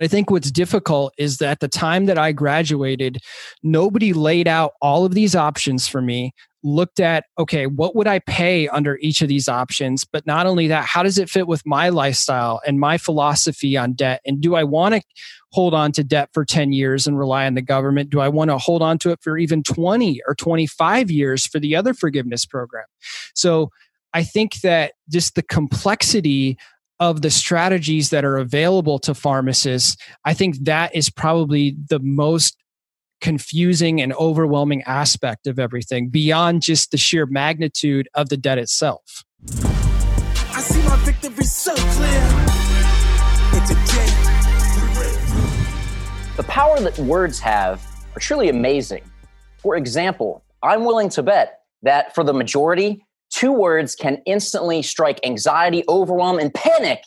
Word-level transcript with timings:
I 0.00 0.06
think 0.06 0.30
what's 0.30 0.50
difficult 0.50 1.12
is 1.18 1.38
that 1.38 1.48
at 1.48 1.60
the 1.60 1.68
time 1.68 2.06
that 2.06 2.18
I 2.18 2.32
graduated, 2.32 3.18
nobody 3.62 4.12
laid 4.12 4.46
out 4.46 4.72
all 4.80 5.04
of 5.04 5.14
these 5.14 5.34
options 5.34 5.88
for 5.88 6.00
me, 6.00 6.32
looked 6.62 7.00
at, 7.00 7.24
okay, 7.38 7.66
what 7.66 7.96
would 7.96 8.06
I 8.06 8.20
pay 8.20 8.68
under 8.68 8.98
each 8.98 9.22
of 9.22 9.28
these 9.28 9.48
options? 9.48 10.04
But 10.04 10.26
not 10.26 10.46
only 10.46 10.68
that, 10.68 10.84
how 10.84 11.02
does 11.02 11.18
it 11.18 11.30
fit 11.30 11.46
with 11.46 11.62
my 11.64 11.88
lifestyle 11.88 12.60
and 12.66 12.78
my 12.78 12.98
philosophy 12.98 13.76
on 13.76 13.92
debt? 13.92 14.20
And 14.24 14.40
do 14.40 14.54
I 14.54 14.64
want 14.64 14.94
to 14.94 15.02
hold 15.52 15.74
on 15.74 15.92
to 15.92 16.04
debt 16.04 16.30
for 16.32 16.44
10 16.44 16.72
years 16.72 17.06
and 17.06 17.18
rely 17.18 17.46
on 17.46 17.54
the 17.54 17.62
government? 17.62 18.10
Do 18.10 18.20
I 18.20 18.28
want 18.28 18.50
to 18.50 18.58
hold 18.58 18.82
on 18.82 18.98
to 18.98 19.10
it 19.10 19.20
for 19.22 19.38
even 19.38 19.62
20 19.62 20.20
or 20.26 20.34
25 20.34 21.10
years 21.10 21.46
for 21.46 21.58
the 21.58 21.74
other 21.74 21.94
forgiveness 21.94 22.44
program? 22.44 22.86
So 23.34 23.70
I 24.14 24.22
think 24.22 24.60
that 24.62 24.92
just 25.10 25.34
the 25.34 25.42
complexity 25.42 26.56
of 27.00 27.22
the 27.22 27.30
strategies 27.30 28.10
that 28.10 28.24
are 28.24 28.36
available 28.36 28.98
to 29.00 29.14
pharmacists, 29.14 29.96
I 30.24 30.34
think 30.34 30.64
that 30.64 30.94
is 30.94 31.10
probably 31.10 31.76
the 31.88 32.00
most 32.00 32.56
confusing 33.20 34.00
and 34.00 34.12
overwhelming 34.14 34.82
aspect 34.82 35.46
of 35.46 35.58
everything 35.58 36.08
beyond 36.08 36.62
just 36.62 36.90
the 36.90 36.96
sheer 36.96 37.26
magnitude 37.26 38.08
of 38.14 38.28
the 38.28 38.36
debt 38.36 38.58
itself. 38.58 39.24
I 39.50 40.60
see 40.60 40.82
my 40.82 40.96
victory 41.04 41.44
so 41.44 41.74
clear. 41.74 42.44
The 46.36 46.44
power 46.44 46.78
that 46.78 46.96
words 47.00 47.40
have 47.40 47.84
are 48.14 48.20
truly 48.20 48.48
amazing. 48.48 49.02
For 49.58 49.76
example, 49.76 50.44
I'm 50.62 50.84
willing 50.84 51.08
to 51.10 51.22
bet 51.22 51.62
that 51.82 52.14
for 52.14 52.22
the 52.22 52.32
majority, 52.32 53.04
two 53.30 53.52
words 53.52 53.94
can 53.94 54.22
instantly 54.26 54.82
strike 54.82 55.20
anxiety, 55.24 55.84
overwhelm, 55.88 56.38
and 56.38 56.52
panic 56.52 57.02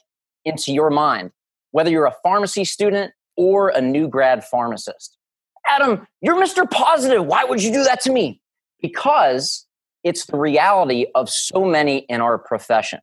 into 0.46 0.74
your 0.74 0.90
mind, 0.90 1.32
whether 1.72 1.90
you're 1.90 2.06
a 2.06 2.16
pharmacy 2.24 2.66
student 2.66 3.14
or 3.38 3.70
a 3.70 3.82
new 3.82 4.08
grad 4.08 4.44
pharmacist. 4.44 5.18
Adam, 5.68 6.08
you're 6.22 6.42
Mr. 6.42 6.70
Positive. 6.70 7.26
Why 7.26 7.44
would 7.44 7.62
you 7.62 7.72
do 7.72 7.84
that 7.84 8.02
to 8.02 8.12
me? 8.12 8.42
Because 8.82 9.66
it's 10.04 10.26
the 10.26 10.38
reality 10.38 11.06
of 11.16 11.30
so 11.30 11.66
many 11.66 12.00
in 12.10 12.22
our 12.22 12.38
profession. 12.38 13.00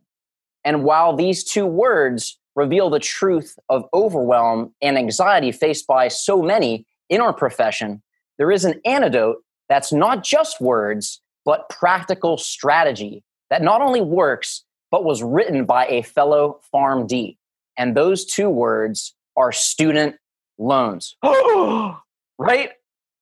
And 0.65 0.83
while 0.83 1.15
these 1.15 1.45
two 1.45 1.67
words 1.67 2.39
reveal 2.57 2.91
the 2.91 2.99
truth 2.99 3.57
of 3.69 3.85
overwhelm 3.95 4.75
and 4.83 4.99
anxiety 4.99 5.53
faced 5.53 5.87
by 5.87 6.09
so 6.09 6.43
many 6.43 6.85
in 7.09 7.21
our 7.21 7.33
profession, 7.33 8.03
there 8.37 8.51
is 8.51 8.65
an 8.65 8.81
antidote 8.85 9.39
that's 9.69 9.93
not 9.93 10.25
just 10.25 10.61
words, 10.61 11.21
but 11.49 11.67
practical 11.71 12.37
strategy 12.37 13.25
that 13.49 13.63
not 13.63 13.81
only 13.81 14.03
works, 14.03 14.65
but 14.91 15.03
was 15.03 15.23
written 15.23 15.65
by 15.65 15.87
a 15.87 16.03
fellow 16.03 16.61
PharmD. 16.75 17.39
And 17.79 17.97
those 17.97 18.27
two 18.27 18.51
words 18.51 19.15
are 19.35 19.51
student 19.51 20.17
loans. 20.59 21.17
right? 21.25 22.73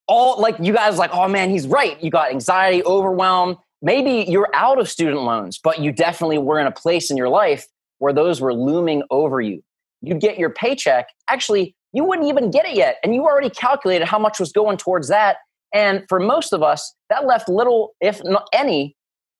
All 0.08 0.40
like 0.40 0.56
you 0.60 0.72
guys 0.72 0.98
like, 0.98 1.12
oh 1.12 1.28
man, 1.28 1.50
he's 1.50 1.68
right. 1.68 2.02
You 2.02 2.10
got 2.10 2.32
anxiety, 2.32 2.82
overwhelm. 2.82 3.58
Maybe 3.80 4.28
you're 4.28 4.50
out 4.54 4.80
of 4.80 4.90
student 4.90 5.22
loans, 5.22 5.60
but 5.62 5.78
you 5.78 5.92
definitely 5.92 6.38
were 6.38 6.58
in 6.58 6.66
a 6.66 6.72
place 6.72 7.12
in 7.12 7.16
your 7.16 7.28
life 7.28 7.68
where 7.98 8.12
those 8.12 8.40
were 8.40 8.52
looming 8.52 9.04
over 9.08 9.40
you. 9.40 9.62
You'd 10.02 10.20
get 10.20 10.36
your 10.36 10.50
paycheck. 10.50 11.10
Actually, 11.30 11.76
you 11.92 12.02
wouldn't 12.02 12.26
even 12.26 12.50
get 12.50 12.66
it 12.66 12.74
yet. 12.74 12.96
And 13.04 13.14
you 13.14 13.22
already 13.22 13.50
calculated 13.50 14.08
how 14.08 14.18
much 14.18 14.40
was 14.40 14.50
going 14.50 14.78
towards 14.78 15.06
that. 15.10 15.36
And 15.76 16.04
for 16.08 16.18
most 16.18 16.54
of 16.54 16.62
us, 16.62 16.94
that 17.10 17.26
left 17.26 17.50
little, 17.50 17.94
if 18.00 18.24
not 18.24 18.48
any, 18.54 18.96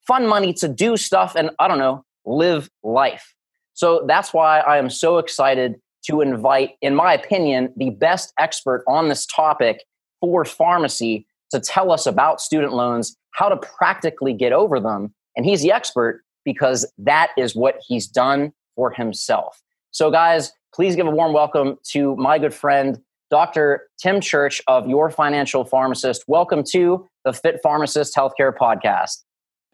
fun 0.06 0.26
money 0.26 0.52
to 0.52 0.68
do 0.68 0.98
stuff 0.98 1.34
and, 1.34 1.50
I 1.58 1.66
don't 1.66 1.78
know, 1.78 2.04
live 2.26 2.68
life. 2.82 3.34
So 3.72 4.04
that's 4.06 4.34
why 4.34 4.60
I 4.60 4.76
am 4.76 4.90
so 4.90 5.16
excited 5.16 5.76
to 6.04 6.20
invite, 6.20 6.72
in 6.82 6.94
my 6.94 7.14
opinion, 7.14 7.72
the 7.78 7.88
best 7.88 8.34
expert 8.38 8.84
on 8.86 9.08
this 9.08 9.24
topic 9.24 9.82
for 10.20 10.44
pharmacy 10.44 11.26
to 11.52 11.58
tell 11.58 11.90
us 11.90 12.04
about 12.04 12.42
student 12.42 12.74
loans, 12.74 13.16
how 13.32 13.48
to 13.48 13.56
practically 13.56 14.34
get 14.34 14.52
over 14.52 14.78
them. 14.78 15.14
And 15.36 15.46
he's 15.46 15.62
the 15.62 15.72
expert 15.72 16.22
because 16.44 16.86
that 16.98 17.30
is 17.38 17.56
what 17.56 17.80
he's 17.88 18.06
done 18.06 18.52
for 18.74 18.90
himself. 18.90 19.62
So, 19.90 20.10
guys, 20.10 20.52
please 20.74 20.96
give 20.96 21.06
a 21.06 21.10
warm 21.10 21.32
welcome 21.32 21.78
to 21.92 22.14
my 22.16 22.38
good 22.38 22.52
friend, 22.52 23.00
Dr. 23.30 23.88
Tim 24.00 24.20
Church 24.20 24.62
of 24.68 24.88
Your 24.88 25.10
Financial 25.10 25.64
Pharmacist. 25.64 26.24
Welcome 26.28 26.62
to 26.72 27.08
the 27.24 27.32
Fit 27.32 27.60
Pharmacist 27.62 28.14
Healthcare 28.14 28.54
Podcast. 28.56 29.24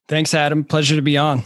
Thanks, 0.09 0.33
Adam. 0.33 0.65
Pleasure 0.65 0.97
to 0.97 1.03
be 1.03 1.17
on. 1.19 1.45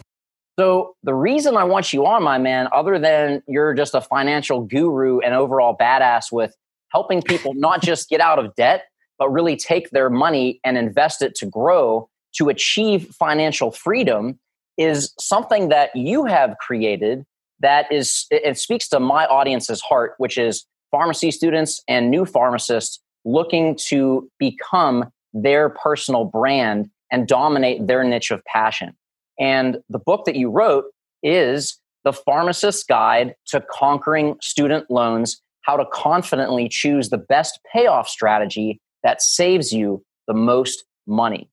So, 0.59 0.95
the 1.03 1.15
reason 1.15 1.57
I 1.57 1.65
want 1.65 1.93
you 1.93 2.07
on, 2.07 2.23
my 2.23 2.39
man, 2.39 2.69
other 2.73 2.99
than 2.99 3.43
you're 3.47 3.75
just 3.75 3.95
a 3.95 4.01
financial 4.01 4.63
guru 4.63 5.19
and 5.19 5.35
overall 5.35 5.77
badass 5.77 6.33
with 6.33 6.55
helping 6.91 7.23
people 7.23 7.55
not 7.57 7.83
just 7.83 8.09
get 8.09 8.21
out 8.21 8.39
of 8.39 8.55
debt, 8.55 8.85
but 9.19 9.31
really 9.31 9.57
take 9.57 9.91
their 9.91 10.09
money 10.09 10.61
and 10.65 10.79
invest 10.79 11.23
it 11.23 11.35
to 11.37 11.47
grow 11.47 12.09
to 12.37 12.49
achieve 12.49 13.09
financial 13.19 13.71
freedom 13.71 14.39
is 14.79 15.13
something 15.19 15.71
that 15.71 15.95
you 15.95 16.25
have 16.25 16.57
created 16.59 17.25
that 17.61 17.91
is 17.91 18.27
it 18.31 18.59
speaks 18.59 18.89
to 18.89 19.01
my 19.01 19.25
audience's 19.27 19.81
heart 19.81 20.13
which 20.19 20.37
is 20.37 20.67
pharmacy 20.91 21.31
students 21.31 21.83
and 21.89 22.11
new 22.11 22.25
pharmacists 22.25 23.01
looking 23.25 23.77
to 23.77 24.31
become 24.39 25.11
their 25.33 25.69
personal 25.69 26.25
brand 26.25 26.89
and 27.11 27.27
dominate 27.29 27.87
their 27.87 28.05
niche 28.05 28.31
of 28.31 28.45
passion 28.45 28.95
and 29.39 29.79
the 29.89 29.99
book 29.99 30.25
that 30.25 30.37
you 30.37 30.51
wrote 30.51 30.87
is 31.23 31.79
the 32.05 32.13
pharmacist's 32.13 32.85
guide 32.85 33.35
to 33.47 33.63
conquering 33.71 34.37
student 34.41 34.91
loans 34.91 35.41
how 35.63 35.77
to 35.77 35.85
confidently 35.93 36.69
choose 36.69 37.11
the 37.11 37.19
best 37.19 37.59
payoff 37.73 38.09
strategy 38.09 38.81
that 39.03 39.21
saves 39.21 39.73
you 39.73 40.03
the 40.27 40.35
most 40.35 40.85
money 41.07 41.49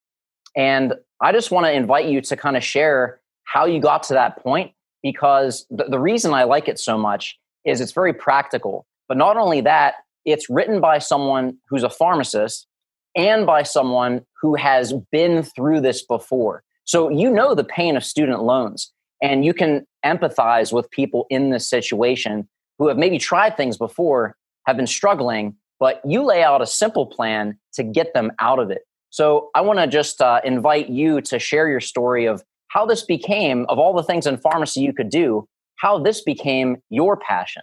and 0.56 0.94
I 1.22 1.32
just 1.32 1.52
want 1.52 1.66
to 1.66 1.72
invite 1.72 2.06
you 2.06 2.22
to 2.22 2.36
kind 2.36 2.58
of 2.58 2.64
share 2.64 3.22
how 3.44 3.66
you 3.66 3.80
got 3.80 4.04
to 4.04 4.14
that 4.14 4.44
point 4.44 4.72
because 5.02 5.66
the, 5.70 5.86
the 5.86 6.00
reason 6.00 6.34
I 6.34 6.44
like 6.44 6.68
it 6.68 6.80
so 6.80 6.98
much 6.98 7.40
is 7.66 7.82
it's 7.82 7.92
very 7.92 8.14
practical. 8.14 8.86
But 9.13 9.19
not 9.19 9.38
only 9.38 9.62
that, 9.62 9.97
it's 10.25 10.50
written 10.50 10.81
by 10.81 10.97
someone 10.97 11.59
who's 11.69 11.84
a 11.84 11.90
pharmacist 11.91 12.66
and 13.16 13.46
by 13.46 13.62
someone 13.62 14.25
who 14.41 14.56
has 14.56 14.91
been 15.12 15.44
through 15.44 15.81
this 15.81 16.03
before. 16.03 16.63
So 16.85 17.09
you 17.09 17.29
know 17.29 17.53
the 17.53 17.63
pain 17.63 17.96
of 17.96 18.03
student 18.03 18.41
loans 18.41 18.91
and 19.22 19.46
you 19.46 19.53
can 19.53 19.85
empathize 20.03 20.73
with 20.73 20.90
people 20.90 21.28
in 21.29 21.52
this 21.52 21.69
situation 21.69 22.50
who 22.79 22.88
have 22.88 22.97
maybe 22.97 23.19
tried 23.19 23.56
things 23.56 23.78
before, 23.78 24.35
have 24.66 24.78
been 24.78 24.88
struggling, 24.88 25.57
but 25.79 26.02
you 26.03 26.23
lay 26.23 26.41
out 26.41 26.63
a 26.63 26.66
simple 26.66 27.06
plan 27.06 27.56
to 27.73 27.84
get 27.84 28.16
them 28.16 28.31
out 28.40 28.57
of 28.57 28.72
it. 28.72 28.81
So 29.12 29.52
I 29.53 29.62
want 29.62 29.78
to 29.78 29.85
just 29.85 30.23
uh, 30.23 30.41
invite 30.44 30.90
you 30.90 31.22
to 31.22 31.38
share 31.38 31.69
your 31.69 31.81
story 31.81 32.25
of 32.25 32.44
how 32.69 32.88
this 32.88 33.03
became, 33.03 33.68
of 33.69 33.78
all 33.78 33.94
the 33.94 34.02
things 34.02 34.25
in 34.25 34.38
pharmacy 34.38 34.81
you 34.81 34.91
could 34.91 35.12
do, 35.12 35.47
how 35.75 36.00
this 36.00 36.22
became 36.22 36.78
your 36.90 37.16
passion. 37.16 37.62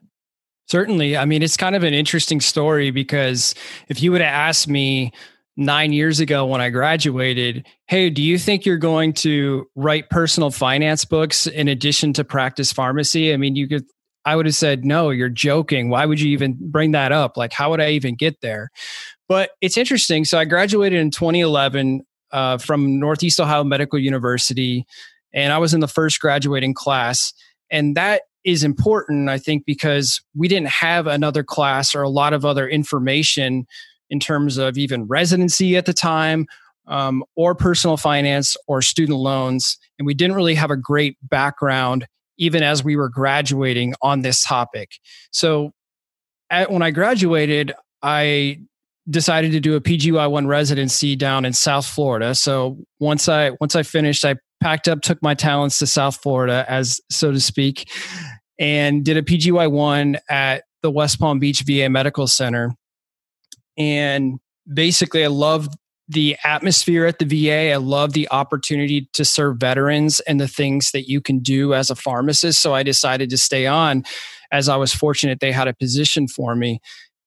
Certainly. 0.71 1.17
I 1.17 1.25
mean, 1.25 1.43
it's 1.43 1.57
kind 1.57 1.75
of 1.75 1.83
an 1.83 1.95
interesting 1.95 2.41
story 2.41 2.93
because 2.93 3.57
if 3.89 4.01
you 4.01 4.13
would 4.13 4.21
have 4.21 4.33
asked 4.33 4.69
me 4.69 5.11
nine 5.57 5.93
years 5.93 6.21
ago 6.21 6.47
when 6.47 6.61
I 6.61 6.71
graduated, 6.71 7.67
hey, 7.89 8.09
do 8.09 8.23
you 8.23 8.39
think 8.39 8.65
you're 8.65 8.77
going 8.77 9.13
to 9.15 9.67
write 9.75 10.11
personal 10.11 10.53
finance 10.53 11.05
books 11.05 11.49
in 11.49 11.67
addition 11.67 12.13
to 12.13 12.25
practice 12.25 12.73
pharmacy? 12.73 13.35
I 13.35 13.37
mean, 13.37 13.57
you 13.57 13.67
could, 13.67 13.85
I 14.25 14.37
would 14.37 14.47
have 14.47 14.55
said, 14.55 14.85
no, 14.85 15.11
you're 15.11 15.29
joking. 15.29 15.91
Why 15.91 16.07
would 16.07 16.21
you 16.21 16.31
even 16.31 16.57
bring 16.61 16.93
that 16.93 17.11
up? 17.11 17.37
Like, 17.37 17.53
how 17.53 17.71
would 17.71 17.81
I 17.81 17.91
even 17.91 18.15
get 18.15 18.41
there? 18.41 18.71
But 19.29 19.51
it's 19.61 19.77
interesting. 19.77 20.25
So 20.25 20.39
I 20.39 20.45
graduated 20.45 21.01
in 21.01 21.11
2011 21.11 22.03
uh, 22.31 22.59
from 22.59 23.01
Northeast 23.01 23.41
Ohio 23.41 23.65
Medical 23.65 23.99
University, 23.99 24.87
and 25.35 25.53
I 25.53 25.59
was 25.59 25.75
in 25.75 25.81
the 25.81 25.89
first 25.89 26.21
graduating 26.21 26.75
class. 26.75 27.33
And 27.73 27.97
that 27.97 28.23
is 28.45 28.65
important, 28.65 29.29
I 29.29 29.39
think, 29.39 29.65
because 29.67 30.21
we 30.35 30.49
didn't 30.49 30.69
have 30.69 31.07
another 31.07 31.43
class 31.43 31.95
or 31.95 32.03
a 32.03 32.09
lot 32.09 32.33
of 32.33 32.45
other 32.45 32.69
information 32.69 33.67
in 34.09 34.21
terms 34.21 34.59
of 34.59 34.77
even 34.77 35.05
residency 35.05 35.77
at 35.77 35.87
the 35.87 35.93
time 35.93 36.47
um, 36.87 37.23
or 37.37 37.55
personal 37.55 37.97
finance 37.97 38.57
or 38.67 38.83
student 38.83 39.19
loans. 39.19 39.79
And 39.99 40.07
we 40.07 40.15
didn't 40.15 40.37
really 40.37 40.55
have 40.55 40.71
a 40.71 40.77
great 40.77 41.17
background 41.23 42.07
even 42.41 42.63
as 42.63 42.83
we 42.83 42.97
were 42.97 43.11
graduating 43.11 43.95
on 44.01 44.23
this 44.23 44.43
topic. 44.43 44.93
So 45.31 45.73
at, 46.49 46.73
when 46.73 46.83
I 46.83 46.91
graduated, 46.91 47.73
I 48.03 48.61
decided 49.09 49.53
to 49.53 49.61
do 49.61 49.77
a 49.77 49.81
PGY1 49.81 50.47
residency 50.47 51.17
down 51.17 51.45
in 51.45 51.53
South 51.53 51.87
Florida. 51.87 52.35
So 52.35 52.79
once 52.99 53.29
I 53.29 53.51
once 53.61 53.77
I 53.77 53.83
finished, 53.83 54.25
I 54.25 54.37
packed 54.61 54.89
up, 54.89 55.03
took 55.03 55.23
my 55.23 55.35
talents 55.35 55.79
to 55.79 55.87
South 55.87 56.17
Florida, 56.17 56.65
as 56.69 57.01
so 57.11 57.31
to 57.31 57.41
speak, 57.41 57.91
and 58.61 59.05
did 59.05 59.17
a 59.17 59.23
PGY1 59.23 60.19
at 60.29 60.65
the 60.83 60.91
West 60.91 61.19
Palm 61.19 61.41
Beach 61.41 61.63
VA 61.67 61.89
Medical 61.89 62.27
Center. 62.27 62.77
And 63.77 64.39
basically, 64.73 65.25
I 65.25 65.29
loved 65.29 65.75
the 66.07 66.37
atmosphere 66.45 67.07
at 67.07 67.19
the 67.19 67.25
VA. 67.25 67.73
I 67.73 67.77
love 67.77 68.13
the 68.13 68.29
opportunity 68.31 69.09
to 69.15 69.25
serve 69.25 69.59
veterans 69.59 70.21
and 70.21 70.41
the 70.41 70.49
things 70.49 70.91
that 70.91 71.09
you 71.09 71.21
can 71.21 71.39
do 71.39 71.73
as 71.73 71.91
a 71.91 71.95
pharmacist. 71.95 72.61
So 72.61 72.75
I 72.75 72.83
decided 72.83 73.31
to 73.31 73.39
stay 73.39 73.67
on 73.67 74.05
as 74.53 74.69
I 74.69 74.77
was 74.77 74.93
fortunate 74.93 75.39
they 75.41 75.53
had 75.53 75.69
a 75.69 75.75
position 75.75 76.27
for 76.29 76.57
me. 76.57 76.81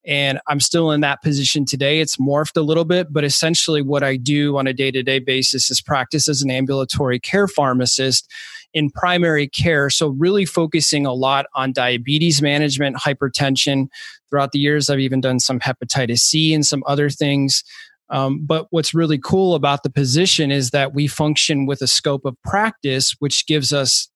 And 0.05 0.39
I'm 0.47 0.59
still 0.59 0.91
in 0.91 1.01
that 1.01 1.21
position 1.21 1.65
today. 1.65 1.99
It's 1.99 2.17
morphed 2.17 2.57
a 2.57 2.61
little 2.61 2.83
bit, 2.83 3.13
but 3.13 3.23
essentially 3.23 3.81
what 3.81 4.03
I 4.03 4.17
do 4.17 4.57
on 4.57 4.67
a 4.67 4.73
day 4.73 4.91
to 4.91 5.01
day 5.01 5.19
basis 5.19 5.69
is 5.69 5.81
practice 5.81 6.27
as 6.27 6.41
an 6.41 6.51
ambulatory 6.51 7.19
care 7.19 7.47
pharmacist 7.47 8.29
in 8.73 8.89
primary 8.89 9.47
care. 9.47 9.89
So, 9.89 10.07
really 10.09 10.45
focusing 10.45 11.05
a 11.05 11.13
lot 11.13 11.45
on 11.55 11.71
diabetes 11.71 12.41
management, 12.41 12.97
hypertension. 12.97 13.87
Throughout 14.29 14.51
the 14.51 14.59
years, 14.59 14.89
I've 14.89 14.99
even 14.99 15.21
done 15.21 15.39
some 15.39 15.59
hepatitis 15.59 16.19
C 16.19 16.53
and 16.53 16.65
some 16.65 16.83
other 16.87 17.09
things. 17.09 17.63
Um, 18.09 18.45
but 18.45 18.67
what's 18.71 18.93
really 18.93 19.17
cool 19.17 19.55
about 19.55 19.83
the 19.83 19.89
position 19.89 20.51
is 20.51 20.71
that 20.71 20.93
we 20.93 21.07
function 21.07 21.65
with 21.65 21.81
a 21.81 21.87
scope 21.87 22.25
of 22.25 22.35
practice, 22.43 23.15
which 23.19 23.47
gives 23.47 23.71
us 23.71 24.09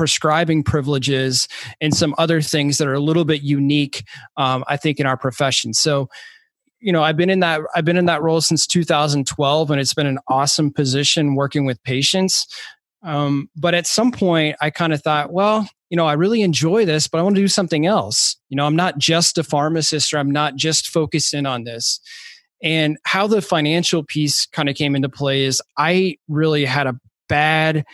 prescribing 0.00 0.62
privileges 0.62 1.46
and 1.82 1.94
some 1.94 2.14
other 2.16 2.40
things 2.40 2.78
that 2.78 2.88
are 2.88 2.94
a 2.94 3.00
little 3.00 3.26
bit 3.26 3.42
unique, 3.42 4.02
um, 4.38 4.64
I 4.66 4.78
think, 4.78 4.98
in 4.98 5.04
our 5.04 5.18
profession. 5.18 5.74
So, 5.74 6.08
you 6.80 6.90
know, 6.90 7.02
I've 7.02 7.18
been 7.18 7.28
in 7.28 7.40
that 7.40 7.60
I've 7.74 7.84
been 7.84 7.98
in 7.98 8.06
that 8.06 8.22
role 8.22 8.40
since 8.40 8.66
2012, 8.66 9.70
and 9.70 9.78
it's 9.78 9.92
been 9.92 10.06
an 10.06 10.18
awesome 10.26 10.72
position 10.72 11.34
working 11.34 11.66
with 11.66 11.82
patients. 11.82 12.46
Um, 13.02 13.50
but 13.54 13.74
at 13.74 13.86
some 13.86 14.10
point, 14.10 14.56
I 14.62 14.70
kind 14.70 14.94
of 14.94 15.02
thought, 15.02 15.34
well, 15.34 15.68
you 15.90 15.98
know, 15.98 16.06
I 16.06 16.14
really 16.14 16.40
enjoy 16.40 16.86
this, 16.86 17.06
but 17.06 17.18
I 17.18 17.22
want 17.22 17.36
to 17.36 17.42
do 17.42 17.48
something 17.48 17.84
else. 17.84 18.38
You 18.48 18.56
know, 18.56 18.64
I'm 18.64 18.76
not 18.76 18.96
just 18.96 19.36
a 19.36 19.44
pharmacist, 19.44 20.14
or 20.14 20.16
I'm 20.16 20.30
not 20.30 20.56
just 20.56 20.88
focused 20.88 21.34
in 21.34 21.44
on 21.44 21.64
this. 21.64 22.00
And 22.62 22.96
how 23.04 23.26
the 23.26 23.42
financial 23.42 24.02
piece 24.02 24.46
kind 24.46 24.70
of 24.70 24.76
came 24.76 24.96
into 24.96 25.10
play 25.10 25.44
is 25.44 25.60
I 25.76 26.16
really 26.26 26.64
had 26.64 26.86
a 26.86 26.98
bad 27.28 27.84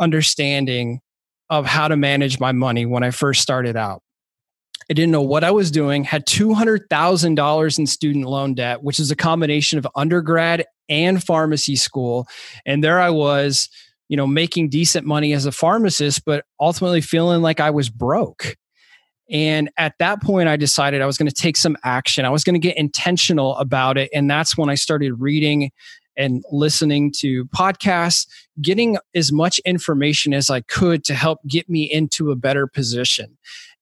understanding 0.00 1.02
of 1.50 1.66
how 1.66 1.88
to 1.88 1.96
manage 1.96 2.40
my 2.40 2.52
money 2.52 2.86
when 2.86 3.02
I 3.02 3.10
first 3.10 3.42
started 3.42 3.76
out. 3.76 4.02
I 4.88 4.94
didn't 4.94 5.12
know 5.12 5.22
what 5.22 5.44
I 5.44 5.50
was 5.50 5.70
doing, 5.70 6.04
had 6.04 6.26
$200,000 6.26 7.78
in 7.78 7.86
student 7.86 8.24
loan 8.24 8.54
debt, 8.54 8.82
which 8.82 8.98
is 8.98 9.10
a 9.10 9.16
combination 9.16 9.78
of 9.78 9.86
undergrad 9.94 10.64
and 10.88 11.22
pharmacy 11.22 11.76
school. 11.76 12.26
And 12.66 12.82
there 12.82 12.98
I 12.98 13.10
was, 13.10 13.68
you 14.08 14.16
know, 14.16 14.26
making 14.26 14.70
decent 14.70 15.06
money 15.06 15.32
as 15.32 15.46
a 15.46 15.52
pharmacist, 15.52 16.24
but 16.24 16.44
ultimately 16.58 17.00
feeling 17.00 17.42
like 17.42 17.60
I 17.60 17.70
was 17.70 17.88
broke. 17.88 18.56
And 19.30 19.70
at 19.76 19.94
that 20.00 20.20
point, 20.20 20.48
I 20.48 20.56
decided 20.56 21.02
I 21.02 21.06
was 21.06 21.16
going 21.16 21.28
to 21.28 21.34
take 21.34 21.56
some 21.56 21.76
action. 21.84 22.24
I 22.24 22.30
was 22.30 22.42
going 22.42 22.60
to 22.60 22.60
get 22.60 22.76
intentional 22.76 23.56
about 23.58 23.96
it. 23.96 24.10
And 24.12 24.28
that's 24.28 24.56
when 24.56 24.68
I 24.68 24.74
started 24.74 25.20
reading 25.20 25.70
and 26.20 26.44
listening 26.52 27.12
to 27.18 27.46
podcasts, 27.46 28.26
getting 28.60 28.98
as 29.14 29.32
much 29.32 29.58
information 29.60 30.34
as 30.34 30.50
I 30.50 30.60
could 30.60 31.02
to 31.04 31.14
help 31.14 31.40
get 31.46 31.68
me 31.68 31.90
into 31.90 32.30
a 32.30 32.36
better 32.36 32.66
position. 32.66 33.38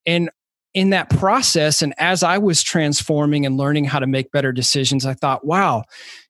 And 0.06 0.30
in 0.74 0.90
that 0.90 1.10
process, 1.10 1.82
and 1.82 1.94
as 1.98 2.22
I 2.22 2.38
was 2.38 2.62
transforming 2.62 3.44
and 3.44 3.56
learning 3.56 3.86
how 3.86 3.98
to 3.98 4.06
make 4.06 4.30
better 4.30 4.52
decisions, 4.52 5.04
I 5.04 5.14
thought, 5.14 5.44
wow, 5.44 5.82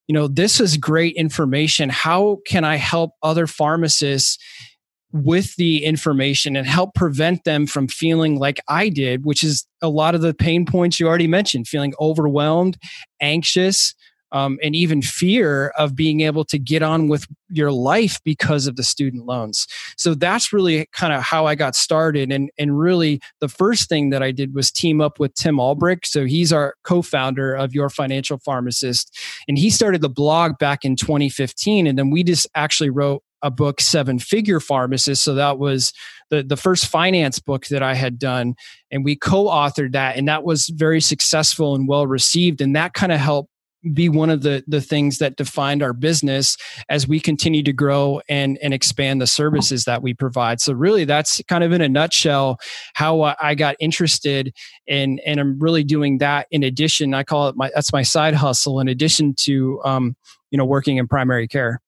you 0.06 0.14
know, 0.14 0.26
this 0.26 0.60
is 0.60 0.76
great 0.76 1.14
information. 1.16 1.90
How 1.90 2.38
can 2.46 2.64
I 2.64 2.76
help 2.76 3.12
other 3.22 3.46
pharmacists? 3.46 4.38
with 5.12 5.56
the 5.56 5.84
information 5.84 6.54
and 6.54 6.66
help 6.66 6.94
prevent 6.94 7.44
them 7.44 7.66
from 7.66 7.88
feeling 7.88 8.38
like 8.38 8.60
I 8.68 8.90
did, 8.90 9.24
which 9.24 9.42
is 9.42 9.66
a 9.80 9.88
lot 9.88 10.14
of 10.14 10.20
the 10.20 10.34
pain 10.34 10.66
points 10.66 11.00
you 11.00 11.08
already 11.08 11.26
mentioned 11.26 11.66
feeling 11.66 11.94
overwhelmed, 11.98 12.76
anxious, 13.20 13.94
um, 14.32 14.58
and 14.62 14.74
even 14.74 15.02
fear 15.02 15.68
of 15.78 15.94
being 15.94 16.20
able 16.20 16.44
to 16.44 16.58
get 16.58 16.82
on 16.82 17.08
with 17.08 17.26
your 17.50 17.72
life 17.72 18.20
because 18.24 18.66
of 18.66 18.76
the 18.76 18.82
student 18.82 19.26
loans. 19.26 19.66
So 19.96 20.14
that's 20.14 20.52
really 20.52 20.86
kind 20.92 21.12
of 21.12 21.22
how 21.22 21.46
I 21.46 21.54
got 21.54 21.74
started. 21.74 22.30
And, 22.30 22.50
and 22.58 22.78
really, 22.78 23.20
the 23.40 23.48
first 23.48 23.88
thing 23.88 24.10
that 24.10 24.22
I 24.22 24.32
did 24.32 24.54
was 24.54 24.70
team 24.70 25.00
up 25.00 25.18
with 25.18 25.34
Tim 25.34 25.56
Ulbrich. 25.56 26.04
So 26.04 26.24
he's 26.24 26.52
our 26.52 26.74
co 26.84 27.02
founder 27.02 27.54
of 27.54 27.74
Your 27.74 27.88
Financial 27.88 28.38
Pharmacist. 28.38 29.16
And 29.46 29.58
he 29.58 29.70
started 29.70 30.00
the 30.00 30.08
blog 30.08 30.58
back 30.58 30.84
in 30.84 30.96
2015. 30.96 31.86
And 31.86 31.98
then 31.98 32.10
we 32.10 32.22
just 32.22 32.46
actually 32.54 32.90
wrote 32.90 33.22
a 33.42 33.50
book 33.50 33.80
seven 33.80 34.18
figure 34.18 34.58
pharmacist 34.58 35.22
so 35.22 35.34
that 35.34 35.58
was 35.58 35.92
the 36.30 36.42
the 36.42 36.56
first 36.56 36.86
finance 36.86 37.38
book 37.38 37.66
that 37.66 37.82
i 37.82 37.94
had 37.94 38.18
done 38.18 38.54
and 38.90 39.04
we 39.04 39.14
co-authored 39.14 39.92
that 39.92 40.16
and 40.16 40.26
that 40.26 40.42
was 40.42 40.68
very 40.74 41.00
successful 41.00 41.74
and 41.74 41.86
well 41.86 42.06
received 42.06 42.60
and 42.60 42.74
that 42.74 42.94
kind 42.94 43.12
of 43.12 43.20
helped 43.20 43.50
be 43.94 44.08
one 44.08 44.28
of 44.28 44.42
the 44.42 44.64
the 44.66 44.80
things 44.80 45.18
that 45.18 45.36
defined 45.36 45.82
our 45.82 45.92
business 45.92 46.56
as 46.88 47.06
we 47.06 47.20
continue 47.20 47.62
to 47.62 47.72
grow 47.72 48.20
and 48.28 48.58
and 48.60 48.74
expand 48.74 49.20
the 49.20 49.26
services 49.26 49.84
that 49.84 50.02
we 50.02 50.12
provide. 50.12 50.60
So 50.60 50.72
really 50.72 51.04
that's 51.04 51.40
kind 51.48 51.62
of 51.62 51.72
in 51.72 51.80
a 51.80 51.88
nutshell 51.88 52.58
how 52.94 53.34
i 53.40 53.54
got 53.54 53.76
interested 53.78 54.52
in 54.86 55.20
and 55.24 55.38
i'm 55.38 55.58
really 55.58 55.84
doing 55.84 56.18
that 56.18 56.46
in 56.50 56.62
addition 56.62 57.14
i 57.14 57.22
call 57.22 57.48
it 57.48 57.56
my 57.56 57.70
that's 57.74 57.92
my 57.92 58.02
side 58.02 58.34
hustle 58.34 58.80
in 58.80 58.88
addition 58.88 59.34
to 59.34 59.80
um, 59.84 60.16
you 60.50 60.58
know 60.58 60.64
working 60.64 60.96
in 60.96 61.06
primary 61.06 61.46
care. 61.46 61.80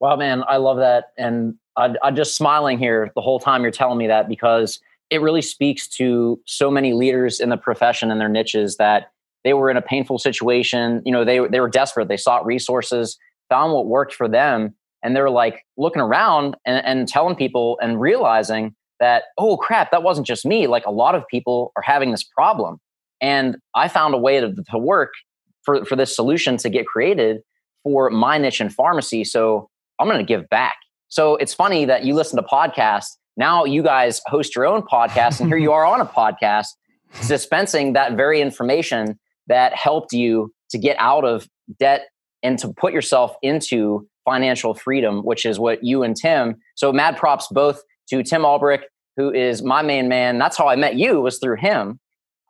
Wow 0.00 0.16
man 0.16 0.44
i 0.48 0.56
love 0.56 0.78
that. 0.78 1.12
And 1.18 1.54
I, 1.76 1.94
i'm 2.02 2.16
just 2.16 2.36
smiling 2.36 2.78
here 2.78 3.10
the 3.14 3.20
whole 3.20 3.38
time 3.38 3.62
you're 3.62 3.70
telling 3.70 3.98
me 3.98 4.06
that 4.06 4.28
because 4.28 4.80
it 5.10 5.20
really 5.20 5.42
speaks 5.42 5.88
to 5.88 6.40
so 6.46 6.70
many 6.70 6.92
leaders 6.92 7.40
in 7.40 7.48
the 7.48 7.56
profession 7.56 8.10
and 8.10 8.20
their 8.20 8.28
niches 8.28 8.76
that 8.76 9.10
they 9.44 9.54
were 9.54 9.70
in 9.70 9.76
a 9.76 9.82
painful 9.82 10.18
situation. 10.18 11.02
You 11.04 11.12
know, 11.12 11.24
they 11.24 11.46
they 11.48 11.60
were 11.60 11.68
desperate. 11.68 12.08
They 12.08 12.16
sought 12.16 12.44
resources, 12.44 13.18
found 13.48 13.72
what 13.72 13.86
worked 13.86 14.14
for 14.14 14.28
them, 14.28 14.74
and 15.02 15.16
they 15.16 15.20
were 15.20 15.30
like 15.30 15.62
looking 15.76 16.02
around 16.02 16.56
and, 16.66 16.84
and 16.84 17.08
telling 17.08 17.36
people 17.36 17.78
and 17.82 18.00
realizing 18.00 18.74
that 18.98 19.24
oh 19.38 19.56
crap, 19.56 19.90
that 19.90 20.02
wasn't 20.02 20.26
just 20.26 20.44
me. 20.44 20.66
Like 20.66 20.86
a 20.86 20.90
lot 20.90 21.14
of 21.14 21.26
people 21.28 21.72
are 21.76 21.82
having 21.82 22.10
this 22.10 22.24
problem, 22.24 22.78
and 23.20 23.56
I 23.74 23.88
found 23.88 24.14
a 24.14 24.18
way 24.18 24.40
to, 24.40 24.54
to 24.70 24.78
work 24.78 25.12
for 25.62 25.84
for 25.84 25.96
this 25.96 26.14
solution 26.14 26.56
to 26.58 26.68
get 26.68 26.86
created 26.86 27.40
for 27.82 28.10
my 28.10 28.36
niche 28.36 28.60
in 28.60 28.68
pharmacy. 28.68 29.24
So 29.24 29.70
I'm 29.98 30.06
going 30.06 30.18
to 30.18 30.24
give 30.24 30.48
back. 30.50 30.76
So 31.08 31.36
it's 31.36 31.54
funny 31.54 31.86
that 31.86 32.04
you 32.04 32.14
listen 32.14 32.36
to 32.36 32.42
podcasts. 32.42 33.16
Now 33.36 33.64
you 33.64 33.82
guys 33.82 34.20
host 34.26 34.54
your 34.54 34.66
own 34.66 34.82
podcast, 34.82 35.40
and 35.40 35.48
here 35.48 35.56
you 35.56 35.72
are 35.78 35.86
on 35.86 36.00
a 36.00 36.06
podcast 36.06 36.66
dispensing 37.26 37.94
that 37.94 38.16
very 38.16 38.40
information 38.40 39.18
that 39.50 39.74
helped 39.74 40.12
you 40.12 40.52
to 40.70 40.78
get 40.78 40.96
out 40.98 41.24
of 41.24 41.46
debt 41.78 42.06
and 42.42 42.58
to 42.60 42.72
put 42.72 42.92
yourself 42.92 43.34
into 43.42 44.08
financial 44.24 44.74
freedom, 44.74 45.20
which 45.20 45.44
is 45.44 45.58
what 45.58 45.82
you 45.82 46.02
and 46.02 46.16
Tim. 46.16 46.56
So 46.76 46.92
mad 46.92 47.16
props 47.16 47.48
both 47.50 47.82
to 48.08 48.22
Tim 48.22 48.42
Ulbrich, 48.42 48.82
who 49.16 49.32
is 49.32 49.62
my 49.62 49.82
main 49.82 50.08
man. 50.08 50.38
That's 50.38 50.56
how 50.56 50.68
I 50.68 50.76
met 50.76 50.94
you 50.94 51.20
was 51.20 51.38
through 51.38 51.56
him. 51.56 51.98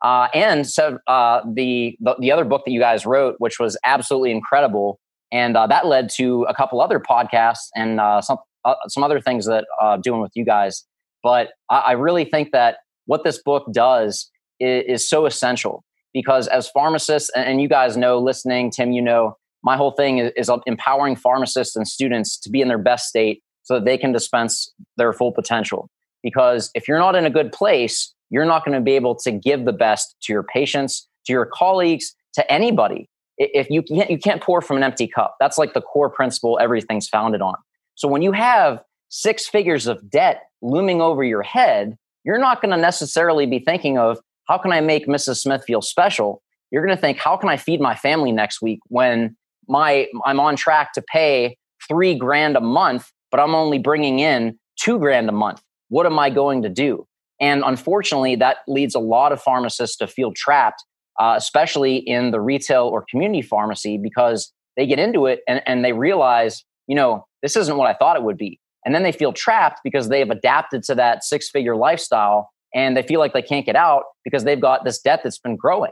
Uh, 0.03 0.27
and 0.33 0.67
so 0.67 0.99
uh, 1.07 1.41
the, 1.53 1.97
the, 1.99 2.15
the 2.19 2.31
other 2.31 2.45
book 2.45 2.63
that 2.65 2.71
you 2.71 2.79
guys 2.79 3.05
wrote, 3.05 3.35
which 3.39 3.59
was 3.59 3.77
absolutely 3.83 4.31
incredible, 4.31 4.99
and 5.31 5.57
uh, 5.57 5.67
that 5.67 5.85
led 5.85 6.09
to 6.17 6.43
a 6.43 6.53
couple 6.53 6.81
other 6.81 6.99
podcasts 6.99 7.67
and 7.75 7.99
uh, 7.99 8.21
some 8.21 8.37
uh, 8.63 8.75
some 8.89 9.03
other 9.03 9.19
things 9.19 9.47
that 9.47 9.65
uh, 9.81 9.97
doing 9.97 10.21
with 10.21 10.31
you 10.35 10.45
guys. 10.45 10.85
But 11.23 11.49
I, 11.69 11.77
I, 11.79 11.91
really 11.93 12.25
think 12.25 12.51
that 12.51 12.77
what 13.05 13.23
this 13.23 13.41
book 13.41 13.65
does 13.73 14.29
is, 14.59 14.83
is 14.87 15.09
so 15.09 15.25
essential 15.25 15.83
because 16.13 16.47
as 16.47 16.67
pharmacists, 16.69 17.29
and 17.35 17.61
you 17.61 17.67
guys 17.67 17.97
know, 17.97 18.19
listening, 18.19 18.71
Tim, 18.71 18.91
you 18.91 19.01
know, 19.01 19.37
my 19.63 19.77
whole 19.77 19.91
thing 19.91 20.17
is, 20.17 20.31
is 20.35 20.49
uh, 20.49 20.57
empowering 20.65 21.15
pharmacists 21.15 21.75
and 21.75 21.87
students 21.87 22.37
to 22.39 22.49
be 22.49 22.61
in 22.61 22.67
their 22.67 22.77
best 22.77 23.07
state 23.07 23.43
so 23.63 23.75
that 23.75 23.85
they 23.85 23.97
can 23.97 24.11
dispense 24.11 24.71
their 24.97 25.13
full 25.13 25.31
potential. 25.31 25.89
Because 26.23 26.71
if 26.73 26.87
you're 26.87 26.99
not 26.99 27.15
in 27.15 27.25
a 27.25 27.29
good 27.29 27.51
place, 27.51 28.13
you're 28.29 28.45
not 28.45 28.65
going 28.65 28.77
to 28.77 28.83
be 28.83 28.93
able 28.93 29.15
to 29.15 29.31
give 29.31 29.65
the 29.65 29.73
best 29.73 30.15
to 30.23 30.33
your 30.33 30.43
patients, 30.43 31.07
to 31.25 31.33
your 31.33 31.45
colleagues, 31.45 32.15
to 32.33 32.51
anybody. 32.51 33.07
If 33.37 33.69
you 33.69 33.81
can't, 33.81 34.09
you 34.09 34.17
can't 34.17 34.41
pour 34.41 34.61
from 34.61 34.77
an 34.77 34.83
empty 34.83 35.07
cup. 35.07 35.35
That's 35.39 35.57
like 35.57 35.73
the 35.73 35.81
core 35.81 36.09
principle 36.09 36.59
everything's 36.61 37.07
founded 37.07 37.41
on. 37.41 37.55
So 37.95 38.07
when 38.07 38.21
you 38.21 38.31
have 38.31 38.81
six 39.09 39.47
figures 39.47 39.87
of 39.87 40.09
debt 40.09 40.43
looming 40.61 41.01
over 41.01 41.23
your 41.23 41.41
head, 41.41 41.97
you're 42.23 42.39
not 42.39 42.61
going 42.61 42.71
to 42.71 42.77
necessarily 42.77 43.45
be 43.45 43.59
thinking 43.59 43.97
of 43.97 44.19
how 44.51 44.57
can 44.57 44.73
I 44.73 44.81
make 44.81 45.07
Mrs. 45.07 45.37
Smith 45.37 45.63
feel 45.65 45.81
special? 45.81 46.43
You're 46.71 46.85
going 46.85 46.93
to 46.93 46.99
think, 46.99 47.17
how 47.17 47.37
can 47.37 47.47
I 47.47 47.55
feed 47.55 47.79
my 47.79 47.95
family 47.95 48.33
next 48.33 48.61
week 48.61 48.79
when 48.89 49.37
my 49.69 50.07
I'm 50.25 50.41
on 50.41 50.57
track 50.57 50.91
to 50.95 51.01
pay 51.01 51.55
three 51.87 52.15
grand 52.15 52.57
a 52.57 52.61
month, 52.61 53.09
but 53.31 53.39
I'm 53.39 53.55
only 53.55 53.79
bringing 53.79 54.19
in 54.19 54.59
two 54.77 54.99
grand 54.99 55.29
a 55.29 55.31
month. 55.31 55.61
What 55.87 56.05
am 56.05 56.19
I 56.19 56.29
going 56.29 56.63
to 56.63 56.69
do? 56.69 57.07
And 57.39 57.63
unfortunately, 57.65 58.35
that 58.35 58.57
leads 58.67 58.93
a 58.93 58.99
lot 58.99 59.31
of 59.31 59.41
pharmacists 59.41 59.95
to 59.97 60.07
feel 60.07 60.33
trapped, 60.35 60.83
uh, 61.17 61.35
especially 61.37 61.95
in 61.95 62.31
the 62.31 62.41
retail 62.41 62.83
or 62.83 63.05
community 63.09 63.41
pharmacy, 63.41 63.97
because 63.97 64.51
they 64.75 64.85
get 64.85 64.99
into 64.99 65.27
it 65.27 65.39
and, 65.47 65.61
and 65.65 65.85
they 65.85 65.93
realize, 65.93 66.65
you 66.87 66.95
know, 66.95 67.25
this 67.41 67.55
isn't 67.55 67.77
what 67.77 67.87
I 67.87 67.93
thought 67.93 68.17
it 68.17 68.23
would 68.23 68.37
be. 68.37 68.59
And 68.85 68.93
then 68.93 69.03
they 69.03 69.13
feel 69.13 69.31
trapped 69.31 69.79
because 69.81 70.09
they 70.09 70.19
have 70.19 70.29
adapted 70.29 70.83
to 70.83 70.95
that 70.95 71.23
six 71.23 71.49
figure 71.49 71.77
lifestyle 71.77 72.50
and 72.73 72.95
they 72.95 73.03
feel 73.03 73.19
like 73.19 73.33
they 73.33 73.41
can't 73.41 73.65
get 73.65 73.75
out 73.75 74.03
because 74.23 74.43
they've 74.43 74.59
got 74.59 74.85
this 74.85 74.99
debt 74.99 75.21
that's 75.23 75.39
been 75.39 75.55
growing. 75.55 75.91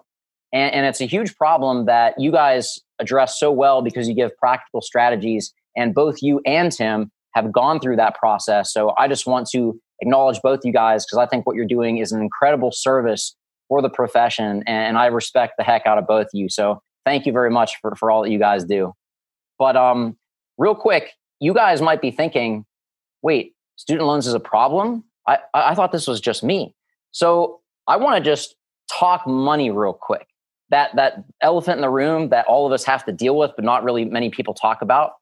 And, 0.54 0.74
and 0.74 0.86
it's 0.86 1.02
a 1.02 1.06
huge 1.06 1.36
problem 1.36 1.86
that 1.86 2.20
you 2.20 2.32
guys 2.32 2.80
address 3.00 3.40
so 3.40 3.52
well 3.52 3.82
because 3.82 4.08
you 4.08 4.16
give 4.16 4.36
practical 4.38 4.82
strategies. 4.82 5.54
And 5.76 5.94
both 5.94 6.22
you 6.22 6.42
and 6.46 6.72
Tim 6.72 7.12
have 7.36 7.52
gone 7.52 7.80
through 7.80 7.98
that 7.98 8.16
process. 8.16 8.74
So 8.74 8.94
I 8.98 9.08
just 9.08 9.28
want 9.28 9.48
to 9.52 9.80
acknowledge 10.02 10.42
both 10.42 10.62
you 10.64 10.74
guys 10.74 11.06
because 11.06 11.18
I 11.18 11.28
think 11.28 11.46
what 11.46 11.56
you're 11.56 11.66
doing 11.66 12.00
is 12.00 12.12
an 12.12 12.22
incredible 12.22 12.72
service 12.72 13.36
for 13.68 13.82
the 13.82 13.90
profession. 13.90 14.64
And 14.66 14.98
I 14.98 15.08
respect 15.08 15.54
the 15.58 15.64
heck 15.64 15.86
out 15.86 15.98
of 15.98 16.08
both 16.08 16.26
of 16.26 16.32
you. 16.34 16.50
So 16.50 16.82
thank 17.06 17.26
you 17.26 17.32
very 17.32 17.52
much 17.52 17.74
for, 17.82 17.96
for 17.96 18.10
all 18.10 18.24
that 18.24 18.32
you 18.32 18.40
guys 18.40 18.64
do. 18.64 18.94
But 19.60 19.76
um, 19.76 20.18
real 20.58 20.76
quick, 20.76 21.14
you 21.40 21.54
guys 21.54 21.82
might 21.82 22.02
be 22.02 22.12
thinking, 22.12 22.66
wait, 23.22 23.54
student 23.76 24.08
loans 24.08 24.26
is 24.26 24.34
a 24.34 24.40
problem? 24.40 25.04
I, 25.30 25.72
I 25.72 25.76
thought 25.76 25.92
this 25.92 26.08
was 26.08 26.20
just 26.22 26.44
me. 26.44 26.76
So 27.12 27.62
I 27.88 27.98
want 27.98 28.24
to 28.24 28.30
just 28.30 28.56
talk 28.92 29.26
money 29.28 29.72
real 29.72 29.94
quick. 29.94 30.28
That 30.70 30.96
that 30.96 31.24
elephant 31.42 31.78
in 31.78 31.82
the 31.82 31.90
room 31.90 32.30
that 32.30 32.46
all 32.46 32.68
of 32.68 32.72
us 32.72 32.84
have 32.84 33.06
to 33.06 33.12
deal 33.12 33.36
with, 33.36 33.52
but 33.56 33.66
not 33.66 33.84
really 33.84 34.06
many 34.06 34.30
people 34.30 34.54
talk 34.54 34.82
about. 34.82 35.14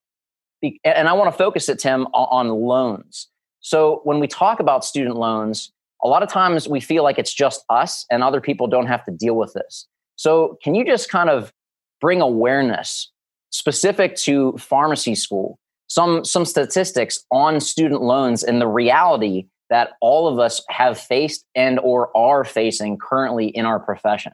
And 0.84 1.08
I 1.08 1.14
want 1.14 1.32
to 1.32 1.38
focus 1.38 1.70
it, 1.70 1.80
Tim, 1.80 2.06
on 2.08 2.50
loans. 2.50 3.28
So 3.60 4.02
when 4.04 4.20
we 4.20 4.28
talk 4.28 4.60
about 4.60 4.84
student 4.84 5.16
loans, 5.16 5.72
a 6.04 6.08
lot 6.08 6.24
of 6.24 6.30
times 6.30 6.68
we 6.68 6.80
feel 6.80 7.04
like 7.04 7.18
it's 7.18 7.34
just 7.34 7.64
us 7.70 8.06
and 8.12 8.24
other 8.24 8.42
people 8.42 8.68
don't 8.68 8.88
have 8.88 9.04
to 9.06 9.12
deal 9.12 9.36
with 9.36 9.54
this. 9.54 9.88
So 10.16 10.58
can 10.64 10.76
you 10.76 10.86
just 10.86 11.10
kind 11.10 11.30
of 11.30 11.54
bring 12.02 12.22
awareness 12.22 13.12
specific 13.52 14.16
to 14.16 14.54
pharmacy 14.58 15.16
school, 15.16 15.60
some 15.88 16.26
some 16.26 16.46
statistics 16.46 17.26
on 17.32 17.60
student 17.60 18.02
loans 18.02 18.44
and 18.44 18.60
the 18.60 18.68
reality 18.68 19.48
that 19.70 19.92
all 20.02 20.28
of 20.28 20.40
us 20.40 20.62
have 20.70 21.00
faced 21.00 21.46
and 21.56 21.80
or 21.80 22.16
are 22.16 22.44
facing 22.44 22.98
currently 22.98 23.48
in 23.48 23.66
our 23.66 23.80
profession. 23.80 24.34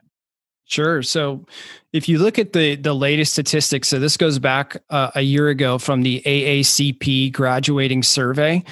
Sure. 0.66 1.02
So, 1.02 1.44
if 1.92 2.08
you 2.08 2.18
look 2.18 2.38
at 2.38 2.54
the 2.54 2.76
the 2.76 2.94
latest 2.94 3.32
statistics, 3.32 3.88
so 3.88 3.98
this 3.98 4.16
goes 4.16 4.38
back 4.38 4.78
uh, 4.88 5.10
a 5.14 5.20
year 5.20 5.48
ago 5.48 5.78
from 5.78 6.02
the 6.02 6.22
AACP 6.24 7.32
graduating 7.32 8.02
survey, 8.02 8.64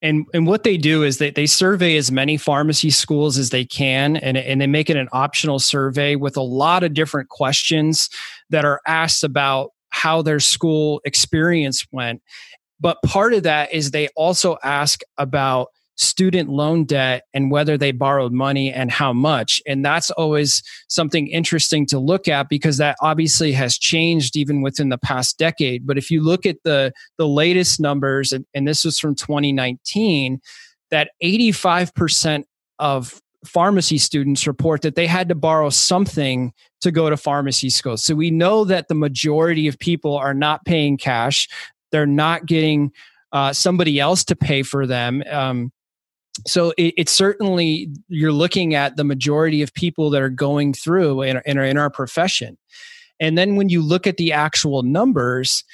and 0.00 0.24
and 0.32 0.46
what 0.46 0.64
they 0.64 0.78
do 0.78 1.02
is 1.02 1.18
they 1.18 1.30
they 1.30 1.44
survey 1.44 1.96
as 1.98 2.10
many 2.10 2.38
pharmacy 2.38 2.88
schools 2.88 3.36
as 3.36 3.50
they 3.50 3.64
can, 3.64 4.16
and 4.16 4.38
and 4.38 4.58
they 4.58 4.66
make 4.66 4.88
it 4.88 4.96
an 4.96 5.08
optional 5.12 5.58
survey 5.58 6.16
with 6.16 6.38
a 6.38 6.42
lot 6.42 6.82
of 6.82 6.94
different 6.94 7.28
questions 7.28 8.08
that 8.48 8.64
are 8.64 8.80
asked 8.86 9.22
about 9.22 9.70
how 9.90 10.22
their 10.22 10.40
school 10.40 11.02
experience 11.04 11.86
went. 11.92 12.22
But 12.80 12.98
part 13.04 13.34
of 13.34 13.42
that 13.44 13.72
is 13.72 13.90
they 13.90 14.08
also 14.16 14.56
ask 14.62 15.00
about 15.18 15.68
student 15.96 16.48
loan 16.48 16.84
debt 16.84 17.24
and 17.32 17.50
whether 17.50 17.78
they 17.78 17.92
borrowed 17.92 18.32
money 18.32 18.72
and 18.72 18.90
how 18.90 19.12
much. 19.12 19.60
And 19.66 19.84
that's 19.84 20.10
always 20.12 20.62
something 20.88 21.28
interesting 21.28 21.86
to 21.86 21.98
look 21.98 22.26
at 22.28 22.48
because 22.48 22.78
that 22.78 22.96
obviously 23.00 23.52
has 23.52 23.78
changed 23.78 24.36
even 24.36 24.62
within 24.62 24.88
the 24.88 24.98
past 24.98 25.38
decade. 25.38 25.86
But 25.86 25.98
if 25.98 26.10
you 26.10 26.22
look 26.22 26.46
at 26.46 26.56
the, 26.64 26.92
the 27.16 27.28
latest 27.28 27.80
numbers, 27.80 28.32
and, 28.32 28.44
and 28.54 28.66
this 28.66 28.84
was 28.84 28.98
from 28.98 29.14
2019, 29.14 30.40
that 30.90 31.10
85% 31.22 32.44
of 32.78 33.20
pharmacy 33.46 33.98
students 33.98 34.46
report 34.46 34.82
that 34.82 34.94
they 34.94 35.06
had 35.06 35.28
to 35.28 35.34
borrow 35.34 35.70
something 35.70 36.52
to 36.80 36.90
go 36.90 37.10
to 37.10 37.16
pharmacy 37.16 37.70
school. 37.70 37.96
So 37.96 38.14
we 38.14 38.30
know 38.30 38.64
that 38.64 38.88
the 38.88 38.94
majority 38.94 39.68
of 39.68 39.78
people 39.78 40.16
are 40.16 40.34
not 40.34 40.64
paying 40.64 40.96
cash. 40.96 41.48
They're 41.92 42.06
not 42.06 42.46
getting 42.46 42.92
uh, 43.32 43.52
somebody 43.52 44.00
else 44.00 44.24
to 44.24 44.36
pay 44.36 44.62
for 44.62 44.86
them. 44.86 45.22
Um, 45.30 45.72
so 46.46 46.72
it, 46.76 46.94
it's 46.96 47.12
certainly 47.12 47.88
you're 48.08 48.32
looking 48.32 48.74
at 48.74 48.96
the 48.96 49.04
majority 49.04 49.62
of 49.62 49.72
people 49.74 50.10
that 50.10 50.22
are 50.22 50.30
going 50.30 50.72
through 50.72 51.22
in, 51.22 51.40
in, 51.46 51.58
in 51.58 51.78
our 51.78 51.90
profession 51.90 52.56
and 53.20 53.38
then 53.38 53.56
when 53.56 53.68
you 53.68 53.82
look 53.82 54.06
at 54.06 54.16
the 54.16 54.32
actual 54.32 54.82
numbers 54.82 55.64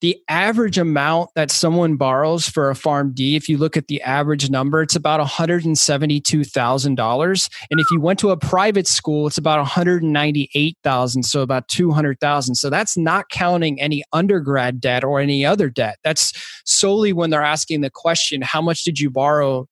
the 0.00 0.18
average 0.28 0.78
amount 0.78 1.30
that 1.34 1.50
someone 1.50 1.96
borrows 1.96 2.48
for 2.48 2.70
a 2.70 2.74
PharmD 2.74 3.36
if 3.36 3.48
you 3.48 3.58
look 3.58 3.76
at 3.76 3.88
the 3.88 4.00
average 4.02 4.48
number, 4.50 4.82
it's 4.82 4.94
about 4.96 5.26
$172,000. 5.26 7.50
And 7.70 7.80
if 7.80 7.86
you 7.90 8.00
went 8.00 8.18
to 8.20 8.30
a 8.30 8.36
private 8.36 8.86
school, 8.86 9.26
it's 9.26 9.38
about 9.38 9.58
198000 9.58 11.22
so 11.22 11.42
about 11.42 11.68
200000 11.68 12.54
So 12.54 12.70
that's 12.70 12.96
not 12.96 13.28
counting 13.28 13.80
any 13.80 14.02
undergrad 14.12 14.80
debt 14.80 15.04
or 15.04 15.20
any 15.20 15.44
other 15.44 15.68
debt. 15.68 15.98
That's 16.02 16.32
solely 16.64 17.12
when 17.12 17.28
they're 17.30 17.42
asking 17.42 17.82
the 17.82 17.90
question, 17.90 18.42
how 18.42 18.62
much 18.62 18.84
did 18.84 18.98
you 18.98 19.10
borrow 19.10 19.68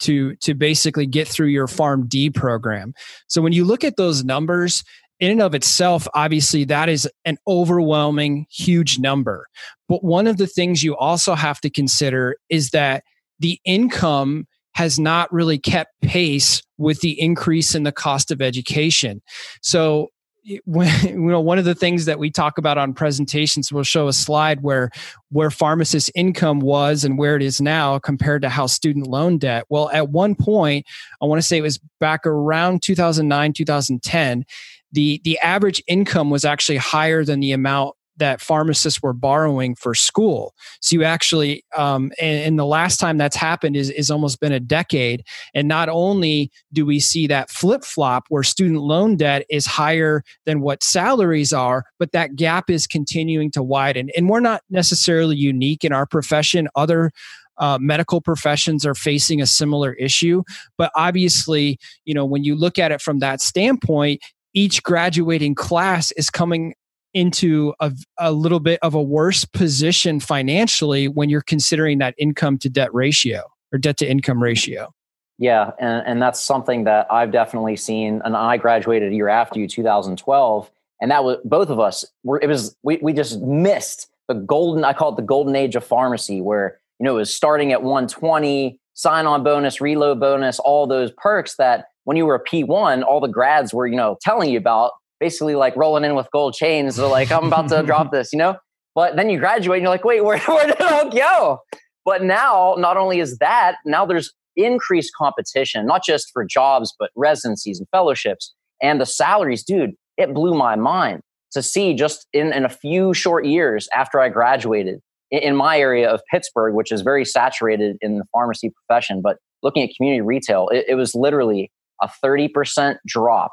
to 0.00 0.36
to 0.36 0.54
basically 0.54 1.06
get 1.06 1.28
through 1.28 1.48
your 1.48 1.66
PharmD 1.66 2.34
program. 2.34 2.94
So 3.28 3.40
when 3.42 3.52
you 3.52 3.64
look 3.64 3.84
at 3.84 3.96
those 3.96 4.24
numbers, 4.24 4.82
in 5.20 5.30
and 5.30 5.42
of 5.42 5.54
itself, 5.54 6.08
obviously 6.14 6.64
that 6.64 6.88
is 6.88 7.08
an 7.24 7.36
overwhelming, 7.46 8.46
huge 8.50 8.98
number. 8.98 9.46
But 9.88 10.02
one 10.02 10.26
of 10.26 10.38
the 10.38 10.46
things 10.46 10.82
you 10.82 10.96
also 10.96 11.34
have 11.34 11.60
to 11.60 11.70
consider 11.70 12.36
is 12.48 12.70
that 12.70 13.04
the 13.38 13.60
income 13.64 14.46
has 14.74 14.98
not 14.98 15.32
really 15.32 15.58
kept 15.58 15.92
pace 16.00 16.62
with 16.78 17.00
the 17.00 17.20
increase 17.20 17.74
in 17.74 17.82
the 17.82 17.92
cost 17.92 18.30
of 18.30 18.40
education. 18.40 19.20
So 19.62 20.08
when, 20.64 21.06
you 21.06 21.30
know 21.30 21.40
one 21.40 21.58
of 21.58 21.64
the 21.64 21.74
things 21.74 22.04
that 22.04 22.18
we 22.18 22.30
talk 22.30 22.58
about 22.58 22.78
on 22.78 22.92
presentations 22.94 23.72
we'll 23.72 23.82
show 23.82 24.08
a 24.08 24.12
slide 24.12 24.62
where 24.62 24.90
where 25.30 25.50
pharmacist 25.50 26.10
income 26.14 26.60
was 26.60 27.04
and 27.04 27.18
where 27.18 27.36
it 27.36 27.42
is 27.42 27.60
now 27.60 27.98
compared 27.98 28.42
to 28.42 28.48
how 28.48 28.66
student 28.66 29.06
loan 29.06 29.38
debt. 29.38 29.64
Well 29.68 29.90
at 29.90 30.10
one 30.10 30.34
point 30.34 30.86
i 31.20 31.26
want 31.26 31.40
to 31.40 31.46
say 31.46 31.58
it 31.58 31.62
was 31.62 31.78
back 31.98 32.26
around 32.26 32.82
2009 32.82 33.52
2010 33.52 34.44
the 34.92 35.20
the 35.24 35.38
average 35.38 35.82
income 35.86 36.30
was 36.30 36.44
actually 36.44 36.78
higher 36.78 37.24
than 37.24 37.40
the 37.40 37.52
amount 37.52 37.94
that 38.20 38.40
pharmacists 38.40 39.02
were 39.02 39.12
borrowing 39.12 39.74
for 39.74 39.94
school. 39.94 40.54
So 40.80 40.94
you 40.94 41.04
actually, 41.04 41.64
um, 41.76 42.12
and, 42.20 42.44
and, 42.44 42.58
the 42.58 42.66
last 42.66 42.98
time 42.98 43.16
that's 43.16 43.36
happened 43.36 43.76
is, 43.76 43.90
is 43.90 44.10
almost 44.10 44.38
been 44.40 44.52
a 44.52 44.60
decade. 44.60 45.24
And 45.54 45.66
not 45.66 45.88
only 45.88 46.52
do 46.72 46.86
we 46.86 47.00
see 47.00 47.26
that 47.26 47.50
flip 47.50 47.84
flop 47.84 48.24
where 48.28 48.42
student 48.42 48.80
loan 48.82 49.16
debt 49.16 49.44
is 49.50 49.66
higher 49.66 50.22
than 50.44 50.60
what 50.60 50.82
salaries 50.82 51.52
are, 51.52 51.84
but 51.98 52.12
that 52.12 52.36
gap 52.36 52.70
is 52.70 52.86
continuing 52.86 53.50
to 53.52 53.62
widen. 53.62 54.10
And 54.16 54.28
we're 54.28 54.40
not 54.40 54.62
necessarily 54.70 55.36
unique 55.36 55.84
in 55.84 55.92
our 55.92 56.06
profession. 56.06 56.68
Other 56.76 57.10
uh, 57.58 57.78
medical 57.80 58.20
professions 58.20 58.86
are 58.86 58.94
facing 58.94 59.40
a 59.40 59.46
similar 59.46 59.92
issue. 59.94 60.42
But 60.78 60.90
obviously, 60.94 61.78
you 62.04 62.14
know, 62.14 62.24
when 62.24 62.44
you 62.44 62.54
look 62.54 62.78
at 62.78 62.92
it 62.92 63.00
from 63.00 63.18
that 63.20 63.40
standpoint, 63.40 64.22
each 64.54 64.82
graduating 64.82 65.54
class 65.54 66.10
is 66.12 66.30
coming 66.30 66.74
into 67.14 67.74
a, 67.80 67.92
a 68.18 68.32
little 68.32 68.60
bit 68.60 68.78
of 68.82 68.94
a 68.94 69.02
worse 69.02 69.44
position 69.44 70.20
financially 70.20 71.08
when 71.08 71.28
you're 71.28 71.40
considering 71.40 71.98
that 71.98 72.14
income 72.18 72.58
to 72.58 72.68
debt 72.68 72.92
ratio 72.94 73.42
or 73.72 73.78
debt 73.78 73.96
to 73.98 74.08
income 74.08 74.42
ratio. 74.42 74.92
Yeah, 75.38 75.70
and, 75.78 76.06
and 76.06 76.22
that's 76.22 76.38
something 76.38 76.84
that 76.84 77.06
I've 77.10 77.32
definitely 77.32 77.76
seen. 77.76 78.20
And 78.24 78.36
I 78.36 78.58
graduated 78.58 79.10
a 79.10 79.14
year 79.14 79.28
after 79.28 79.58
you, 79.58 79.66
2012, 79.66 80.70
and 81.00 81.10
that 81.10 81.24
was 81.24 81.38
both 81.44 81.70
of 81.70 81.80
us. 81.80 82.04
Were 82.24 82.38
it 82.42 82.46
was 82.46 82.76
we 82.82 82.98
we 82.98 83.14
just 83.14 83.40
missed 83.40 84.08
the 84.28 84.34
golden. 84.34 84.84
I 84.84 84.92
call 84.92 85.12
it 85.12 85.16
the 85.16 85.22
golden 85.22 85.56
age 85.56 85.76
of 85.76 85.84
pharmacy, 85.84 86.42
where 86.42 86.78
you 86.98 87.04
know 87.04 87.14
it 87.14 87.20
was 87.20 87.34
starting 87.34 87.72
at 87.72 87.82
120, 87.82 88.78
sign 88.92 89.24
on 89.24 89.42
bonus, 89.42 89.80
reload 89.80 90.20
bonus, 90.20 90.58
all 90.58 90.86
those 90.86 91.10
perks 91.16 91.56
that 91.56 91.86
when 92.04 92.18
you 92.18 92.26
were 92.26 92.34
a 92.34 92.44
P1, 92.44 93.02
all 93.02 93.20
the 93.20 93.26
grads 93.26 93.72
were 93.72 93.86
you 93.86 93.96
know 93.96 94.18
telling 94.20 94.50
you 94.50 94.58
about 94.58 94.92
basically 95.20 95.54
like 95.54 95.76
rolling 95.76 96.04
in 96.04 96.14
with 96.14 96.28
gold 96.32 96.54
chains. 96.54 96.96
They're 96.96 97.06
like, 97.06 97.30
I'm 97.30 97.44
about 97.44 97.68
to 97.68 97.82
drop 97.86 98.10
this, 98.10 98.32
you 98.32 98.38
know? 98.38 98.56
But 98.94 99.16
then 99.16 99.30
you 99.30 99.38
graduate 99.38 99.76
and 99.76 99.82
you're 99.84 99.92
like, 99.92 100.04
wait, 100.04 100.20
where, 100.24 100.38
where 100.38 100.66
did 100.66 100.76
it 100.80 101.14
go? 101.14 101.58
But 102.04 102.24
now, 102.24 102.74
not 102.78 102.96
only 102.96 103.20
is 103.20 103.38
that, 103.38 103.76
now 103.84 104.06
there's 104.06 104.32
increased 104.56 105.12
competition, 105.16 105.86
not 105.86 106.02
just 106.04 106.30
for 106.32 106.44
jobs, 106.44 106.94
but 106.98 107.10
residencies 107.14 107.78
and 107.78 107.88
fellowships. 107.90 108.54
And 108.82 109.00
the 109.00 109.06
salaries, 109.06 109.62
dude, 109.62 109.90
it 110.16 110.34
blew 110.34 110.54
my 110.54 110.76
mind 110.76 111.20
to 111.52 111.62
see 111.62 111.94
just 111.94 112.26
in, 112.32 112.52
in 112.52 112.64
a 112.64 112.68
few 112.68 113.12
short 113.12 113.44
years 113.44 113.88
after 113.94 114.20
I 114.20 114.28
graduated 114.28 115.00
in, 115.30 115.40
in 115.40 115.56
my 115.56 115.78
area 115.78 116.08
of 116.08 116.20
Pittsburgh, 116.30 116.74
which 116.74 116.90
is 116.90 117.02
very 117.02 117.24
saturated 117.24 117.96
in 118.00 118.18
the 118.18 118.24
pharmacy 118.32 118.70
profession, 118.70 119.20
but 119.22 119.36
looking 119.62 119.82
at 119.82 119.90
community 119.96 120.20
retail, 120.20 120.68
it, 120.68 120.86
it 120.88 120.94
was 120.94 121.14
literally 121.14 121.70
a 122.02 122.08
30% 122.24 122.96
drop 123.06 123.52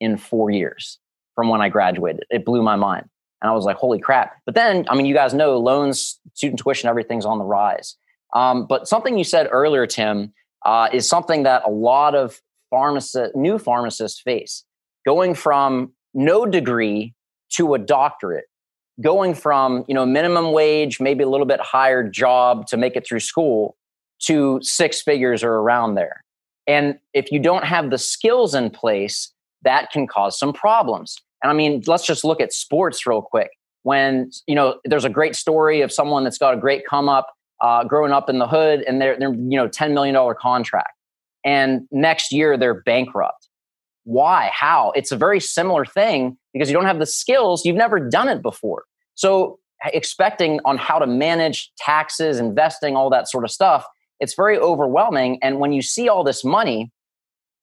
in 0.00 0.16
four 0.16 0.50
years 0.50 0.98
from 1.34 1.48
when 1.48 1.60
I 1.60 1.68
graduated. 1.68 2.24
It 2.30 2.44
blew 2.44 2.62
my 2.62 2.76
mind. 2.76 3.08
And 3.40 3.50
I 3.50 3.54
was 3.54 3.64
like, 3.64 3.76
holy 3.76 4.00
crap. 4.00 4.36
But 4.44 4.54
then, 4.54 4.84
I 4.88 4.96
mean, 4.96 5.06
you 5.06 5.14
guys 5.14 5.32
know 5.32 5.58
loans, 5.58 6.18
student 6.34 6.60
tuition, 6.60 6.88
everything's 6.88 7.24
on 7.24 7.38
the 7.38 7.44
rise. 7.44 7.96
Um, 8.34 8.66
but 8.66 8.88
something 8.88 9.16
you 9.16 9.24
said 9.24 9.48
earlier, 9.50 9.86
Tim, 9.86 10.32
uh, 10.66 10.88
is 10.92 11.08
something 11.08 11.44
that 11.44 11.62
a 11.64 11.70
lot 11.70 12.14
of 12.14 12.40
pharmacist, 12.70 13.34
new 13.36 13.58
pharmacists 13.58 14.20
face. 14.20 14.64
Going 15.06 15.34
from 15.34 15.92
no 16.14 16.44
degree 16.44 17.14
to 17.54 17.74
a 17.74 17.78
doctorate, 17.78 18.46
going 19.00 19.34
from 19.34 19.84
you 19.88 19.94
know 19.94 20.04
minimum 20.04 20.52
wage, 20.52 21.00
maybe 21.00 21.22
a 21.22 21.28
little 21.28 21.46
bit 21.46 21.60
higher 21.60 22.02
job 22.02 22.66
to 22.66 22.76
make 22.76 22.96
it 22.96 23.06
through 23.06 23.20
school, 23.20 23.76
to 24.26 24.58
six 24.62 25.00
figures 25.00 25.42
or 25.42 25.54
around 25.54 25.94
there. 25.94 26.24
And 26.66 26.98
if 27.14 27.32
you 27.32 27.38
don't 27.38 27.64
have 27.64 27.90
the 27.90 27.98
skills 27.98 28.54
in 28.54 28.70
place, 28.70 29.32
that 29.62 29.90
can 29.90 30.06
cause 30.06 30.38
some 30.38 30.52
problems. 30.52 31.16
And 31.42 31.50
I 31.50 31.54
mean, 31.54 31.82
let's 31.86 32.06
just 32.06 32.24
look 32.24 32.40
at 32.40 32.52
sports 32.52 33.06
real 33.06 33.22
quick. 33.22 33.50
When, 33.82 34.30
you 34.46 34.54
know, 34.54 34.80
there's 34.84 35.04
a 35.04 35.10
great 35.10 35.36
story 35.36 35.80
of 35.80 35.92
someone 35.92 36.24
that's 36.24 36.38
got 36.38 36.54
a 36.54 36.56
great 36.56 36.84
come 36.86 37.08
up, 37.08 37.28
uh, 37.60 37.84
growing 37.84 38.12
up 38.12 38.28
in 38.28 38.38
the 38.38 38.46
hood 38.46 38.82
and 38.82 39.00
they're, 39.00 39.18
they're 39.18 39.32
you 39.32 39.56
know 39.56 39.68
$10 39.68 39.92
million 39.92 40.34
contract. 40.40 40.92
And 41.44 41.82
next 41.90 42.32
year 42.32 42.56
they're 42.56 42.82
bankrupt. 42.82 43.48
Why? 44.04 44.50
How? 44.52 44.92
It's 44.94 45.12
a 45.12 45.16
very 45.16 45.40
similar 45.40 45.84
thing 45.84 46.36
because 46.52 46.68
you 46.68 46.74
don't 46.74 46.86
have 46.86 46.98
the 46.98 47.06
skills. 47.06 47.64
You've 47.64 47.76
never 47.76 48.00
done 48.00 48.28
it 48.28 48.42
before. 48.42 48.84
So 49.14 49.58
expecting 49.84 50.60
on 50.64 50.76
how 50.76 50.98
to 50.98 51.06
manage 51.06 51.70
taxes 51.78 52.38
investing 52.38 52.96
all 52.96 53.10
that 53.10 53.28
sort 53.28 53.44
of 53.44 53.50
stuff 53.50 53.86
it's 54.20 54.34
very 54.34 54.58
overwhelming. 54.58 55.38
And 55.42 55.60
when 55.60 55.72
you 55.72 55.82
see 55.82 56.08
all 56.08 56.24
this 56.24 56.44
money 56.44 56.90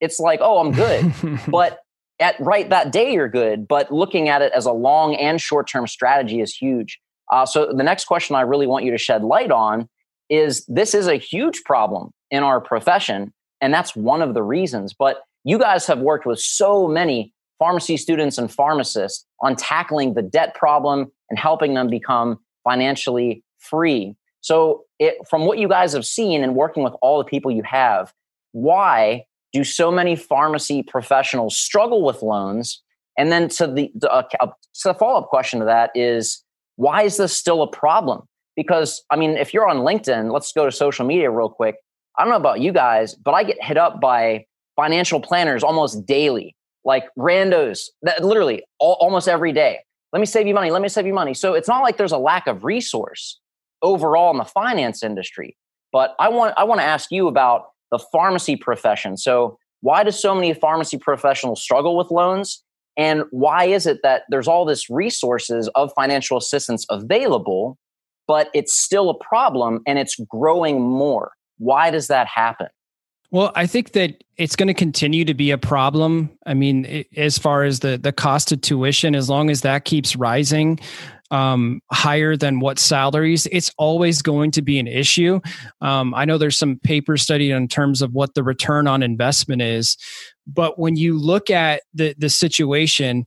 it's 0.00 0.18
like 0.18 0.40
oh 0.42 0.58
i'm 0.58 0.72
good. 0.72 1.12
But 1.48 1.78
at 2.18 2.38
right 2.40 2.70
that 2.70 2.92
day 2.92 3.12
you're 3.12 3.28
good 3.28 3.68
but 3.68 3.92
looking 3.92 4.28
at 4.28 4.42
it 4.42 4.52
as 4.54 4.66
a 4.66 4.72
long 4.72 5.14
and 5.16 5.40
short 5.40 5.68
term 5.68 5.86
strategy 5.86 6.40
is 6.40 6.54
huge 6.54 7.00
uh, 7.32 7.44
so 7.44 7.72
the 7.72 7.82
next 7.82 8.04
question 8.04 8.36
I 8.36 8.42
really 8.42 8.66
want 8.66 8.84
you 8.84 8.90
to 8.92 8.98
shed 8.98 9.24
light 9.24 9.50
on 9.50 9.88
is 10.28 10.64
this 10.66 10.94
is 10.94 11.06
a 11.06 11.16
huge 11.16 11.62
problem 11.64 12.10
in 12.30 12.42
our 12.42 12.60
profession, 12.60 13.32
and 13.60 13.72
that's 13.72 13.94
one 13.94 14.22
of 14.22 14.34
the 14.34 14.42
reasons. 14.42 14.94
But 14.96 15.22
you 15.44 15.58
guys 15.58 15.86
have 15.86 15.98
worked 15.98 16.26
with 16.26 16.40
so 16.40 16.88
many 16.88 17.32
pharmacy 17.58 17.96
students 17.96 18.38
and 18.38 18.52
pharmacists 18.52 19.24
on 19.40 19.56
tackling 19.56 20.14
the 20.14 20.22
debt 20.22 20.54
problem 20.54 21.10
and 21.30 21.38
helping 21.38 21.74
them 21.74 21.88
become 21.88 22.38
financially 22.64 23.42
free. 23.58 24.14
So, 24.40 24.84
it, 24.98 25.16
from 25.28 25.46
what 25.46 25.58
you 25.58 25.68
guys 25.68 25.92
have 25.92 26.06
seen 26.06 26.42
and 26.42 26.54
working 26.54 26.82
with 26.82 26.94
all 27.02 27.18
the 27.18 27.24
people 27.24 27.50
you 27.50 27.62
have, 27.64 28.12
why 28.52 29.24
do 29.56 29.64
so 29.64 29.90
many 29.90 30.16
pharmacy 30.16 30.82
professionals 30.82 31.56
struggle 31.56 32.04
with 32.04 32.22
loans? 32.22 32.82
And 33.18 33.32
then 33.32 33.48
to 33.50 33.66
the, 33.66 33.90
the, 33.94 34.10
uh, 34.12 34.22
the 34.84 34.94
follow 34.94 35.20
up 35.20 35.28
question 35.28 35.60
to 35.60 35.66
that 35.66 35.90
is 35.94 36.44
why 36.76 37.02
is 37.02 37.16
this 37.16 37.34
still 37.34 37.62
a 37.62 37.70
problem? 37.70 38.22
Because, 38.54 39.02
I 39.10 39.16
mean, 39.16 39.30
if 39.30 39.52
you're 39.52 39.68
on 39.68 39.78
LinkedIn, 39.78 40.32
let's 40.32 40.52
go 40.52 40.64
to 40.64 40.72
social 40.72 41.06
media 41.06 41.30
real 41.30 41.48
quick. 41.48 41.76
I 42.18 42.22
don't 42.22 42.30
know 42.30 42.36
about 42.36 42.60
you 42.60 42.72
guys, 42.72 43.14
but 43.14 43.32
I 43.32 43.44
get 43.44 43.62
hit 43.62 43.76
up 43.76 44.00
by 44.00 44.46
financial 44.76 45.20
planners 45.20 45.62
almost 45.62 46.06
daily, 46.06 46.54
like 46.84 47.04
randos, 47.18 47.84
that 48.02 48.24
literally 48.24 48.62
all, 48.78 48.96
almost 49.00 49.28
every 49.28 49.52
day. 49.52 49.80
Let 50.12 50.20
me 50.20 50.26
save 50.26 50.46
you 50.46 50.54
money. 50.54 50.70
Let 50.70 50.82
me 50.82 50.88
save 50.88 51.06
you 51.06 51.14
money. 51.14 51.34
So 51.34 51.54
it's 51.54 51.68
not 51.68 51.82
like 51.82 51.96
there's 51.96 52.12
a 52.12 52.18
lack 52.18 52.46
of 52.46 52.64
resource 52.64 53.38
overall 53.82 54.30
in 54.30 54.38
the 54.38 54.44
finance 54.44 55.02
industry. 55.02 55.56
But 55.92 56.14
I 56.18 56.28
want 56.28 56.54
I 56.56 56.64
want 56.64 56.80
to 56.80 56.86
ask 56.86 57.10
you 57.10 57.28
about 57.28 57.66
the 57.90 57.98
pharmacy 58.12 58.56
profession. 58.56 59.16
So 59.16 59.58
why 59.80 60.04
do 60.04 60.10
so 60.10 60.34
many 60.34 60.52
pharmacy 60.54 60.98
professionals 60.98 61.62
struggle 61.62 61.96
with 61.96 62.10
loans? 62.10 62.62
And 62.96 63.24
why 63.30 63.64
is 63.64 63.86
it 63.86 64.00
that 64.02 64.22
there's 64.30 64.48
all 64.48 64.64
this 64.64 64.88
resources 64.88 65.68
of 65.74 65.92
financial 65.94 66.38
assistance 66.38 66.86
available, 66.90 67.76
but 68.26 68.48
it's 68.54 68.74
still 68.74 69.10
a 69.10 69.18
problem 69.18 69.80
and 69.86 69.98
it's 69.98 70.16
growing 70.30 70.80
more? 70.80 71.32
Why 71.58 71.90
does 71.90 72.08
that 72.08 72.26
happen? 72.26 72.68
Well, 73.30 73.52
I 73.54 73.66
think 73.66 73.92
that 73.92 74.22
it's 74.36 74.56
going 74.56 74.68
to 74.68 74.74
continue 74.74 75.24
to 75.24 75.34
be 75.34 75.50
a 75.50 75.58
problem. 75.58 76.30
I 76.46 76.54
mean, 76.54 77.04
as 77.16 77.38
far 77.38 77.64
as 77.64 77.80
the 77.80 77.98
the 77.98 78.12
cost 78.12 78.52
of 78.52 78.60
tuition, 78.60 79.14
as 79.14 79.28
long 79.28 79.50
as 79.50 79.62
that 79.62 79.84
keeps 79.84 80.14
rising, 80.14 80.78
um, 81.30 81.80
higher 81.90 82.36
than 82.36 82.60
what 82.60 82.78
salaries, 82.78 83.46
it's 83.50 83.70
always 83.78 84.22
going 84.22 84.50
to 84.52 84.62
be 84.62 84.78
an 84.78 84.86
issue. 84.86 85.40
Um, 85.80 86.14
I 86.14 86.24
know 86.24 86.38
there's 86.38 86.58
some 86.58 86.78
paper 86.82 87.16
study 87.16 87.50
in 87.50 87.68
terms 87.68 88.02
of 88.02 88.12
what 88.12 88.34
the 88.34 88.42
return 88.42 88.86
on 88.86 89.02
investment 89.02 89.62
is, 89.62 89.96
but 90.46 90.78
when 90.78 90.96
you 90.96 91.18
look 91.18 91.50
at 91.50 91.82
the 91.94 92.14
the 92.18 92.30
situation, 92.30 93.26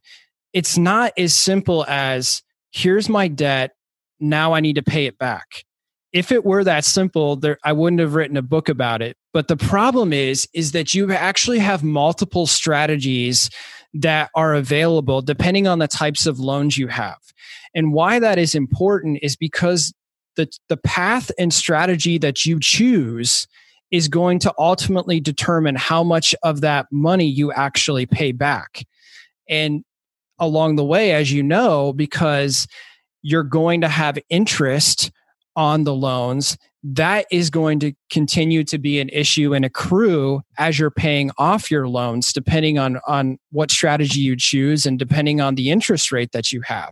it's 0.54 0.78
not 0.78 1.14
as 1.18 1.36
simple 1.36 1.86
as 1.88 2.42
here's 2.72 3.10
my 3.10 3.28
debt, 3.28 3.72
now 4.20 4.54
I 4.54 4.60
need 4.60 4.76
to 4.76 4.84
pay 4.84 5.06
it 5.06 5.18
back. 5.18 5.64
If 6.12 6.32
it 6.32 6.44
were 6.44 6.64
that 6.64 6.86
simple, 6.86 7.36
there 7.36 7.58
I 7.64 7.74
wouldn't 7.74 8.00
have 8.00 8.16
written 8.16 8.38
a 8.38 8.42
book 8.42 8.70
about 8.70 9.02
it. 9.02 9.16
But 9.32 9.48
the 9.48 9.58
problem 9.58 10.12
is 10.12 10.48
is 10.54 10.72
that 10.72 10.94
you 10.94 11.12
actually 11.12 11.60
have 11.60 11.84
multiple 11.84 12.48
strategies 12.48 13.50
that 13.94 14.30
are 14.36 14.54
available 14.54 15.22
depending 15.22 15.68
on 15.68 15.80
the 15.80 15.88
types 15.88 16.26
of 16.26 16.40
loans 16.40 16.78
you 16.78 16.88
have. 16.88 17.18
And 17.76 17.94
why 17.94 18.20
that 18.20 18.38
is 18.38 18.56
important 18.56 19.20
is 19.22 19.36
because 19.36 19.94
the, 20.36 20.50
the 20.68 20.78
path 20.78 21.32
and 21.38 21.54
strategy 21.54 22.18
that 22.18 22.46
you 22.46 22.60
choose 22.60 23.48
is 23.92 24.08
going 24.08 24.40
to 24.40 24.54
ultimately 24.58 25.20
determine 25.20 25.76
how 25.76 26.04
much 26.04 26.36
of 26.44 26.62
that 26.62 26.86
money 26.92 27.26
you 27.26 27.52
actually 27.52 28.06
pay 28.06 28.32
back. 28.32 28.86
And 29.50 29.84
along 30.38 30.76
the 30.76 30.86
way, 30.86 31.12
as 31.14 31.32
you 31.32 31.44
know, 31.44 31.92
because 31.94 32.68
you're 33.22 33.44
going 33.44 33.82
to 33.82 33.88
have 33.88 34.18
interest 34.30 35.12
on 35.56 35.84
the 35.84 35.94
loans 35.94 36.58
that 36.84 37.26
is 37.30 37.50
going 37.50 37.80
to 37.80 37.94
continue 38.10 38.64
to 38.64 38.78
be 38.78 39.00
an 39.00 39.10
issue 39.10 39.54
and 39.54 39.66
accrue 39.66 40.42
as 40.58 40.80
you're 40.80 40.90
paying 40.90 41.30
off 41.38 41.70
your 41.70 41.88
loans 41.88 42.32
depending 42.32 42.80
on 42.80 43.00
on 43.06 43.38
what 43.52 43.70
strategy 43.70 44.22
you 44.22 44.36
choose 44.38 44.86
and 44.86 44.98
depending 44.98 45.42
on 45.42 45.56
the 45.56 45.70
interest 45.70 46.12
rate 46.12 46.32
that 46.32 46.52
you 46.52 46.62
have. 46.62 46.92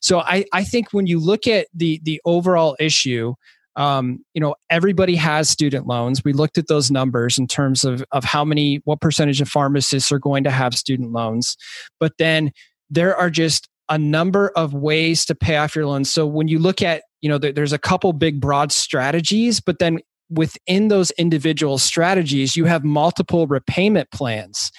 So 0.00 0.20
i 0.20 0.44
i 0.52 0.62
think 0.62 0.92
when 0.92 1.06
you 1.06 1.18
look 1.18 1.46
at 1.46 1.66
the 1.74 2.00
the 2.04 2.20
overall 2.24 2.76
issue 2.78 3.34
um, 3.76 4.24
you 4.34 4.40
know 4.40 4.54
everybody 4.70 5.16
has 5.16 5.48
student 5.48 5.86
loans. 5.86 6.22
We 6.24 6.32
looked 6.32 6.58
at 6.58 6.68
those 6.68 6.90
numbers 6.90 7.38
in 7.38 7.46
terms 7.46 7.84
of 7.84 8.04
of 8.12 8.24
how 8.24 8.44
many 8.44 8.80
what 8.84 9.00
percentage 9.00 9.40
of 9.40 9.48
pharmacists 9.48 10.12
are 10.12 10.18
going 10.18 10.44
to 10.44 10.50
have 10.50 10.74
student 10.74 11.12
loans. 11.12 11.56
But 11.98 12.12
then 12.18 12.52
there 12.90 13.16
are 13.16 13.30
just 13.30 13.68
a 13.88 13.98
number 13.98 14.50
of 14.56 14.72
ways 14.72 15.24
to 15.26 15.34
pay 15.34 15.56
off 15.56 15.76
your 15.76 15.86
loans. 15.86 16.10
So 16.10 16.26
when 16.26 16.48
you 16.48 16.58
look 16.58 16.82
at 16.82 17.02
you 17.24 17.30
know 17.30 17.38
there's 17.38 17.72
a 17.72 17.78
couple 17.78 18.12
big 18.12 18.38
broad 18.38 18.70
strategies 18.70 19.58
but 19.58 19.78
then 19.78 19.98
within 20.28 20.88
those 20.88 21.10
individual 21.12 21.78
strategies 21.78 22.54
you 22.54 22.66
have 22.66 22.84
multiple 22.84 23.46
repayment 23.46 24.10
plans. 24.10 24.70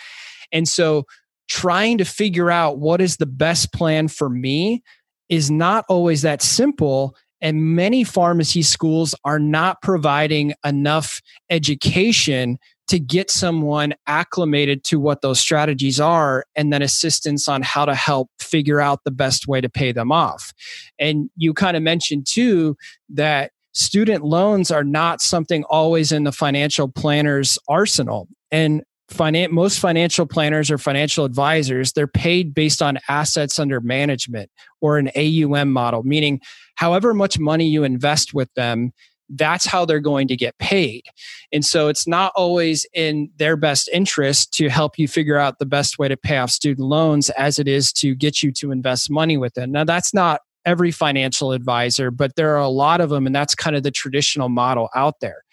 And 0.51 0.67
so 0.67 1.05
trying 1.47 1.97
to 1.97 2.05
figure 2.05 2.51
out 2.51 2.77
what 2.79 3.01
is 3.01 3.17
the 3.17 3.25
best 3.25 3.73
plan 3.73 4.07
for 4.07 4.29
me 4.29 4.83
is 5.27 5.49
not 5.49 5.85
always 5.89 6.21
that 6.21 6.41
simple 6.41 7.15
and 7.41 7.75
many 7.75 8.03
pharmacy 8.03 8.61
schools 8.61 9.13
are 9.23 9.39
not 9.39 9.81
providing 9.81 10.53
enough 10.63 11.21
education 11.49 12.57
to 12.87 12.99
get 12.99 13.31
someone 13.31 13.93
acclimated 14.07 14.83
to 14.83 14.99
what 14.99 15.21
those 15.21 15.39
strategies 15.39 15.99
are 15.99 16.45
and 16.55 16.71
then 16.71 16.81
assistance 16.81 17.47
on 17.47 17.61
how 17.61 17.85
to 17.85 17.95
help 17.95 18.29
figure 18.39 18.79
out 18.79 19.03
the 19.03 19.11
best 19.11 19.47
way 19.47 19.59
to 19.59 19.69
pay 19.69 19.91
them 19.91 20.11
off. 20.11 20.53
And 20.99 21.29
you 21.35 21.53
kind 21.53 21.75
of 21.75 21.83
mentioned 21.83 22.27
too 22.29 22.77
that 23.09 23.51
student 23.73 24.23
loans 24.23 24.71
are 24.71 24.83
not 24.83 25.21
something 25.21 25.63
always 25.65 26.11
in 26.11 26.23
the 26.23 26.31
financial 26.31 26.87
planner's 26.87 27.57
arsenal. 27.67 28.27
And 28.51 28.83
finan- 29.11 29.51
most 29.51 29.79
financial 29.79 30.25
planners 30.25 30.71
or 30.71 30.77
financial 30.77 31.25
advisors, 31.25 31.91
they're 31.91 32.07
paid 32.07 32.53
based 32.53 32.81
on 32.81 32.99
assets 33.09 33.59
under 33.59 33.81
management 33.81 34.49
or 34.79 34.97
an 34.97 35.09
AUM 35.15 35.71
model, 35.71 36.03
meaning 36.03 36.39
however 36.75 37.13
much 37.13 37.39
money 37.39 37.67
you 37.67 37.83
invest 37.83 38.33
with 38.33 38.53
them, 38.55 38.93
that's 39.29 39.65
how 39.65 39.85
they're 39.85 39.99
going 39.99 40.27
to 40.27 40.35
get 40.35 40.57
paid. 40.57 41.03
And 41.51 41.65
so 41.65 41.87
it's 41.87 42.07
not 42.07 42.31
always 42.35 42.85
in 42.93 43.29
their 43.37 43.57
best 43.57 43.89
interest 43.93 44.53
to 44.53 44.69
help 44.69 44.97
you 44.97 45.07
figure 45.07 45.37
out 45.37 45.59
the 45.59 45.65
best 45.65 45.97
way 45.97 46.07
to 46.07 46.17
pay 46.17 46.37
off 46.37 46.51
student 46.51 46.87
loans 46.87 47.29
as 47.31 47.59
it 47.59 47.67
is 47.67 47.91
to 47.93 48.15
get 48.15 48.43
you 48.43 48.51
to 48.53 48.71
invest 48.71 49.09
money 49.09 49.37
with 49.37 49.53
them. 49.53 49.71
Now, 49.71 49.83
that's 49.83 50.13
not 50.13 50.41
every 50.65 50.91
financial 50.91 51.51
advisor, 51.51 52.09
but 52.09 52.35
there 52.35 52.55
are 52.55 52.61
a 52.61 52.67
lot 52.67 52.99
of 52.99 53.09
them 53.09 53.27
and 53.27 53.35
that's 53.35 53.53
kind 53.53 53.75
of 53.75 53.83
the 53.83 53.91
traditional 53.91 54.49
model 54.49 54.89
out 54.95 55.19
there. 55.19 55.43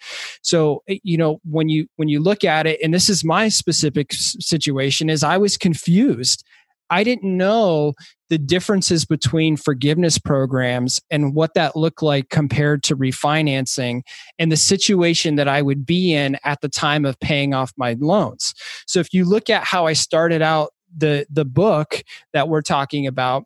So, 0.41 0.81
eh, 0.87 0.97
you 1.03 1.17
know, 1.17 1.39
when 1.43 1.69
you 1.69 1.87
when 1.97 2.09
you 2.09 2.19
look 2.19 2.43
at 2.43 2.65
it 2.65 2.79
and 2.83 2.93
this 2.93 3.09
is 3.09 3.23
my 3.23 3.49
specific 3.49 4.11
situation 4.11 5.09
is 5.09 5.23
I 5.23 5.37
was 5.37 5.55
confused 5.55 6.43
I 6.89 7.03
didn't 7.03 7.35
know 7.37 7.93
the 8.33 8.39
differences 8.39 9.05
between 9.05 9.55
forgiveness 9.55 10.17
programs 10.17 10.99
and 11.11 11.35
what 11.35 11.53
that 11.53 11.75
looked 11.75 12.01
like 12.01 12.31
compared 12.31 12.81
to 12.81 12.97
refinancing 12.97 14.01
and 14.39 14.51
the 14.51 14.57
situation 14.57 15.35
that 15.35 15.47
I 15.47 15.61
would 15.61 15.85
be 15.85 16.15
in 16.15 16.39
at 16.43 16.61
the 16.61 16.67
time 16.67 17.05
of 17.05 17.19
paying 17.19 17.53
off 17.53 17.71
my 17.77 17.95
loans. 17.99 18.55
So 18.87 18.99
if 18.99 19.13
you 19.13 19.23
look 19.23 19.51
at 19.51 19.63
how 19.63 19.85
I 19.85 19.93
started 19.93 20.41
out 20.41 20.73
the 20.97 21.27
the 21.29 21.45
book 21.45 22.03
that 22.33 22.49
we're 22.49 22.63
talking 22.63 23.05
about, 23.05 23.43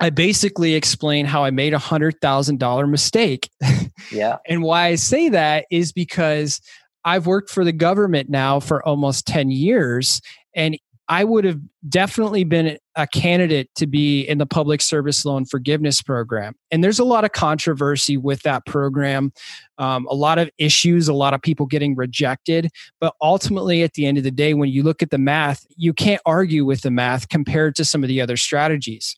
I 0.00 0.10
basically 0.10 0.74
explain 0.74 1.24
how 1.24 1.42
I 1.42 1.50
made 1.50 1.72
a 1.72 1.78
hundred 1.78 2.16
thousand 2.20 2.58
dollar 2.58 2.86
mistake. 2.86 3.48
Yeah. 4.12 4.38
and 4.48 4.62
why 4.62 4.86
I 4.86 4.94
say 4.96 5.28
that 5.28 5.66
is 5.70 5.92
because 5.92 6.60
I've 7.04 7.26
worked 7.26 7.48
for 7.48 7.64
the 7.64 7.72
government 7.72 8.28
now 8.28 8.58
for 8.58 8.84
almost 8.86 9.26
10 9.26 9.50
years. 9.50 10.20
And 10.54 10.76
I 11.10 11.24
would 11.24 11.44
have 11.44 11.58
definitely 11.88 12.44
been 12.44 12.78
a 12.94 13.04
candidate 13.04 13.68
to 13.74 13.88
be 13.88 14.22
in 14.22 14.38
the 14.38 14.46
public 14.46 14.80
service 14.80 15.24
loan 15.24 15.44
forgiveness 15.44 16.00
program. 16.02 16.54
And 16.70 16.84
there's 16.84 17.00
a 17.00 17.04
lot 17.04 17.24
of 17.24 17.32
controversy 17.32 18.16
with 18.16 18.42
that 18.42 18.64
program, 18.64 19.32
um, 19.78 20.06
a 20.08 20.14
lot 20.14 20.38
of 20.38 20.48
issues, 20.56 21.08
a 21.08 21.12
lot 21.12 21.34
of 21.34 21.42
people 21.42 21.66
getting 21.66 21.96
rejected. 21.96 22.68
But 23.00 23.14
ultimately, 23.20 23.82
at 23.82 23.94
the 23.94 24.06
end 24.06 24.18
of 24.18 24.24
the 24.24 24.30
day, 24.30 24.54
when 24.54 24.68
you 24.68 24.84
look 24.84 25.02
at 25.02 25.10
the 25.10 25.18
math, 25.18 25.66
you 25.76 25.92
can't 25.92 26.22
argue 26.24 26.64
with 26.64 26.82
the 26.82 26.92
math 26.92 27.28
compared 27.28 27.74
to 27.74 27.84
some 27.84 28.04
of 28.04 28.08
the 28.08 28.20
other 28.20 28.36
strategies. 28.36 29.16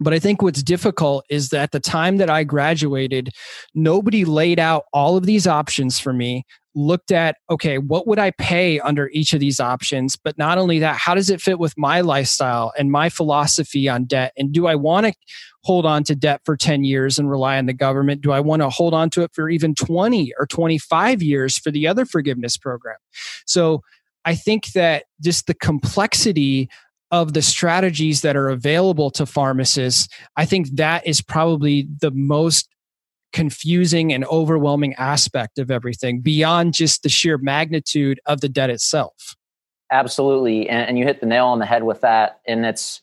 But 0.00 0.14
I 0.14 0.18
think 0.18 0.40
what's 0.40 0.62
difficult 0.62 1.26
is 1.28 1.50
that 1.50 1.64
at 1.64 1.70
the 1.72 1.80
time 1.80 2.16
that 2.18 2.30
I 2.30 2.44
graduated, 2.44 3.30
nobody 3.74 4.24
laid 4.24 4.58
out 4.58 4.84
all 4.94 5.16
of 5.18 5.26
these 5.26 5.46
options 5.46 5.98
for 5.98 6.12
me, 6.12 6.44
looked 6.74 7.10
at, 7.10 7.36
okay, 7.50 7.78
what 7.78 8.06
would 8.06 8.18
I 8.18 8.30
pay 8.32 8.78
under 8.80 9.08
each 9.08 9.32
of 9.32 9.40
these 9.40 9.60
options? 9.60 10.16
But 10.16 10.38
not 10.38 10.58
only 10.58 10.78
that, 10.80 10.96
how 10.96 11.14
does 11.14 11.30
it 11.30 11.40
fit 11.40 11.58
with 11.58 11.74
my 11.76 12.00
lifestyle 12.00 12.72
and 12.78 12.90
my 12.90 13.08
philosophy 13.08 13.88
on 13.88 14.04
debt? 14.04 14.32
And 14.36 14.52
do 14.52 14.66
I 14.66 14.74
want 14.74 15.06
to 15.06 15.12
hold 15.64 15.86
on 15.86 16.04
to 16.04 16.14
debt 16.14 16.40
for 16.44 16.56
10 16.56 16.84
years 16.84 17.18
and 17.18 17.30
rely 17.30 17.58
on 17.58 17.66
the 17.66 17.72
government? 17.72 18.20
Do 18.20 18.32
I 18.32 18.40
want 18.40 18.62
to 18.62 18.70
hold 18.70 18.94
on 18.94 19.10
to 19.10 19.22
it 19.22 19.32
for 19.34 19.48
even 19.48 19.74
20 19.74 20.32
or 20.38 20.46
25 20.46 21.22
years 21.22 21.58
for 21.58 21.70
the 21.70 21.86
other 21.86 22.04
forgiveness 22.04 22.56
program? 22.56 22.96
So 23.46 23.82
I 24.24 24.34
think 24.34 24.72
that 24.72 25.04
just 25.20 25.46
the 25.46 25.54
complexity 25.54 26.68
of 27.10 27.32
the 27.32 27.42
strategies 27.42 28.20
that 28.20 28.36
are 28.36 28.48
available 28.48 29.10
to 29.12 29.24
pharmacists, 29.24 30.08
I 30.36 30.44
think 30.44 30.76
that 30.76 31.06
is 31.06 31.22
probably 31.22 31.88
the 32.00 32.10
most 32.10 32.68
confusing 33.32 34.12
and 34.12 34.24
overwhelming 34.26 34.94
aspect 34.94 35.58
of 35.58 35.70
everything 35.70 36.20
beyond 36.20 36.74
just 36.74 37.02
the 37.02 37.08
sheer 37.08 37.38
magnitude 37.38 38.20
of 38.26 38.40
the 38.40 38.48
debt 38.48 38.70
itself. 38.70 39.36
Absolutely. 39.90 40.68
And, 40.68 40.88
and, 40.88 40.98
you 40.98 41.04
hit 41.04 41.20
the 41.20 41.26
nail 41.26 41.46
on 41.46 41.58
the 41.58 41.66
head 41.66 41.82
with 41.82 42.02
that. 42.02 42.40
And 42.46 42.64
it's 42.66 43.00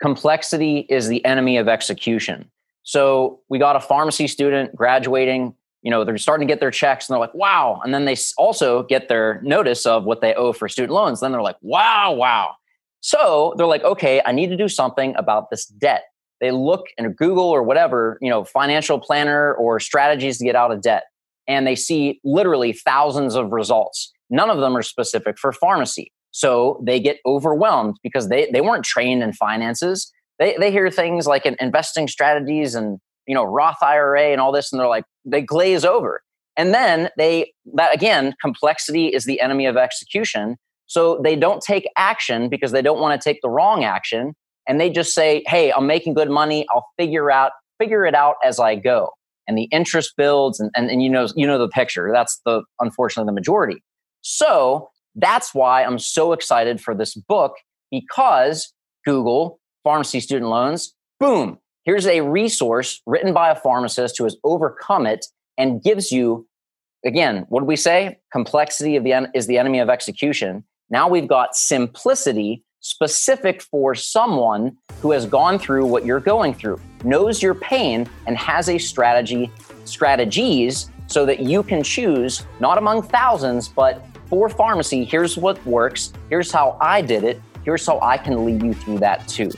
complexity 0.00 0.86
is 0.88 1.08
the 1.08 1.24
enemy 1.24 1.56
of 1.56 1.68
execution. 1.68 2.50
So 2.84 3.40
we 3.48 3.58
got 3.58 3.76
a 3.76 3.80
pharmacy 3.80 4.26
student 4.26 4.74
graduating, 4.74 5.54
you 5.82 5.90
know, 5.90 6.04
they're 6.04 6.18
starting 6.18 6.46
to 6.46 6.52
get 6.52 6.60
their 6.60 6.70
checks 6.70 7.08
and 7.08 7.14
they're 7.14 7.20
like, 7.20 7.34
wow. 7.34 7.80
And 7.84 7.92
then 7.92 8.04
they 8.04 8.16
also 8.36 8.82
get 8.84 9.08
their 9.08 9.40
notice 9.42 9.86
of 9.86 10.04
what 10.04 10.20
they 10.20 10.34
owe 10.34 10.52
for 10.52 10.68
student 10.68 10.92
loans. 10.92 11.20
Then 11.20 11.32
they're 11.32 11.42
like, 11.42 11.56
wow, 11.60 12.12
wow. 12.12 12.54
So 13.00 13.54
they're 13.56 13.66
like, 13.66 13.82
okay, 13.82 14.22
I 14.24 14.32
need 14.32 14.48
to 14.48 14.56
do 14.56 14.68
something 14.68 15.14
about 15.16 15.50
this 15.50 15.66
debt. 15.66 16.04
They 16.42 16.50
look 16.50 16.86
in 16.98 17.12
Google 17.12 17.44
or 17.44 17.62
whatever, 17.62 18.18
you 18.20 18.28
know, 18.28 18.42
financial 18.42 18.98
planner 18.98 19.54
or 19.54 19.78
strategies 19.78 20.38
to 20.38 20.44
get 20.44 20.56
out 20.56 20.72
of 20.72 20.82
debt. 20.82 21.04
And 21.46 21.66
they 21.66 21.76
see 21.76 22.20
literally 22.24 22.72
thousands 22.72 23.36
of 23.36 23.52
results. 23.52 24.12
None 24.28 24.50
of 24.50 24.58
them 24.58 24.76
are 24.76 24.82
specific 24.82 25.38
for 25.38 25.52
pharmacy. 25.52 26.12
So 26.32 26.82
they 26.84 26.98
get 26.98 27.18
overwhelmed 27.24 27.96
because 28.02 28.28
they, 28.28 28.50
they 28.52 28.60
weren't 28.60 28.84
trained 28.84 29.22
in 29.22 29.32
finances. 29.32 30.12
They, 30.40 30.56
they 30.58 30.72
hear 30.72 30.90
things 30.90 31.28
like 31.28 31.46
investing 31.46 32.08
strategies 32.08 32.74
and, 32.74 32.98
you 33.28 33.34
know, 33.34 33.44
Roth 33.44 33.80
IRA 33.80 34.32
and 34.32 34.40
all 34.40 34.50
this, 34.50 34.72
and 34.72 34.80
they're 34.80 34.88
like, 34.88 35.04
they 35.24 35.42
glaze 35.42 35.84
over. 35.84 36.22
And 36.56 36.74
then 36.74 37.08
they, 37.16 37.52
that 37.74 37.94
again, 37.94 38.34
complexity 38.42 39.08
is 39.08 39.26
the 39.26 39.40
enemy 39.40 39.66
of 39.66 39.76
execution. 39.76 40.56
So 40.86 41.20
they 41.22 41.36
don't 41.36 41.62
take 41.62 41.86
action 41.96 42.48
because 42.48 42.72
they 42.72 42.82
don't 42.82 43.00
want 43.00 43.20
to 43.20 43.24
take 43.24 43.40
the 43.42 43.48
wrong 43.48 43.84
action. 43.84 44.34
And 44.68 44.80
they 44.80 44.90
just 44.90 45.14
say, 45.14 45.42
hey, 45.46 45.72
I'm 45.72 45.86
making 45.86 46.14
good 46.14 46.30
money. 46.30 46.66
I'll 46.70 46.86
figure 46.98 47.30
out, 47.30 47.52
figure 47.78 48.06
it 48.06 48.14
out 48.14 48.36
as 48.44 48.60
I 48.60 48.76
go. 48.76 49.10
And 49.48 49.58
the 49.58 49.64
interest 49.64 50.14
builds 50.16 50.60
and, 50.60 50.70
and, 50.76 50.90
and 50.90 51.02
you 51.02 51.10
know, 51.10 51.26
you 51.34 51.46
know 51.46 51.58
the 51.58 51.68
picture. 51.68 52.10
That's 52.12 52.40
the 52.46 52.62
unfortunately 52.80 53.28
the 53.28 53.34
majority. 53.34 53.82
So 54.20 54.88
that's 55.16 55.52
why 55.52 55.82
I'm 55.82 55.98
so 55.98 56.32
excited 56.32 56.80
for 56.80 56.94
this 56.94 57.14
book 57.14 57.56
because 57.90 58.72
Google, 59.04 59.58
pharmacy 59.82 60.20
student 60.20 60.48
loans, 60.48 60.94
boom, 61.18 61.58
here's 61.84 62.06
a 62.06 62.20
resource 62.20 63.00
written 63.06 63.32
by 63.32 63.50
a 63.50 63.56
pharmacist 63.56 64.16
who 64.18 64.24
has 64.24 64.36
overcome 64.44 65.06
it 65.06 65.26
and 65.58 65.82
gives 65.82 66.10
you 66.10 66.46
again 67.04 67.44
what 67.48 67.60
do 67.60 67.66
we 67.66 67.76
say 67.76 68.18
complexity 68.32 68.96
of 68.96 69.04
the 69.04 69.28
is 69.34 69.46
the 69.46 69.58
enemy 69.58 69.80
of 69.80 69.90
execution 69.90 70.64
now 70.90 71.08
we've 71.08 71.28
got 71.28 71.54
simplicity 71.54 72.62
specific 72.82 73.62
for 73.62 73.94
someone 73.94 74.76
who 75.00 75.12
has 75.12 75.24
gone 75.24 75.58
through 75.58 75.86
what 75.86 76.04
you're 76.04 76.20
going 76.20 76.52
through, 76.52 76.78
knows 77.04 77.42
your 77.42 77.54
pain, 77.54 78.08
and 78.26 78.36
has 78.36 78.68
a 78.68 78.76
strategy, 78.76 79.50
strategies 79.84 80.90
so 81.06 81.24
that 81.24 81.40
you 81.40 81.62
can 81.62 81.82
choose 81.82 82.44
not 82.60 82.78
among 82.78 83.02
thousands, 83.02 83.68
but 83.68 84.04
for 84.26 84.48
pharmacy, 84.48 85.04
here's 85.04 85.36
what 85.36 85.64
works, 85.64 86.12
here's 86.28 86.50
how 86.50 86.76
I 86.80 87.02
did 87.02 87.24
it, 87.24 87.40
here's 87.64 87.86
how 87.86 88.00
I 88.00 88.18
can 88.18 88.44
lead 88.44 88.62
you 88.62 88.74
through 88.74 88.98
that 88.98 89.26
too. 89.28 89.50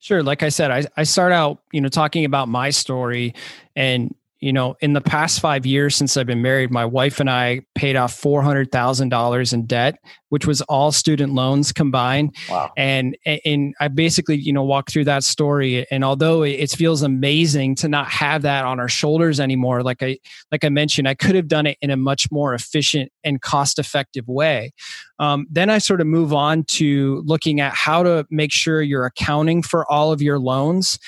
Sure. 0.00 0.22
Like 0.22 0.42
I 0.42 0.48
said, 0.48 0.70
I, 0.70 0.86
I 0.96 1.04
start 1.04 1.30
out, 1.30 1.62
you 1.72 1.80
know, 1.80 1.88
talking 1.88 2.24
about 2.24 2.48
my 2.48 2.70
story 2.70 3.34
and 3.76 4.14
you 4.40 4.54
know, 4.54 4.74
in 4.80 4.94
the 4.94 5.02
past 5.02 5.38
five 5.40 5.66
years 5.66 5.94
since 5.94 6.16
I've 6.16 6.26
been 6.26 6.40
married, 6.40 6.70
my 6.70 6.84
wife 6.86 7.20
and 7.20 7.28
I 7.28 7.60
paid 7.74 7.94
off 7.94 8.14
four 8.14 8.42
hundred 8.42 8.72
thousand 8.72 9.10
dollars 9.10 9.52
in 9.52 9.66
debt, 9.66 9.98
which 10.30 10.46
was 10.46 10.62
all 10.62 10.92
student 10.92 11.34
loans 11.34 11.72
combined. 11.72 12.34
Wow! 12.48 12.72
And 12.74 13.18
and 13.44 13.74
I 13.80 13.88
basically, 13.88 14.36
you 14.36 14.52
know, 14.52 14.64
walked 14.64 14.92
through 14.92 15.04
that 15.04 15.24
story. 15.24 15.86
And 15.90 16.02
although 16.02 16.42
it 16.42 16.70
feels 16.70 17.02
amazing 17.02 17.74
to 17.76 17.88
not 17.88 18.08
have 18.08 18.42
that 18.42 18.64
on 18.64 18.80
our 18.80 18.88
shoulders 18.88 19.40
anymore, 19.40 19.82
like 19.82 20.02
I 20.02 20.18
like 20.50 20.64
I 20.64 20.70
mentioned, 20.70 21.06
I 21.06 21.14
could 21.14 21.34
have 21.34 21.46
done 21.46 21.66
it 21.66 21.76
in 21.82 21.90
a 21.90 21.96
much 21.96 22.30
more 22.30 22.54
efficient 22.54 23.12
and 23.22 23.42
cost 23.42 23.78
effective 23.78 24.26
way. 24.26 24.72
Um, 25.18 25.46
then 25.50 25.68
I 25.68 25.76
sort 25.76 26.00
of 26.00 26.06
move 26.06 26.32
on 26.32 26.64
to 26.64 27.22
looking 27.26 27.60
at 27.60 27.74
how 27.74 28.02
to 28.02 28.26
make 28.30 28.52
sure 28.52 28.80
you're 28.80 29.04
accounting 29.04 29.62
for 29.62 29.90
all 29.92 30.12
of 30.12 30.22
your 30.22 30.38
loans 30.38 30.98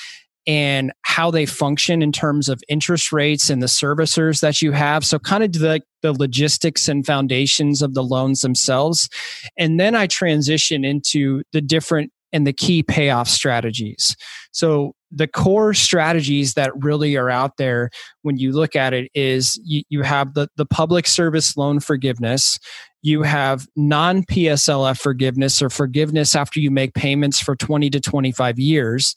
and 0.47 0.93
how 1.03 1.31
they 1.31 1.47
function 1.47 2.03
in 2.03 2.13
terms 2.13 2.49
of 2.49 2.63
interest 2.69 3.13
rates 3.13 3.51
and 3.51 3.63
the 3.63 3.67
servicers 3.67 4.41
that 4.41 4.63
you 4.63 4.73
have. 4.73 5.05
So, 5.05 5.19
kind 5.19 5.45
of 5.45 5.53
the, 5.53 5.81
the 6.03 6.13
logistics 6.13 6.89
and 6.89 7.07
foundations 7.07 7.83
of 7.83 7.95
the 7.95 8.03
loans 8.03 8.41
themselves. 8.41 9.09
And 9.57 9.79
then 9.79 9.95
I 9.95 10.07
transition 10.07 10.85
into 10.85 11.43
the 11.53 11.61
different 11.61 12.13
and 12.33 12.47
the 12.47 12.53
key 12.53 12.83
payoff 12.83 13.29
strategies. 13.29 14.17
So, 14.53 14.95
the 15.15 15.29
core 15.29 15.75
strategies 15.75 16.55
that 16.55 16.73
really 16.83 17.17
are 17.17 17.29
out 17.29 17.59
there 17.59 17.91
when 18.23 18.39
you 18.39 18.53
look 18.53 18.75
at 18.75 18.95
it 18.95 19.11
is 19.15 19.61
you, 19.63 19.83
you 19.91 20.03
have 20.03 20.33
the, 20.33 20.49
the 20.57 20.65
public 20.65 21.07
service 21.07 21.57
loan 21.57 21.81
forgiveness, 21.81 22.59
you 23.03 23.23
have 23.23 23.67
non 23.77 24.23
PSLF 24.23 24.99
forgiveness 24.99 25.61
or 25.61 25.69
forgiveness 25.69 26.35
after 26.35 26.61
you 26.61 26.71
make 26.71 26.95
payments 26.95 27.41
for 27.41 27.55
20 27.55 27.91
to 27.91 28.01
25 28.01 28.59
years. 28.59 29.15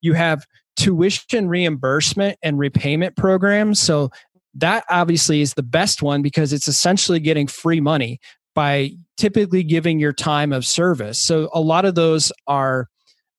You 0.00 0.12
have 0.12 0.44
tuition 0.76 1.48
reimbursement 1.48 2.38
and 2.42 2.58
repayment 2.58 3.16
programs. 3.16 3.80
So 3.80 4.10
that 4.54 4.84
obviously 4.88 5.40
is 5.40 5.54
the 5.54 5.62
best 5.62 6.02
one 6.02 6.22
because 6.22 6.52
it's 6.52 6.68
essentially 6.68 7.20
getting 7.20 7.46
free 7.46 7.80
money 7.80 8.20
by 8.54 8.90
typically 9.16 9.62
giving 9.62 9.98
your 9.98 10.12
time 10.12 10.52
of 10.52 10.66
service. 10.66 11.18
So 11.18 11.48
a 11.54 11.60
lot 11.60 11.84
of 11.84 11.94
those 11.94 12.32
are 12.46 12.88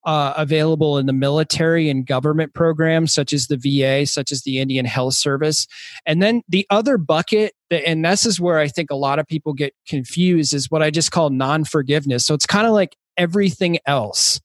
uh, 0.06 0.34
available 0.36 0.98
in 0.98 1.06
the 1.06 1.13
military 1.13 1.89
and 1.89 2.06
government 2.06 2.54
programs, 2.54 3.13
such 3.13 3.32
as 3.32 3.48
the 3.48 3.58
VA, 3.58 4.06
such 4.06 4.32
as 4.32 4.41
the 4.41 4.60
Indian 4.60 4.86
Health 4.86 5.13
Service. 5.13 5.65
And 6.06 6.22
then 6.22 6.41
the 6.50 6.65
other 6.69 6.98
bucket, 6.98 7.54
and 7.72 8.04
this 8.04 8.26
is 8.26 8.39
where 8.39 8.60
I 8.60 8.67
think 8.67 8.91
a 8.91 8.96
lot 8.96 9.19
of 9.19 9.28
people 9.28 9.54
get 9.54 9.74
confused, 9.88 10.54
is 10.54 10.69
what 10.69 10.84
I 10.84 10.89
just 10.89 11.12
call 11.12 11.30
non 11.30 11.63
forgiveness. 11.63 12.26
So 12.26 12.34
it's 12.34 12.46
kind 12.46 12.67
of 12.67 12.74
like 12.74 12.98
everything 13.17 13.78
else 13.86 14.41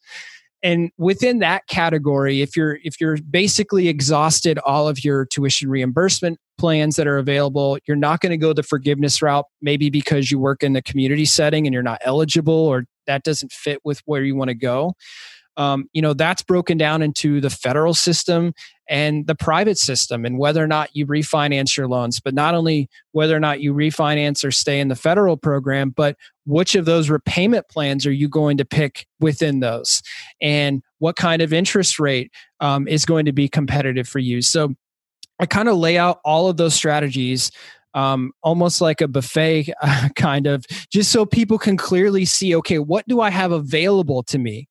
and 0.63 0.91
within 0.99 1.39
that 1.39 1.67
category 1.69 2.43
if 2.43 2.57
you're 2.57 2.79
if 2.83 3.01
you're 3.01 3.19
basically 3.31 3.89
exhausted 3.89 4.59
all 4.61 4.89
of 4.89 5.05
your 5.05 5.25
tuition 5.27 5.69
reimbursement 5.71 6.39
plans 6.59 6.97
that 6.97 7.07
are 7.07 7.19
available 7.19 7.79
you're 7.87 7.97
not 7.97 8.21
going 8.21 8.31
to 8.31 8.37
go 8.37 8.53
the 8.53 8.63
forgiveness 8.63 9.23
route 9.23 9.45
maybe 9.63 9.91
because 9.91 10.31
you 10.31 10.39
work 10.39 10.63
in 10.63 10.73
the 10.73 10.83
community 10.83 11.25
setting 11.25 11.67
and 11.67 11.75
you're 11.75 11.83
not 11.83 12.01
eligible 12.05 12.55
or 12.55 12.85
that 13.07 13.23
doesn't 13.23 13.53
fit 13.53 13.79
with 13.85 14.01
where 14.05 14.23
you 14.23 14.35
want 14.35 14.49
to 14.49 14.55
go 14.55 14.93
um, 15.59 15.89
you 15.93 16.01
know 16.01 16.15
that's 16.15 16.43
broken 16.43 16.79
down 16.79 17.03
into 17.03 17.41
the 17.41 17.51
federal 17.51 17.93
system 17.93 18.55
and 18.89 19.27
the 19.27 19.35
private 19.35 19.77
system 19.77 20.25
and 20.25 20.39
whether 20.39 20.65
or 20.65 20.67
not 20.67 20.89
you 20.95 21.07
refinance 21.07 21.77
your 21.77 21.87
loans. 21.87 22.21
But 22.21 22.33
not 22.33 22.55
only 22.55 22.89
whether 23.13 23.37
or 23.37 23.41
not 23.41 23.61
you 23.61 23.75
refinance 23.75 24.43
or 24.43 24.51
stay 24.51 24.81
in 24.81 24.89
the 24.89 24.97
federal 24.97 25.37
program 25.37 25.91
but 25.91 26.17
which 26.47 26.75
of 26.75 26.87
those 26.87 27.11
repayment 27.11 27.69
plans 27.69 28.07
are 28.07 28.13
you 28.13 28.29
going 28.29 28.57
to 28.57 28.65
pick 28.65 29.07
within 29.21 29.61
those? 29.61 30.01
And 30.41 30.83
what 30.99 31.17
kind 31.17 31.43
of 31.43 31.53
interest 31.53 31.99
rate 31.99 32.33
um, 32.61 32.89
is 32.89 33.05
going 33.05 33.27
to 33.27 33.33
be 33.33 33.49
competitive 33.49 34.09
for 34.09 34.21
you? 34.21 34.41
So 34.41 34.75
i 35.41 35.47
kind 35.47 35.69
of 35.69 35.77
lay 35.77 35.99
out 35.99 36.21
all 36.25 36.49
of 36.49 36.57
those 36.57 36.75
strategies 36.75 37.51
um, 37.95 38.33
almost 38.43 38.81
like 38.81 39.01
a 39.01 39.09
buffet 39.09 39.73
uh, 39.83 40.09
kind 40.17 40.47
of 40.47 40.65
just 40.91 41.11
so 41.11 41.25
people 41.25 41.59
can 41.59 41.77
clearly 41.77 42.25
see 42.25 42.55
okay 42.57 42.79
what 42.79 43.07
do 43.09 43.21
i 43.21 43.31
have 43.31 43.53
available 43.53 44.23
to 44.25 44.39
me 44.39 44.69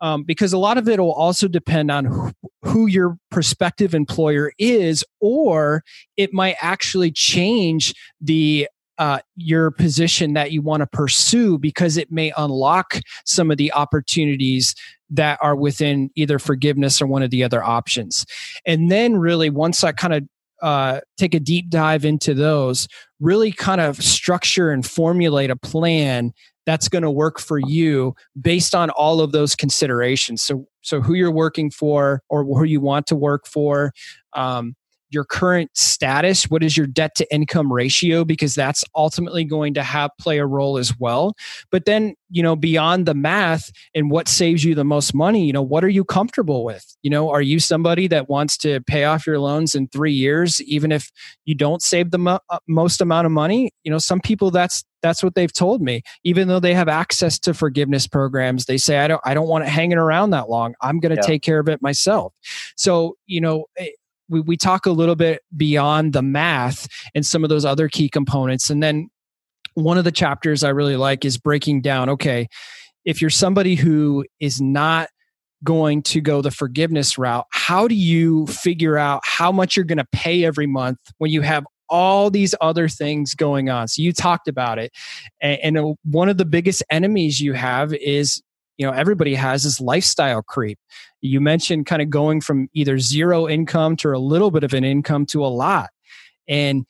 um, 0.00 0.22
because 0.22 0.52
a 0.52 0.58
lot 0.58 0.78
of 0.78 0.88
it 0.88 0.98
will 0.98 1.12
also 1.12 1.48
depend 1.48 1.90
on 1.90 2.04
who, 2.06 2.32
who 2.62 2.86
your 2.86 3.18
prospective 3.30 3.94
employer 3.94 4.52
is 4.58 5.04
or 5.20 5.82
it 6.16 6.32
might 6.32 6.56
actually 6.60 7.10
change 7.10 7.94
the 8.20 8.68
uh, 8.98 9.18
your 9.34 9.70
position 9.70 10.34
that 10.34 10.52
you 10.52 10.60
want 10.60 10.82
to 10.82 10.86
pursue 10.86 11.56
because 11.56 11.96
it 11.96 12.12
may 12.12 12.32
unlock 12.36 13.00
some 13.24 13.50
of 13.50 13.56
the 13.56 13.72
opportunities 13.72 14.74
that 15.08 15.38
are 15.40 15.56
within 15.56 16.10
either 16.16 16.38
forgiveness 16.38 17.00
or 17.00 17.06
one 17.06 17.22
of 17.22 17.30
the 17.30 17.42
other 17.42 17.64
options. 17.64 18.26
And 18.66 18.90
then, 18.90 19.16
really, 19.16 19.48
once 19.48 19.82
I 19.82 19.92
kind 19.92 20.12
of 20.12 20.28
uh, 20.60 21.00
take 21.16 21.34
a 21.34 21.40
deep 21.40 21.70
dive 21.70 22.04
into 22.04 22.34
those, 22.34 22.86
really 23.20 23.52
kind 23.52 23.80
of 23.80 23.96
structure 24.02 24.70
and 24.70 24.86
formulate 24.86 25.50
a 25.50 25.56
plan 25.56 26.34
that's 26.66 26.88
going 26.88 27.02
to 27.02 27.10
work 27.10 27.40
for 27.40 27.58
you 27.58 28.14
based 28.40 28.74
on 28.74 28.90
all 28.90 29.20
of 29.20 29.32
those 29.32 29.54
considerations. 29.54 30.42
So, 30.42 30.66
so 30.82 31.00
who 31.00 31.14
you're 31.14 31.30
working 31.30 31.70
for 31.70 32.22
or 32.28 32.44
who 32.44 32.64
you 32.64 32.80
want 32.80 33.06
to 33.08 33.16
work 33.16 33.46
for, 33.46 33.92
um, 34.34 34.74
your 35.10 35.24
current 35.24 35.70
status 35.74 36.44
what 36.44 36.62
is 36.62 36.76
your 36.76 36.86
debt 36.86 37.14
to 37.16 37.34
income 37.34 37.72
ratio? 37.72 38.24
Because 38.24 38.54
that's 38.54 38.84
ultimately 38.94 39.44
going 39.44 39.74
to 39.74 39.82
have 39.82 40.10
play 40.18 40.38
a 40.38 40.46
role 40.46 40.78
as 40.78 40.98
well. 40.98 41.34
But 41.70 41.84
then 41.84 42.14
you 42.30 42.42
know 42.42 42.56
beyond 42.56 43.06
the 43.06 43.14
math 43.14 43.70
and 43.94 44.10
what 44.10 44.28
saves 44.28 44.64
you 44.64 44.74
the 44.74 44.84
most 44.84 45.14
money 45.14 45.44
you 45.44 45.52
know 45.52 45.62
what 45.62 45.84
are 45.84 45.88
you 45.88 46.04
comfortable 46.04 46.64
with? 46.64 46.84
You 47.02 47.10
know 47.10 47.30
are 47.30 47.42
you 47.42 47.58
somebody 47.58 48.06
that 48.08 48.28
wants 48.28 48.56
to 48.58 48.80
pay 48.82 49.04
off 49.04 49.26
your 49.26 49.38
loans 49.38 49.74
in 49.74 49.88
3 49.88 50.12
years 50.12 50.62
even 50.62 50.92
if 50.92 51.10
you 51.44 51.54
don't 51.54 51.82
save 51.82 52.10
the 52.10 52.18
mo- 52.18 52.40
uh, 52.48 52.58
most 52.68 53.00
amount 53.00 53.26
of 53.26 53.32
money? 53.32 53.72
You 53.84 53.90
know 53.90 53.98
some 53.98 54.20
people 54.20 54.50
that's 54.50 54.84
that's 55.02 55.22
what 55.22 55.34
they've 55.34 55.52
told 55.52 55.80
me. 55.80 56.02
Even 56.24 56.48
though 56.48 56.60
they 56.60 56.74
have 56.74 56.88
access 56.88 57.38
to 57.40 57.54
forgiveness 57.54 58.06
programs 58.06 58.66
they 58.66 58.78
say 58.78 58.98
i 58.98 59.08
don't 59.08 59.20
i 59.24 59.34
don't 59.34 59.48
want 59.48 59.64
it 59.64 59.68
hanging 59.68 59.98
around 59.98 60.30
that 60.30 60.48
long. 60.48 60.74
I'm 60.80 61.00
going 61.00 61.14
to 61.14 61.22
yeah. 61.22 61.26
take 61.26 61.42
care 61.42 61.58
of 61.58 61.68
it 61.68 61.82
myself. 61.82 62.32
So 62.76 63.16
you 63.26 63.40
know 63.40 63.66
eh, 63.76 63.88
we, 64.30 64.40
we 64.40 64.56
talk 64.56 64.86
a 64.86 64.90
little 64.90 65.16
bit 65.16 65.42
beyond 65.56 66.12
the 66.12 66.22
math 66.22 66.88
and 67.14 67.26
some 67.26 67.42
of 67.44 67.50
those 67.50 67.64
other 67.64 67.88
key 67.88 68.08
components. 68.08 68.70
And 68.70 68.82
then 68.82 69.10
one 69.74 69.98
of 69.98 70.04
the 70.04 70.12
chapters 70.12 70.64
I 70.64 70.70
really 70.70 70.96
like 70.96 71.24
is 71.24 71.36
breaking 71.36 71.82
down 71.82 72.08
okay, 72.08 72.48
if 73.04 73.20
you're 73.20 73.30
somebody 73.30 73.74
who 73.74 74.24
is 74.38 74.60
not 74.60 75.08
going 75.62 76.02
to 76.02 76.20
go 76.20 76.40
the 76.40 76.50
forgiveness 76.50 77.18
route, 77.18 77.46
how 77.50 77.86
do 77.86 77.94
you 77.94 78.46
figure 78.46 78.96
out 78.96 79.20
how 79.24 79.52
much 79.52 79.76
you're 79.76 79.84
going 79.84 79.98
to 79.98 80.08
pay 80.12 80.44
every 80.44 80.66
month 80.66 80.98
when 81.18 81.30
you 81.30 81.42
have 81.42 81.66
all 81.88 82.30
these 82.30 82.54
other 82.60 82.88
things 82.88 83.34
going 83.34 83.68
on? 83.68 83.88
So 83.88 84.02
you 84.02 84.12
talked 84.12 84.48
about 84.48 84.78
it. 84.78 84.92
And, 85.40 85.76
and 85.76 85.96
one 86.04 86.28
of 86.28 86.38
the 86.38 86.44
biggest 86.44 86.82
enemies 86.90 87.40
you 87.40 87.52
have 87.52 87.92
is 87.94 88.42
you 88.80 88.86
know 88.86 88.92
everybody 88.92 89.34
has 89.34 89.64
this 89.64 89.78
lifestyle 89.78 90.40
creep. 90.40 90.78
You 91.20 91.38
mentioned 91.38 91.84
kind 91.84 92.00
of 92.00 92.08
going 92.08 92.40
from 92.40 92.70
either 92.72 92.98
zero 92.98 93.46
income 93.46 93.94
to 93.96 94.08
a 94.12 94.16
little 94.16 94.50
bit 94.50 94.64
of 94.64 94.72
an 94.72 94.84
income 94.84 95.26
to 95.26 95.44
a 95.44 95.48
lot. 95.48 95.90
And 96.48 96.86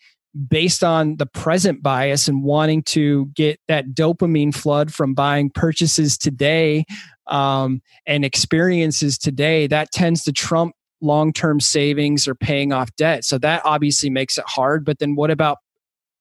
based 0.47 0.85
on 0.85 1.17
the 1.17 1.27
present 1.27 1.83
bias 1.83 2.29
and 2.29 2.45
wanting 2.45 2.85
to 2.85 3.27
get 3.35 3.59
that 3.67 3.87
dopamine 3.89 4.55
flood 4.55 4.95
from 4.95 5.15
buying 5.15 5.51
purchases 5.51 6.17
today 6.17 6.85
um, 7.27 7.83
and 8.07 8.25
experiences 8.25 9.19
today 9.19 9.67
that 9.67 9.91
tends 9.91 10.23
to 10.23 10.33
trump 10.33 10.77
long-term 11.03 11.59
savings 11.59 12.29
or 12.29 12.37
paying 12.37 12.73
off 12.73 12.95
debt. 12.95 13.25
So 13.25 13.37
that 13.39 13.63
obviously 13.65 14.11
makes 14.11 14.39
it 14.39 14.45
hard 14.47 14.85
but 14.85 15.01
then 15.01 15.17
what 15.17 15.33
about 15.33 15.59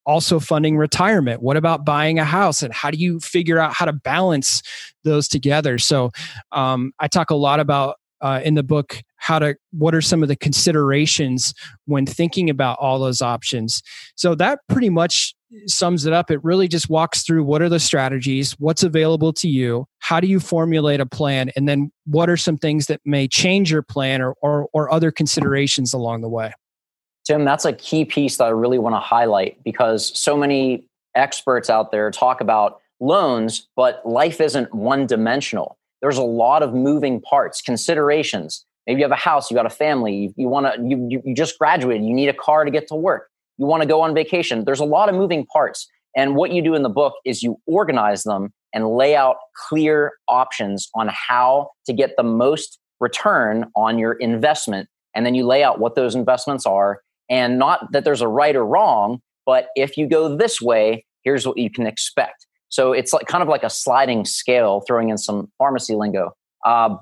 also 0.09 0.39
funding 0.39 0.75
retirement? 0.75 1.43
What 1.43 1.55
about 1.55 1.85
buying 1.85 2.17
a 2.17 2.25
house? 2.25 2.63
And 2.63 2.73
how 2.73 2.89
do 2.89 2.97
you 2.97 3.19
figure 3.19 3.59
out 3.59 3.73
how 3.73 3.85
to 3.85 3.93
balance 3.93 4.63
those 5.03 5.27
together? 5.27 5.77
So 5.77 6.09
um, 6.51 6.91
I 6.99 7.07
talk 7.07 7.29
a 7.29 7.35
lot 7.35 7.59
about 7.59 7.97
uh, 8.21 8.41
in 8.43 8.55
the 8.55 8.63
book 8.63 9.01
how 9.17 9.37
to 9.39 9.55
what 9.71 9.93
are 9.93 10.01
some 10.01 10.23
of 10.23 10.27
the 10.27 10.35
considerations 10.35 11.53
when 11.85 12.05
thinking 12.05 12.49
about 12.49 12.77
all 12.79 12.99
those 12.99 13.21
options 13.21 13.81
so 14.15 14.35
that 14.35 14.59
pretty 14.67 14.89
much 14.89 15.33
sums 15.67 16.05
it 16.05 16.11
up 16.11 16.29
it 16.29 16.43
really 16.43 16.67
just 16.67 16.89
walks 16.89 17.23
through 17.23 17.43
what 17.43 17.61
are 17.61 17.69
the 17.69 17.79
strategies 17.79 18.53
what's 18.59 18.83
available 18.83 19.31
to 19.31 19.47
you 19.47 19.85
how 19.99 20.19
do 20.19 20.27
you 20.27 20.39
formulate 20.39 20.99
a 20.99 21.05
plan 21.05 21.49
and 21.55 21.67
then 21.67 21.89
what 22.05 22.29
are 22.29 22.37
some 22.37 22.57
things 22.57 22.87
that 22.87 22.99
may 23.05 23.25
change 23.25 23.71
your 23.71 23.81
plan 23.81 24.21
or 24.21 24.35
or, 24.41 24.67
or 24.73 24.91
other 24.91 25.11
considerations 25.11 25.93
along 25.93 26.19
the 26.21 26.29
way 26.29 26.51
Tim, 27.29 27.45
that's 27.45 27.63
a 27.63 27.73
key 27.73 28.05
piece 28.05 28.37
that 28.37 28.45
I 28.45 28.49
really 28.49 28.79
want 28.79 28.95
to 28.95 28.99
highlight 28.99 29.63
because 29.63 30.17
so 30.19 30.35
many 30.35 30.83
experts 31.13 31.69
out 31.69 31.91
there 31.91 32.09
talk 32.09 32.41
about 32.41 32.81
loans, 32.99 33.67
but 33.75 34.01
life 34.03 34.41
isn't 34.41 34.73
one 34.73 35.05
dimensional. 35.05 35.77
There's 36.01 36.17
a 36.17 36.23
lot 36.23 36.63
of 36.63 36.73
moving 36.73 37.21
parts, 37.21 37.61
considerations. 37.61 38.65
Maybe 38.87 39.01
you 39.01 39.05
have 39.05 39.11
a 39.11 39.15
house, 39.15 39.51
you 39.51 39.55
got 39.55 39.67
a 39.67 39.69
family, 39.69 40.15
you, 40.15 40.33
you 40.37 40.47
want 40.47 40.73
to, 40.73 40.81
you, 40.81 41.07
you, 41.07 41.21
you 41.23 41.35
just 41.35 41.59
graduated, 41.59 42.03
you 42.03 42.15
need 42.15 42.29
a 42.29 42.33
car 42.33 42.65
to 42.65 42.71
get 42.71 42.87
to 42.87 42.95
work, 42.95 43.29
you 43.59 43.67
want 43.67 43.83
to 43.83 43.87
go 43.87 44.01
on 44.01 44.15
vacation. 44.15 44.65
There's 44.65 44.79
a 44.79 44.85
lot 44.85 45.07
of 45.07 45.13
moving 45.13 45.45
parts. 45.45 45.87
And 46.17 46.35
what 46.35 46.49
you 46.49 46.63
do 46.63 46.73
in 46.73 46.81
the 46.81 46.89
book 46.89 47.13
is 47.25 47.43
you 47.43 47.59
organize 47.67 48.23
them 48.23 48.51
and 48.73 48.89
lay 48.89 49.15
out 49.15 49.35
clear 49.67 50.13
options 50.27 50.89
on 50.95 51.11
how 51.11 51.69
to 51.85 51.93
get 51.93 52.17
the 52.17 52.23
most 52.23 52.79
return 52.99 53.69
on 53.75 53.99
your 53.99 54.13
investment. 54.13 54.89
And 55.13 55.27
then 55.27 55.35
you 55.35 55.45
lay 55.45 55.63
out 55.63 55.79
what 55.79 55.93
those 55.93 56.15
investments 56.15 56.65
are 56.65 57.01
and 57.29 57.59
not 57.59 57.91
that 57.91 58.03
there's 58.03 58.21
a 58.21 58.27
right 58.27 58.55
or 58.55 58.65
wrong, 58.65 59.21
but 59.45 59.67
if 59.75 59.97
you 59.97 60.07
go 60.07 60.35
this 60.35 60.61
way, 60.61 61.05
here's 61.23 61.45
what 61.47 61.57
you 61.57 61.69
can 61.69 61.85
expect. 61.85 62.45
So 62.69 62.93
it's 62.93 63.13
like 63.13 63.27
kind 63.27 63.41
of 63.41 63.49
like 63.49 63.63
a 63.63 63.69
sliding 63.69 64.25
scale, 64.25 64.81
throwing 64.87 65.09
in 65.09 65.17
some 65.17 65.51
pharmacy 65.57 65.95
lingo. 65.95 66.31
Uh, 66.65 66.95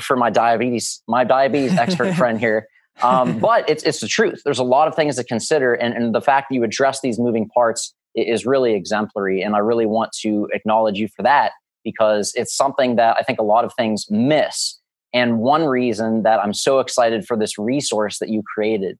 for 0.00 0.16
my 0.16 0.30
diabetes, 0.30 1.02
my 1.08 1.24
diabetes 1.24 1.76
expert 1.76 2.14
friend 2.16 2.38
here. 2.38 2.68
Um, 3.02 3.38
but 3.40 3.68
it's 3.68 3.82
it's 3.82 4.00
the 4.00 4.06
truth. 4.06 4.42
There's 4.44 4.60
a 4.60 4.64
lot 4.64 4.86
of 4.86 4.94
things 4.94 5.16
to 5.16 5.24
consider, 5.24 5.74
and, 5.74 5.94
and 5.94 6.14
the 6.14 6.20
fact 6.20 6.48
that 6.48 6.54
you 6.54 6.62
address 6.62 7.00
these 7.00 7.18
moving 7.18 7.48
parts 7.48 7.92
is 8.14 8.46
really 8.46 8.74
exemplary. 8.74 9.42
And 9.42 9.56
I 9.56 9.58
really 9.58 9.86
want 9.86 10.12
to 10.20 10.48
acknowledge 10.52 10.98
you 10.98 11.08
for 11.08 11.22
that 11.22 11.52
because 11.82 12.32
it's 12.36 12.56
something 12.56 12.96
that 12.96 13.16
I 13.18 13.22
think 13.24 13.40
a 13.40 13.42
lot 13.42 13.64
of 13.64 13.72
things 13.74 14.06
miss. 14.10 14.78
And 15.12 15.38
one 15.38 15.64
reason 15.64 16.22
that 16.22 16.40
I'm 16.40 16.54
so 16.54 16.78
excited 16.78 17.26
for 17.26 17.36
this 17.36 17.58
resource 17.58 18.18
that 18.20 18.28
you 18.28 18.42
created 18.54 18.96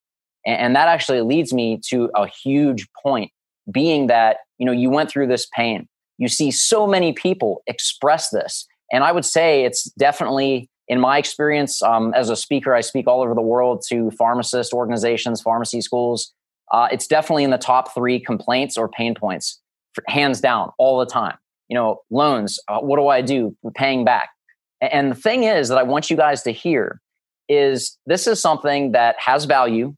and 0.47 0.77
that 0.77 0.89
actually 0.89 1.21
leads 1.23 1.53
me 1.53 1.81
to 1.89 2.11
a 2.15 2.27
huge 2.27 2.87
point 3.03 3.31
being 3.71 4.09
that, 4.09 4.39
you 4.59 4.67
know, 4.67 4.73
you 4.73 4.91
went 4.91 5.11
through 5.11 5.27
this 5.27 5.47
pain. 5.47 5.89
You 6.19 6.29
see 6.29 6.51
so 6.51 6.87
many 6.87 7.13
people 7.13 7.63
express 7.67 8.31
this. 8.31 8.67
And 8.93 9.03
I 9.03 9.13
would 9.13 9.25
say 9.25 9.65
it's 9.65 9.85
definitely, 9.93 10.69
in 10.87 11.01
my 11.01 11.19
experience 11.19 11.83
um, 11.83 12.13
as 12.15 12.31
a 12.31 12.37
speaker, 12.37 12.75
I 12.75 12.83
speak 12.83 13.07
all 13.07 13.23
over 13.23 13.35
the 13.35 13.43
world 13.43 13.83
to 13.89 14.11
pharmacist 14.13 14.73
organizations, 14.73 15.41
pharmacy 15.41 15.81
schools. 15.81 16.33
Uh, 16.73 16.89
it's 16.93 17.07
definitely 17.07 17.45
in 17.45 17.51
the 17.51 17.59
top 17.59 17.95
three 17.95 18.21
complaints 18.21 18.77
or 18.77 18.89
pain 18.89 19.15
points, 19.15 19.61
hands 20.09 20.41
down, 20.41 20.71
all 20.79 20.99
the 20.99 21.07
time. 21.07 21.37
You 21.69 21.77
know, 21.77 22.03
loans, 22.11 22.61
uh, 22.69 22.81
what 22.81 22.99
do 22.99 23.09
I 23.09 23.23
do? 23.23 23.57
Paying 23.75 24.05
back. 24.05 24.29
And 24.81 25.13
the 25.13 25.17
thing 25.17 25.45
is 25.45 25.69
that 25.71 25.79
I 25.79 25.83
want 25.83 26.11
you 26.11 26.17
guys 26.17 26.43
to 26.43 26.51
hear 26.51 27.01
is 27.49 27.99
this 28.07 28.27
is 28.27 28.41
something 28.41 28.93
that 28.93 29.17
has 29.19 29.47
value 29.47 29.95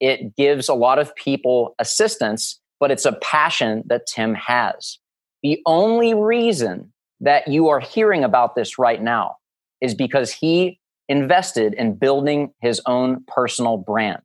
it 0.00 0.36
gives 0.36 0.68
a 0.68 0.74
lot 0.74 0.98
of 0.98 1.14
people 1.16 1.74
assistance, 1.78 2.60
but 2.80 2.90
it's 2.90 3.04
a 3.04 3.12
passion 3.12 3.82
that 3.86 4.06
Tim 4.06 4.34
has. 4.34 4.98
The 5.42 5.60
only 5.66 6.14
reason 6.14 6.92
that 7.20 7.48
you 7.48 7.68
are 7.68 7.80
hearing 7.80 8.24
about 8.24 8.54
this 8.54 8.78
right 8.78 9.02
now 9.02 9.36
is 9.80 9.94
because 9.94 10.32
he 10.32 10.80
invested 11.08 11.74
in 11.74 11.94
building 11.94 12.52
his 12.60 12.80
own 12.86 13.24
personal 13.26 13.76
brand. 13.76 14.20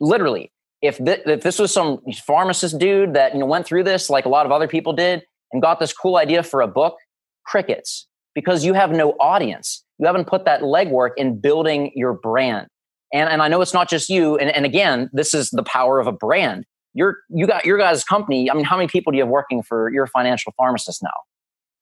Literally, 0.00 0.52
if, 0.82 0.98
th- 0.98 1.22
if 1.26 1.42
this 1.42 1.58
was 1.58 1.72
some 1.72 2.00
pharmacist 2.26 2.78
dude 2.78 3.14
that 3.14 3.34
you 3.34 3.40
know 3.40 3.46
went 3.46 3.66
through 3.66 3.84
this 3.84 4.10
like 4.10 4.24
a 4.24 4.28
lot 4.28 4.46
of 4.46 4.52
other 4.52 4.68
people 4.68 4.92
did 4.92 5.22
and 5.52 5.62
got 5.62 5.80
this 5.80 5.92
cool 5.92 6.16
idea 6.16 6.42
for 6.42 6.60
a 6.60 6.68
book, 6.68 6.96
crickets, 7.44 8.08
because 8.34 8.64
you 8.64 8.74
have 8.74 8.90
no 8.90 9.10
audience. 9.12 9.84
You 9.98 10.06
haven't 10.06 10.26
put 10.26 10.44
that 10.46 10.62
legwork 10.62 11.10
in 11.16 11.40
building 11.40 11.92
your 11.94 12.14
brand. 12.14 12.66
And, 13.12 13.28
and 13.28 13.42
I 13.42 13.48
know 13.48 13.60
it's 13.60 13.74
not 13.74 13.88
just 13.90 14.08
you. 14.08 14.36
And, 14.38 14.50
and 14.50 14.64
again, 14.64 15.10
this 15.12 15.34
is 15.34 15.50
the 15.50 15.62
power 15.62 16.00
of 16.00 16.06
a 16.06 16.12
brand. 16.12 16.64
You're, 16.94 17.18
you 17.28 17.46
got 17.46 17.64
your 17.64 17.78
guys' 17.78 18.04
company. 18.04 18.50
I 18.50 18.54
mean, 18.54 18.64
how 18.64 18.76
many 18.76 18.88
people 18.88 19.12
do 19.12 19.18
you 19.18 19.24
have 19.24 19.30
working 19.30 19.62
for 19.62 19.90
your 19.92 20.06
financial 20.06 20.52
pharmacist 20.56 21.02
now? 21.02 21.10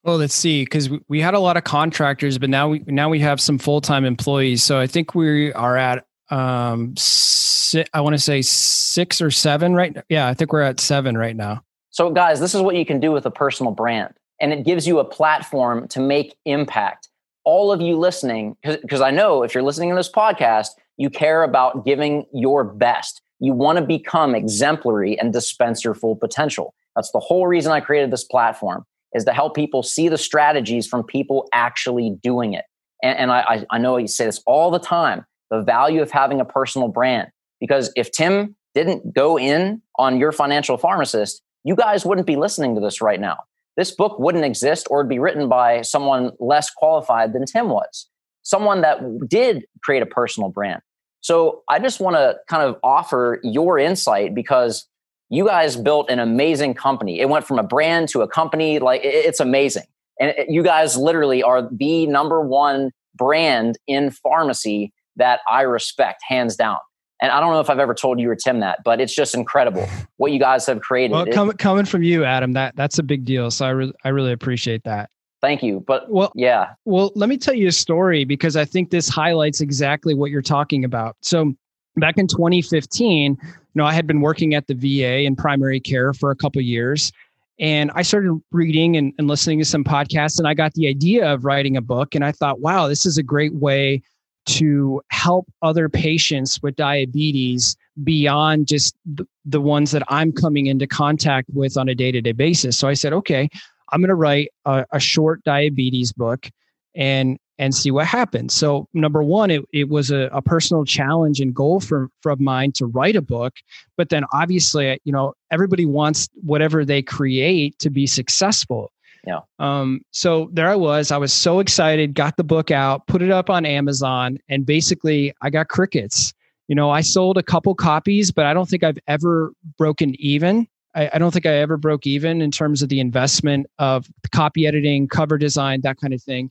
Well, 0.02 0.16
let's 0.16 0.34
see, 0.34 0.64
because 0.64 0.88
we 1.08 1.20
had 1.20 1.34
a 1.34 1.38
lot 1.38 1.56
of 1.56 1.64
contractors, 1.64 2.38
but 2.38 2.48
now 2.48 2.68
we 2.68 2.82
now 2.86 3.10
we 3.10 3.20
have 3.20 3.38
some 3.38 3.58
full 3.58 3.82
time 3.82 4.06
employees. 4.06 4.62
So 4.64 4.78
I 4.78 4.86
think 4.86 5.14
we 5.14 5.52
are 5.52 5.76
at 5.76 6.06
um, 6.30 6.94
si- 6.96 7.84
I 7.92 8.00
want 8.00 8.14
to 8.14 8.18
say 8.18 8.40
six 8.40 9.20
or 9.20 9.30
seven 9.30 9.74
right. 9.74 9.94
Now. 9.94 10.02
Yeah, 10.08 10.26
I 10.26 10.34
think 10.34 10.52
we're 10.52 10.62
at 10.62 10.80
seven 10.80 11.18
right 11.18 11.36
now. 11.36 11.62
So, 11.90 12.10
guys, 12.10 12.40
this 12.40 12.54
is 12.54 12.62
what 12.62 12.76
you 12.76 12.86
can 12.86 12.98
do 12.98 13.12
with 13.12 13.26
a 13.26 13.30
personal 13.30 13.72
brand, 13.72 14.14
and 14.40 14.54
it 14.54 14.64
gives 14.64 14.86
you 14.86 15.00
a 15.00 15.04
platform 15.04 15.86
to 15.88 16.00
make 16.00 16.34
impact. 16.46 17.08
All 17.44 17.72
of 17.72 17.80
you 17.80 17.98
listening, 17.98 18.56
because 18.62 19.00
I 19.00 19.10
know 19.10 19.42
if 19.42 19.54
you're 19.54 19.62
listening 19.62 19.90
to 19.90 19.96
this 19.96 20.10
podcast, 20.10 20.68
you 20.96 21.10
care 21.10 21.42
about 21.42 21.84
giving 21.84 22.24
your 22.32 22.64
best. 22.64 23.22
You 23.38 23.52
want 23.52 23.78
to 23.78 23.84
become 23.84 24.34
exemplary 24.34 25.18
and 25.18 25.32
dispense 25.32 25.84
your 25.84 25.94
full 25.94 26.16
potential. 26.16 26.74
That's 26.94 27.10
the 27.12 27.20
whole 27.20 27.46
reason 27.46 27.72
I 27.72 27.80
created 27.80 28.10
this 28.10 28.24
platform 28.24 28.84
is 29.14 29.24
to 29.24 29.32
help 29.32 29.56
people 29.56 29.82
see 29.82 30.08
the 30.08 30.18
strategies 30.18 30.86
from 30.86 31.02
people 31.04 31.48
actually 31.52 32.16
doing 32.22 32.52
it. 32.52 32.64
And, 33.02 33.18
and 33.18 33.32
I, 33.32 33.64
I 33.70 33.78
know 33.78 33.96
you 33.96 34.06
say 34.06 34.26
this 34.26 34.42
all 34.46 34.70
the 34.70 34.78
time 34.78 35.24
the 35.50 35.62
value 35.62 36.00
of 36.00 36.10
having 36.10 36.40
a 36.40 36.44
personal 36.44 36.88
brand. 36.88 37.28
Because 37.60 37.92
if 37.96 38.10
Tim 38.12 38.56
didn't 38.74 39.12
go 39.12 39.38
in 39.38 39.82
on 39.98 40.18
your 40.18 40.32
financial 40.32 40.78
pharmacist, 40.78 41.42
you 41.64 41.74
guys 41.74 42.06
wouldn't 42.06 42.26
be 42.26 42.36
listening 42.36 42.74
to 42.76 42.80
this 42.80 43.02
right 43.02 43.20
now. 43.20 43.38
This 43.76 43.90
book 43.90 44.18
wouldn't 44.18 44.44
exist 44.44 44.86
or 44.90 45.04
be 45.04 45.18
written 45.18 45.48
by 45.48 45.82
someone 45.82 46.32
less 46.38 46.70
qualified 46.70 47.32
than 47.32 47.46
Tim 47.46 47.68
was, 47.68 48.08
someone 48.42 48.80
that 48.82 49.00
did 49.28 49.64
create 49.82 50.02
a 50.02 50.06
personal 50.06 50.50
brand. 50.50 50.80
So 51.20 51.62
I 51.68 51.78
just 51.78 52.00
want 52.00 52.16
to 52.16 52.36
kind 52.48 52.62
of 52.62 52.76
offer 52.82 53.40
your 53.42 53.78
insight 53.78 54.34
because 54.34 54.86
you 55.28 55.46
guys 55.46 55.76
built 55.76 56.10
an 56.10 56.18
amazing 56.18 56.74
company. 56.74 57.20
It 57.20 57.28
went 57.28 57.46
from 57.46 57.58
a 57.58 57.62
brand 57.62 58.08
to 58.10 58.22
a 58.22 58.28
company. 58.28 58.78
Like 58.78 59.02
it's 59.04 59.40
amazing. 59.40 59.84
And 60.18 60.34
you 60.48 60.62
guys 60.62 60.96
literally 60.96 61.42
are 61.42 61.68
the 61.70 62.06
number 62.06 62.40
one 62.40 62.90
brand 63.14 63.78
in 63.86 64.10
pharmacy 64.10 64.92
that 65.16 65.40
I 65.48 65.62
respect, 65.62 66.22
hands 66.26 66.56
down. 66.56 66.78
And 67.22 67.30
I 67.30 67.40
don't 67.40 67.52
know 67.52 67.60
if 67.60 67.68
I've 67.68 67.78
ever 67.78 67.94
told 67.94 68.18
you 68.18 68.30
or 68.30 68.36
Tim 68.36 68.60
that, 68.60 68.78
but 68.82 69.00
it's 69.00 69.14
just 69.14 69.34
incredible 69.34 69.86
what 70.16 70.32
you 70.32 70.38
guys 70.38 70.64
have 70.66 70.80
created. 70.80 71.12
Well, 71.12 71.26
com- 71.26 71.52
coming 71.52 71.84
from 71.84 72.02
you, 72.02 72.24
Adam, 72.24 72.54
that 72.54 72.76
that's 72.76 72.98
a 72.98 73.02
big 73.02 73.26
deal. 73.26 73.50
So 73.50 73.66
I 73.66 73.70
re- 73.70 73.92
I 74.04 74.08
really 74.08 74.32
appreciate 74.32 74.84
that. 74.84 75.10
Thank 75.40 75.62
you. 75.62 75.82
But 75.86 76.10
well, 76.10 76.32
yeah. 76.34 76.74
Well, 76.84 77.12
let 77.14 77.28
me 77.28 77.38
tell 77.38 77.54
you 77.54 77.68
a 77.68 77.72
story 77.72 78.24
because 78.24 78.56
I 78.56 78.64
think 78.64 78.90
this 78.90 79.08
highlights 79.08 79.60
exactly 79.60 80.14
what 80.14 80.30
you're 80.30 80.42
talking 80.42 80.84
about. 80.84 81.16
So 81.22 81.54
back 81.96 82.18
in 82.18 82.26
2015, 82.26 83.38
you 83.42 83.48
know, 83.74 83.84
I 83.84 83.92
had 83.92 84.06
been 84.06 84.20
working 84.20 84.54
at 84.54 84.66
the 84.66 84.74
VA 84.74 85.20
in 85.20 85.36
primary 85.36 85.80
care 85.80 86.12
for 86.12 86.30
a 86.30 86.36
couple 86.36 86.60
years. 86.60 87.12
And 87.58 87.90
I 87.94 88.02
started 88.02 88.40
reading 88.52 88.96
and, 88.96 89.12
and 89.18 89.28
listening 89.28 89.58
to 89.58 89.66
some 89.66 89.84
podcasts, 89.84 90.38
and 90.38 90.48
I 90.48 90.54
got 90.54 90.72
the 90.74 90.88
idea 90.88 91.30
of 91.30 91.44
writing 91.44 91.76
a 91.76 91.82
book. 91.82 92.14
And 92.14 92.24
I 92.24 92.32
thought, 92.32 92.60
wow, 92.60 92.88
this 92.88 93.04
is 93.04 93.18
a 93.18 93.22
great 93.22 93.54
way 93.54 94.02
to 94.46 95.02
help 95.10 95.46
other 95.60 95.88
patients 95.88 96.62
with 96.62 96.74
diabetes 96.76 97.76
beyond 98.02 98.66
just 98.66 98.96
the, 99.04 99.26
the 99.44 99.60
ones 99.60 99.90
that 99.90 100.02
I'm 100.08 100.32
coming 100.32 100.66
into 100.66 100.86
contact 100.86 101.48
with 101.52 101.76
on 101.76 101.88
a 101.88 101.94
day 101.94 102.10
to 102.10 102.22
day 102.22 102.32
basis. 102.32 102.78
So 102.78 102.88
I 102.88 102.94
said, 102.94 103.12
okay, 103.12 103.50
I'm 103.92 104.00
going 104.00 104.08
to 104.08 104.14
write 104.14 104.50
a, 104.64 104.86
a, 104.92 105.00
short 105.00 105.42
diabetes 105.44 106.12
book 106.12 106.48
and 106.94 107.38
and 107.58 107.74
see 107.74 107.90
what 107.90 108.06
happens. 108.06 108.54
So 108.54 108.88
number 108.94 109.22
one, 109.22 109.50
it, 109.50 109.62
it 109.72 109.90
was 109.90 110.10
a, 110.10 110.30
a 110.32 110.40
personal 110.40 110.84
challenge 110.84 111.40
and 111.40 111.54
goal 111.54 111.80
for 111.80 112.08
from 112.22 112.42
mine 112.42 112.72
to 112.72 112.86
write 112.86 113.16
a 113.16 113.22
book. 113.22 113.54
But 113.96 114.08
then 114.08 114.24
obviously, 114.32 114.98
you 115.04 115.12
know, 115.12 115.34
everybody 115.50 115.84
wants 115.84 116.28
whatever 116.42 116.84
they 116.84 117.02
create 117.02 117.78
to 117.80 117.90
be 117.90 118.06
successful. 118.06 118.90
Yeah. 119.26 119.40
Um, 119.58 120.00
so 120.12 120.48
there 120.52 120.68
I 120.68 120.76
was. 120.76 121.10
I 121.10 121.18
was 121.18 121.32
so 121.32 121.60
excited, 121.60 122.14
got 122.14 122.36
the 122.36 122.44
book 122.44 122.70
out, 122.70 123.06
put 123.06 123.20
it 123.20 123.30
up 123.30 123.50
on 123.50 123.66
Amazon, 123.66 124.38
and 124.48 124.64
basically 124.64 125.34
I 125.42 125.50
got 125.50 125.68
crickets. 125.68 126.32
You 126.68 126.74
know, 126.74 126.90
I 126.90 127.00
sold 127.00 127.36
a 127.36 127.42
couple 127.42 127.74
copies, 127.74 128.30
but 128.30 128.46
I 128.46 128.54
don't 128.54 128.68
think 128.68 128.84
I've 128.84 128.98
ever 129.08 129.52
broken 129.76 130.14
even. 130.18 130.66
I, 130.94 131.10
I 131.14 131.18
don't 131.18 131.30
think 131.30 131.46
I 131.46 131.56
ever 131.56 131.76
broke 131.76 132.06
even 132.06 132.40
in 132.40 132.50
terms 132.50 132.82
of 132.82 132.88
the 132.88 133.00
investment 133.00 133.66
of 133.78 134.06
copy 134.32 134.66
editing, 134.66 135.08
cover 135.08 135.38
design, 135.38 135.80
that 135.82 135.98
kind 136.00 136.14
of 136.14 136.22
thing. 136.22 136.50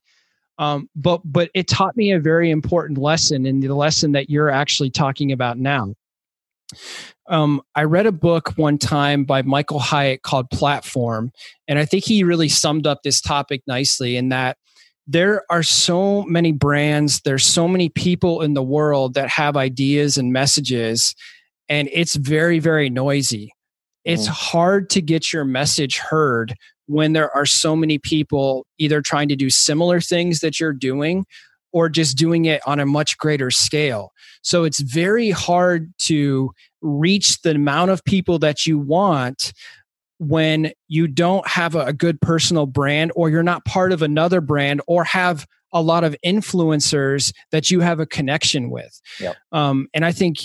Um, 0.58 0.89
but 0.95 1.21
but 1.23 1.49
it 1.54 1.67
taught 1.67 1.95
me 1.95 2.12
a 2.12 2.19
very 2.19 2.52
important 2.52 2.99
lesson, 2.99 3.45
and 3.45 3.63
the 3.63 3.73
lesson 3.73 4.12
that 4.12 4.30
you're 4.30 4.49
actually 4.49 4.89
talking 4.89 5.32
about 5.32 5.58
now. 5.58 5.93
Um, 7.28 7.62
I 7.75 7.84
read 7.84 8.06
a 8.06 8.12
book 8.12 8.54
one 8.58 8.78
time 8.78 9.23
by 9.23 9.41
Michael 9.41 9.80
Hyatt 9.80 10.21
called 10.21 10.49
Platform, 10.49 11.32
and 11.67 11.80
I 11.80 11.86
think 11.86 12.04
he 12.04 12.23
really 12.23 12.49
summed 12.49 12.86
up 12.86 13.04
this 13.04 13.21
topic 13.21 13.62
nicely 13.67 14.17
in 14.17 14.30
that 14.30 14.58
there 15.08 15.43
are 15.49 15.63
so 15.63 16.23
many 16.23 16.52
brands, 16.52 17.21
there's 17.21 17.45
so 17.45 17.67
many 17.67 17.89
people 17.89 18.41
in 18.41 18.54
the 18.54 18.62
world 18.62 19.15
that 19.15 19.30
have 19.30 19.58
ideas 19.58 20.17
and 20.17 20.34
messages, 20.34 21.15
and 21.69 21.89
it's 21.91 22.15
very, 22.15 22.60
very 22.60 22.89
noisy. 22.89 23.54
It's 24.05 24.27
mm. 24.27 24.31
hard 24.31 24.89
to 24.91 25.01
get 25.01 25.33
your 25.33 25.45
message 25.45 25.97
heard 25.97 26.55
when 26.88 27.13
there 27.13 27.35
are 27.35 27.45
so 27.45 27.75
many 27.75 27.99
people 27.99 28.65
either 28.77 29.01
trying 29.01 29.29
to 29.29 29.35
do 29.35 29.49
similar 29.49 30.01
things 30.01 30.39
that 30.39 30.59
you're 30.59 30.73
doing 30.73 31.25
or 31.71 31.88
just 31.88 32.17
doing 32.17 32.45
it 32.45 32.62
on 32.65 32.79
a 32.79 32.85
much 32.85 33.17
greater 33.17 33.51
scale. 33.51 34.12
So 34.41 34.63
it's 34.63 34.79
very 34.79 35.29
hard 35.29 35.93
to 35.99 36.51
reach 36.81 37.41
the 37.41 37.51
amount 37.51 37.91
of 37.91 38.03
people 38.03 38.39
that 38.39 38.65
you 38.65 38.79
want 38.79 39.53
when 40.17 40.71
you 40.88 41.07
don't 41.07 41.47
have 41.47 41.75
a, 41.75 41.93
good 41.93 42.19
personal 42.21 42.65
brand 42.65 43.12
or 43.15 43.29
you're 43.29 43.43
not 43.43 43.65
part 43.65 43.91
of 43.91 44.01
another 44.01 44.41
brand 44.41 44.81
or 44.88 45.03
have 45.03 45.45
a 45.71 45.81
lot 45.81 46.03
of 46.03 46.15
influencers 46.25 47.31
that 47.51 47.71
you 47.71 47.79
have 47.79 47.99
a 47.99 48.05
connection 48.05 48.69
with. 48.69 48.99
Yep. 49.19 49.35
Um, 49.51 49.88
and 49.93 50.03
I 50.03 50.12
think 50.12 50.39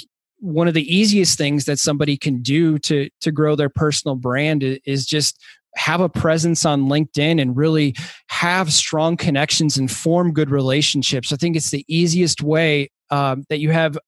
one 0.45 0.69
of 0.69 0.75
the 0.75 0.95
easiest 0.95 1.39
things 1.39 1.65
that 1.65 1.79
somebody 1.79 2.19
can 2.19 2.43
do 2.43 2.79
to 2.81 3.09
to 3.23 3.33
grow 3.33 3.57
their 3.57 3.71
personal 3.71 4.15
brand 4.15 4.63
is 4.85 5.07
just 5.07 5.43
have 5.75 6.03
a 6.03 6.09
presence 6.09 6.67
on 6.67 6.83
LinkedIn 6.83 7.41
and 7.41 7.57
really 7.57 7.97
have 8.29 8.73
strong 8.73 9.17
connections 9.17 9.77
and 9.77 9.91
form 9.91 10.33
good 10.33 10.51
relationships. 10.51 11.33
I 11.33 11.37
think 11.37 11.57
it's 11.57 11.71
the 11.71 11.85
easiest 11.89 12.43
way 12.43 12.91
um, 13.11 13.45
that 13.49 13.59
you 13.59 13.71
have 13.71 13.99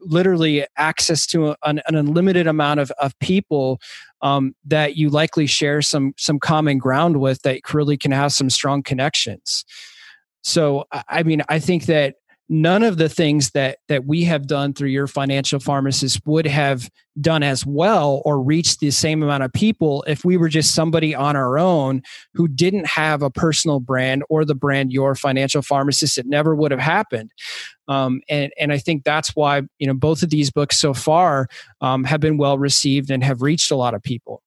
literally 0.00 0.66
access 0.76 1.26
to 1.28 1.54
an, 1.62 1.80
an, 1.86 1.94
unlimited 1.94 2.48
amount 2.48 2.80
of, 2.80 2.90
of 2.98 3.16
people 3.20 3.80
um, 4.20 4.54
that 4.64 4.96
you 4.96 5.08
likely 5.08 5.46
share 5.46 5.80
some 5.80 6.12
some 6.16 6.40
common 6.40 6.78
ground 6.78 7.20
with 7.20 7.40
that 7.42 7.72
really 7.72 7.96
can 7.96 8.10
have 8.10 8.32
some 8.32 8.50
strong 8.50 8.82
connections. 8.82 9.64
So 10.42 10.86
I 11.08 11.22
mean, 11.22 11.42
I 11.48 11.60
think 11.60 11.86
that 11.86 12.16
none 12.48 12.82
of 12.82 12.98
the 12.98 13.08
things 13.08 13.50
that 13.50 13.78
that 13.88 14.04
we 14.04 14.24
have 14.24 14.46
done 14.46 14.74
through 14.74 14.88
your 14.88 15.06
financial 15.06 15.58
pharmacist 15.58 16.20
would 16.26 16.46
have 16.46 16.90
done 17.20 17.42
as 17.42 17.64
well 17.64 18.20
or 18.24 18.42
reached 18.42 18.80
the 18.80 18.90
same 18.90 19.22
amount 19.22 19.42
of 19.42 19.52
people 19.52 20.04
if 20.06 20.24
we 20.24 20.36
were 20.36 20.48
just 20.48 20.74
somebody 20.74 21.14
on 21.14 21.36
our 21.36 21.58
own 21.58 22.02
who 22.34 22.46
didn't 22.46 22.86
have 22.86 23.22
a 23.22 23.30
personal 23.30 23.80
brand 23.80 24.22
or 24.28 24.44
the 24.44 24.54
brand 24.54 24.92
your 24.92 25.14
financial 25.14 25.62
pharmacist 25.62 26.18
it 26.18 26.26
never 26.26 26.54
would 26.54 26.70
have 26.70 26.80
happened. 26.80 27.30
Um, 27.86 28.20
and 28.28 28.52
and 28.58 28.72
i 28.72 28.78
think 28.78 29.04
that's 29.04 29.34
why 29.36 29.62
you 29.78 29.86
know 29.86 29.94
both 29.94 30.22
of 30.22 30.30
these 30.30 30.50
books 30.50 30.78
so 30.78 30.94
far 30.94 31.48
um, 31.80 32.04
have 32.04 32.20
been 32.20 32.36
well 32.36 32.58
received 32.58 33.10
and 33.10 33.24
have 33.24 33.42
reached 33.42 33.70
a 33.70 33.76
lot 33.76 33.94
of 33.94 34.02
people. 34.02 34.42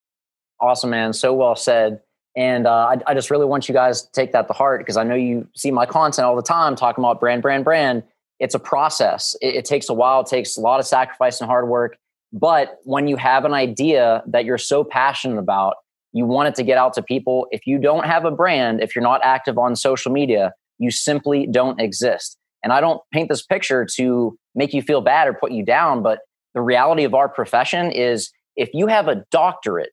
Awesome 0.59 0.89
man. 0.89 1.13
So 1.13 1.33
well 1.33 1.55
said 1.55 2.01
and 2.37 2.67
uh, 2.67 2.71
I, 2.71 2.97
I, 3.07 3.13
just 3.15 3.31
really 3.31 3.45
want 3.45 3.67
you 3.67 3.73
guys 3.73 4.03
to 4.03 4.11
take 4.11 4.31
that 4.33 4.47
to 4.47 4.53
heart 4.53 4.81
because 4.81 4.95
I 4.95 5.03
know 5.03 5.15
you 5.15 5.47
see 5.55 5.71
my 5.71 5.87
content 5.87 6.27
all 6.27 6.35
the 6.35 6.43
time 6.43 6.75
talking 6.75 7.03
about 7.03 7.19
brand, 7.19 7.41
brand, 7.41 7.65
brand. 7.65 8.03
It's 8.39 8.53
a 8.53 8.59
process. 8.59 9.35
It, 9.41 9.55
it 9.55 9.65
takes 9.65 9.89
a 9.89 9.93
while. 9.95 10.21
It 10.21 10.27
takes 10.27 10.55
a 10.55 10.61
lot 10.61 10.79
of 10.79 10.85
sacrifice 10.85 11.41
and 11.41 11.49
hard 11.49 11.67
work. 11.67 11.97
But 12.31 12.77
when 12.83 13.07
you 13.07 13.15
have 13.15 13.43
an 13.43 13.55
idea 13.55 14.23
that 14.27 14.45
you're 14.45 14.59
so 14.59 14.83
passionate 14.83 15.39
about, 15.39 15.77
you 16.13 16.25
want 16.25 16.49
it 16.49 16.55
to 16.55 16.63
get 16.63 16.77
out 16.77 16.93
to 16.93 17.01
people. 17.01 17.47
If 17.49 17.65
you 17.65 17.79
don't 17.79 18.05
have 18.05 18.23
a 18.23 18.31
brand, 18.31 18.81
if 18.81 18.95
you're 18.95 19.03
not 19.03 19.21
active 19.23 19.57
on 19.57 19.75
social 19.75 20.11
media, 20.11 20.53
you 20.77 20.91
simply 20.91 21.47
don't 21.47 21.81
exist. 21.81 22.37
And 22.63 22.71
I 22.71 22.81
don't 22.81 23.01
paint 23.11 23.29
this 23.29 23.43
picture 23.43 23.83
to 23.95 24.37
make 24.53 24.75
you 24.75 24.83
feel 24.83 25.01
bad 25.01 25.27
or 25.27 25.33
put 25.33 25.51
you 25.51 25.65
down, 25.65 26.03
but 26.03 26.19
the 26.53 26.61
reality 26.61 27.03
of 27.03 27.15
our 27.15 27.29
profession 27.29 27.91
is 27.91 28.31
if 28.55 28.69
you 28.73 28.85
have 28.85 29.07
a 29.07 29.25
doctorate 29.31 29.91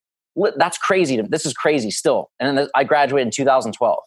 that's 0.57 0.79
crazy. 0.79 1.21
This 1.21 1.47
is 1.47 1.53
crazy 1.53 1.91
still. 1.91 2.31
And 2.41 2.59
then 2.59 2.69
I 2.75 2.85
graduated 2.85 3.29
in 3.29 3.31
2012. 3.31 3.99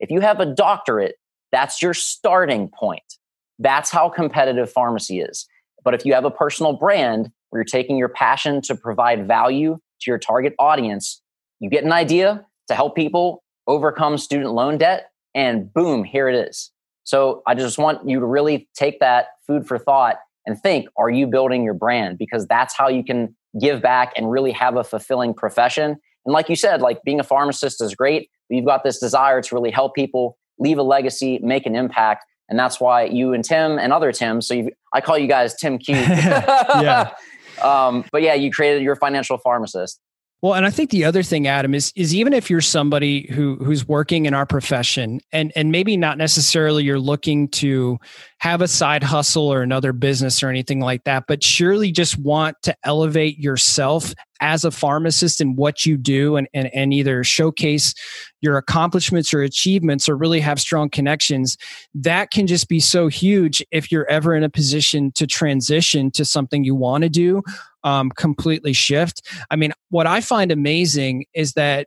If 0.00 0.10
you 0.10 0.20
have 0.20 0.40
a 0.40 0.46
doctorate, 0.46 1.16
that's 1.52 1.80
your 1.80 1.94
starting 1.94 2.68
point. 2.68 3.14
That's 3.58 3.90
how 3.90 4.08
competitive 4.08 4.70
pharmacy 4.70 5.20
is. 5.20 5.46
But 5.84 5.94
if 5.94 6.04
you 6.04 6.12
have 6.14 6.24
a 6.24 6.30
personal 6.30 6.72
brand 6.74 7.30
where 7.50 7.60
you're 7.60 7.64
taking 7.64 7.96
your 7.96 8.08
passion 8.08 8.60
to 8.62 8.74
provide 8.74 9.26
value 9.26 9.78
to 10.00 10.10
your 10.10 10.18
target 10.18 10.54
audience, 10.58 11.22
you 11.60 11.70
get 11.70 11.84
an 11.84 11.92
idea 11.92 12.44
to 12.68 12.74
help 12.74 12.96
people 12.96 13.42
overcome 13.66 14.18
student 14.18 14.52
loan 14.52 14.78
debt, 14.78 15.10
and 15.34 15.72
boom, 15.72 16.04
here 16.04 16.28
it 16.28 16.48
is. 16.48 16.70
So 17.04 17.42
I 17.46 17.54
just 17.54 17.78
want 17.78 18.08
you 18.08 18.20
to 18.20 18.26
really 18.26 18.68
take 18.74 19.00
that 19.00 19.28
food 19.46 19.66
for 19.66 19.78
thought 19.78 20.18
and 20.46 20.60
think 20.60 20.88
are 20.96 21.10
you 21.10 21.26
building 21.26 21.64
your 21.64 21.74
brand? 21.74 22.18
Because 22.18 22.46
that's 22.46 22.76
how 22.76 22.88
you 22.88 23.04
can 23.04 23.34
give 23.60 23.82
back 23.82 24.12
and 24.16 24.30
really 24.30 24.52
have 24.52 24.76
a 24.76 24.84
fulfilling 24.84 25.34
profession. 25.34 25.96
And 26.24 26.32
like 26.32 26.48
you 26.48 26.56
said, 26.56 26.80
like 26.80 27.02
being 27.04 27.20
a 27.20 27.24
pharmacist 27.24 27.82
is 27.82 27.94
great. 27.94 28.30
But 28.48 28.56
you've 28.56 28.66
got 28.66 28.84
this 28.84 28.98
desire 28.98 29.42
to 29.42 29.54
really 29.54 29.70
help 29.70 29.94
people, 29.94 30.36
leave 30.58 30.78
a 30.78 30.82
legacy, 30.82 31.38
make 31.42 31.66
an 31.66 31.74
impact. 31.74 32.24
And 32.48 32.58
that's 32.58 32.80
why 32.80 33.04
you 33.04 33.32
and 33.32 33.44
Tim 33.44 33.78
and 33.78 33.92
other 33.92 34.12
Tim, 34.12 34.40
so 34.40 34.68
I 34.92 35.00
call 35.00 35.18
you 35.18 35.26
guys 35.26 35.54
Tim 35.54 35.78
Q. 35.78 35.94
yeah. 35.96 37.10
um, 37.62 38.04
but 38.12 38.22
yeah, 38.22 38.34
you 38.34 38.52
created 38.52 38.82
your 38.82 38.94
financial 38.96 39.38
pharmacist. 39.38 40.00
Well, 40.42 40.52
and 40.54 40.66
I 40.66 40.70
think 40.70 40.90
the 40.90 41.04
other 41.04 41.22
thing, 41.22 41.46
Adam, 41.46 41.74
is 41.74 41.92
is 41.96 42.14
even 42.14 42.34
if 42.34 42.50
you're 42.50 42.60
somebody 42.60 43.26
who 43.32 43.56
who's 43.56 43.88
working 43.88 44.26
in 44.26 44.34
our 44.34 44.44
profession 44.44 45.20
and 45.32 45.50
and 45.56 45.72
maybe 45.72 45.96
not 45.96 46.18
necessarily 46.18 46.84
you're 46.84 47.00
looking 47.00 47.48
to 47.48 47.98
have 48.38 48.60
a 48.60 48.68
side 48.68 49.02
hustle 49.02 49.50
or 49.50 49.62
another 49.62 49.94
business 49.94 50.42
or 50.42 50.50
anything 50.50 50.80
like 50.80 51.04
that, 51.04 51.24
but 51.26 51.42
surely 51.42 51.90
just 51.90 52.18
want 52.18 52.56
to 52.64 52.76
elevate 52.84 53.38
yourself 53.38 54.12
as 54.40 54.64
a 54.64 54.70
pharmacist 54.70 55.40
and 55.40 55.56
what 55.56 55.86
you 55.86 55.96
do 55.96 56.36
and, 56.36 56.46
and, 56.52 56.68
and 56.74 56.92
either 56.92 57.24
showcase 57.24 57.94
your 58.42 58.58
accomplishments 58.58 59.32
or 59.32 59.40
achievements 59.40 60.08
or 60.08 60.16
really 60.16 60.40
have 60.40 60.60
strong 60.60 60.90
connections, 60.90 61.56
that 61.94 62.30
can 62.30 62.46
just 62.46 62.68
be 62.68 62.78
so 62.78 63.08
huge 63.08 63.64
if 63.70 63.90
you're 63.90 64.08
ever 64.10 64.34
in 64.34 64.44
a 64.44 64.50
position 64.50 65.10
to 65.12 65.26
transition 65.26 66.10
to 66.10 66.24
something 66.24 66.62
you 66.62 66.74
want 66.74 67.02
to 67.02 67.08
do, 67.08 67.42
um, 67.86 68.10
completely 68.10 68.74
shift. 68.74 69.22
I 69.50 69.56
mean, 69.56 69.72
what 69.88 70.06
I 70.06 70.20
find 70.20 70.50
amazing 70.50 71.24
is 71.32 71.52
that 71.52 71.86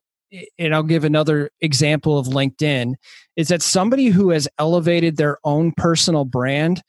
and 0.58 0.74
I'll 0.74 0.84
give 0.84 1.04
another 1.04 1.50
example 1.60 2.18
of 2.18 2.28
LinkedIn, 2.28 2.94
is 3.36 3.48
that 3.48 3.62
somebody 3.62 4.08
who 4.08 4.30
has 4.30 4.48
elevated 4.60 5.18
their 5.18 5.40
own 5.44 5.72
personal 5.72 6.24
brand, 6.24 6.82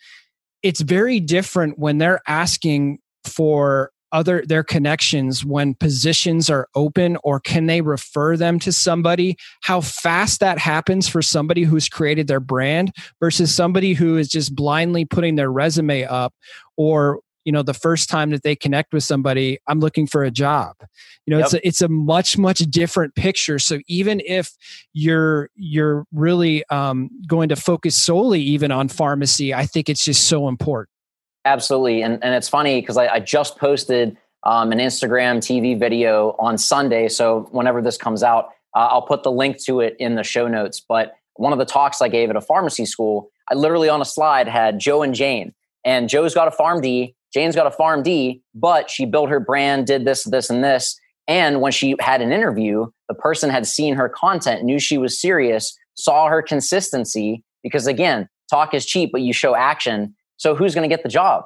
it's 0.63 0.83
very 0.83 1.21
different 1.21 1.79
when 1.79 1.99
they're 1.99 2.21
asking 2.27 2.99
for 3.25 3.93
other 4.13 4.45
their 4.47 4.65
connections 4.65 5.45
when 5.45 5.73
positions 5.75 6.51
are 6.51 6.69
open 6.75 7.17
or 7.23 7.39
can 7.39 7.67
they 7.67 7.81
refer 7.81 8.37
them 8.37 8.59
to 8.59 8.73
somebody 8.73 9.37
how 9.63 9.81
fast 9.81 10.41
that 10.41 10.59
happens 10.59 11.09
for 11.09 11.23
somebody 11.23 11.63
who's 11.63 11.89
created 11.89 12.27
their 12.27 12.41
brand 12.41 12.93
versus 13.21 13.55
somebody 13.55 13.93
who 13.93 14.17
is 14.17 14.29
just 14.29 14.53
blindly 14.53 15.05
putting 15.05 15.37
their 15.37 15.53
resume 15.53 16.03
up 16.03 16.35
or 16.77 17.21
you 17.45 17.53
know 17.53 17.63
the 17.63 17.75
first 17.75 18.09
time 18.09 18.31
that 18.31 18.43
they 18.43 18.55
connect 18.55 18.93
with 18.93 19.03
somebody 19.03 19.59
i'm 19.67 19.81
looking 19.81 20.07
for 20.07 20.23
a 20.25 20.31
job 20.31 20.75
you 21.27 21.31
know 21.31 21.39
yep. 21.39 21.47
it's 21.47 21.55
a, 21.55 21.67
it's 21.67 21.83
a 21.83 21.89
much 21.89 22.37
much 22.39 22.59
different 22.59 23.15
picture 23.15 23.59
so 23.59 23.79
even 23.89 24.21
if 24.27 24.53
you're 24.93 25.51
you're 25.55 26.05
really 26.13 26.65
um, 26.71 27.11
going 27.27 27.49
to 27.49 27.57
focus 27.57 27.97
solely 27.97 28.41
even 28.41 28.71
on 28.71 28.89
pharmacy 28.89 29.55
i 29.55 29.65
think 29.67 29.89
it's 29.89 30.05
just 30.05 30.27
so 30.27 30.49
important 30.49 30.91
Absolutely. 31.45 32.03
And, 32.03 32.23
and 32.23 32.35
it's 32.35 32.49
funny 32.49 32.81
because 32.81 32.97
I, 32.97 33.09
I, 33.09 33.21
just 33.21 33.57
posted 33.57 34.17
um, 34.43 34.73
an 34.73 34.79
Instagram 34.79 35.39
TV 35.39 35.79
video 35.79 36.35
on 36.39 36.59
Sunday. 36.59 37.09
So 37.09 37.49
whenever 37.51 37.81
this 37.81 37.97
comes 37.97 38.23
out, 38.23 38.51
uh, 38.75 38.89
I'll 38.91 39.03
put 39.03 39.23
the 39.23 39.33
link 39.33 39.63
to 39.65 39.81
it 39.81 39.97
in 39.99 40.17
the 40.17 40.23
show 40.23 40.49
notes. 40.49 40.81
But 40.81 41.17
one 41.37 41.53
of 41.53 41.59
the 41.59 41.65
talks 41.65 42.03
I 42.03 42.09
gave 42.09 42.29
at 42.31 42.37
a 42.37 42.41
pharmacy 42.41 42.85
school, 42.85 43.31
I 43.51 43.55
literally 43.55 43.89
on 43.89 44.03
a 44.03 44.05
slide 44.05 44.49
had 44.49 44.79
Joe 44.79 45.03
and 45.03 45.15
Jane. 45.15 45.55
And 45.83 46.11
Joe's 46.11 46.35
got 46.35 46.47
a 46.47 46.51
PharmD, 46.51 47.15
Jane's 47.33 47.55
got 47.55 47.67
a 47.67 47.77
PharmD, 47.77 48.43
but 48.55 48.91
she 48.91 49.07
built 49.07 49.31
her 49.31 49.41
brand, 49.41 49.87
did 49.87 50.05
this, 50.05 50.25
this, 50.25 50.51
and 50.51 50.65
this. 50.65 50.99
And 51.29 51.61
when 51.61 51.73
she 51.73 51.95
had 52.01 52.21
an 52.21 52.33
interview, 52.33 52.87
the 53.09 53.15
person 53.15 53.51
had 53.51 53.67
seen 53.67 53.95
her 53.95 54.09
content, 54.09 54.65
knew 54.65 54.81
she 54.81 54.99
was 54.99 55.21
serious, 55.21 55.77
saw 55.95 56.27
her 56.27 56.43
consistency. 56.43 57.45
Because 57.63 57.87
again, 57.87 58.29
talk 58.51 58.75
is 58.75 58.85
cheap, 58.85 59.11
but 59.13 59.21
you 59.21 59.33
show 59.33 59.55
action 59.55 60.15
so 60.41 60.55
who's 60.55 60.75
going 60.75 60.89
to 60.89 60.95
get 60.95 61.03
the 61.03 61.11
job? 61.11 61.45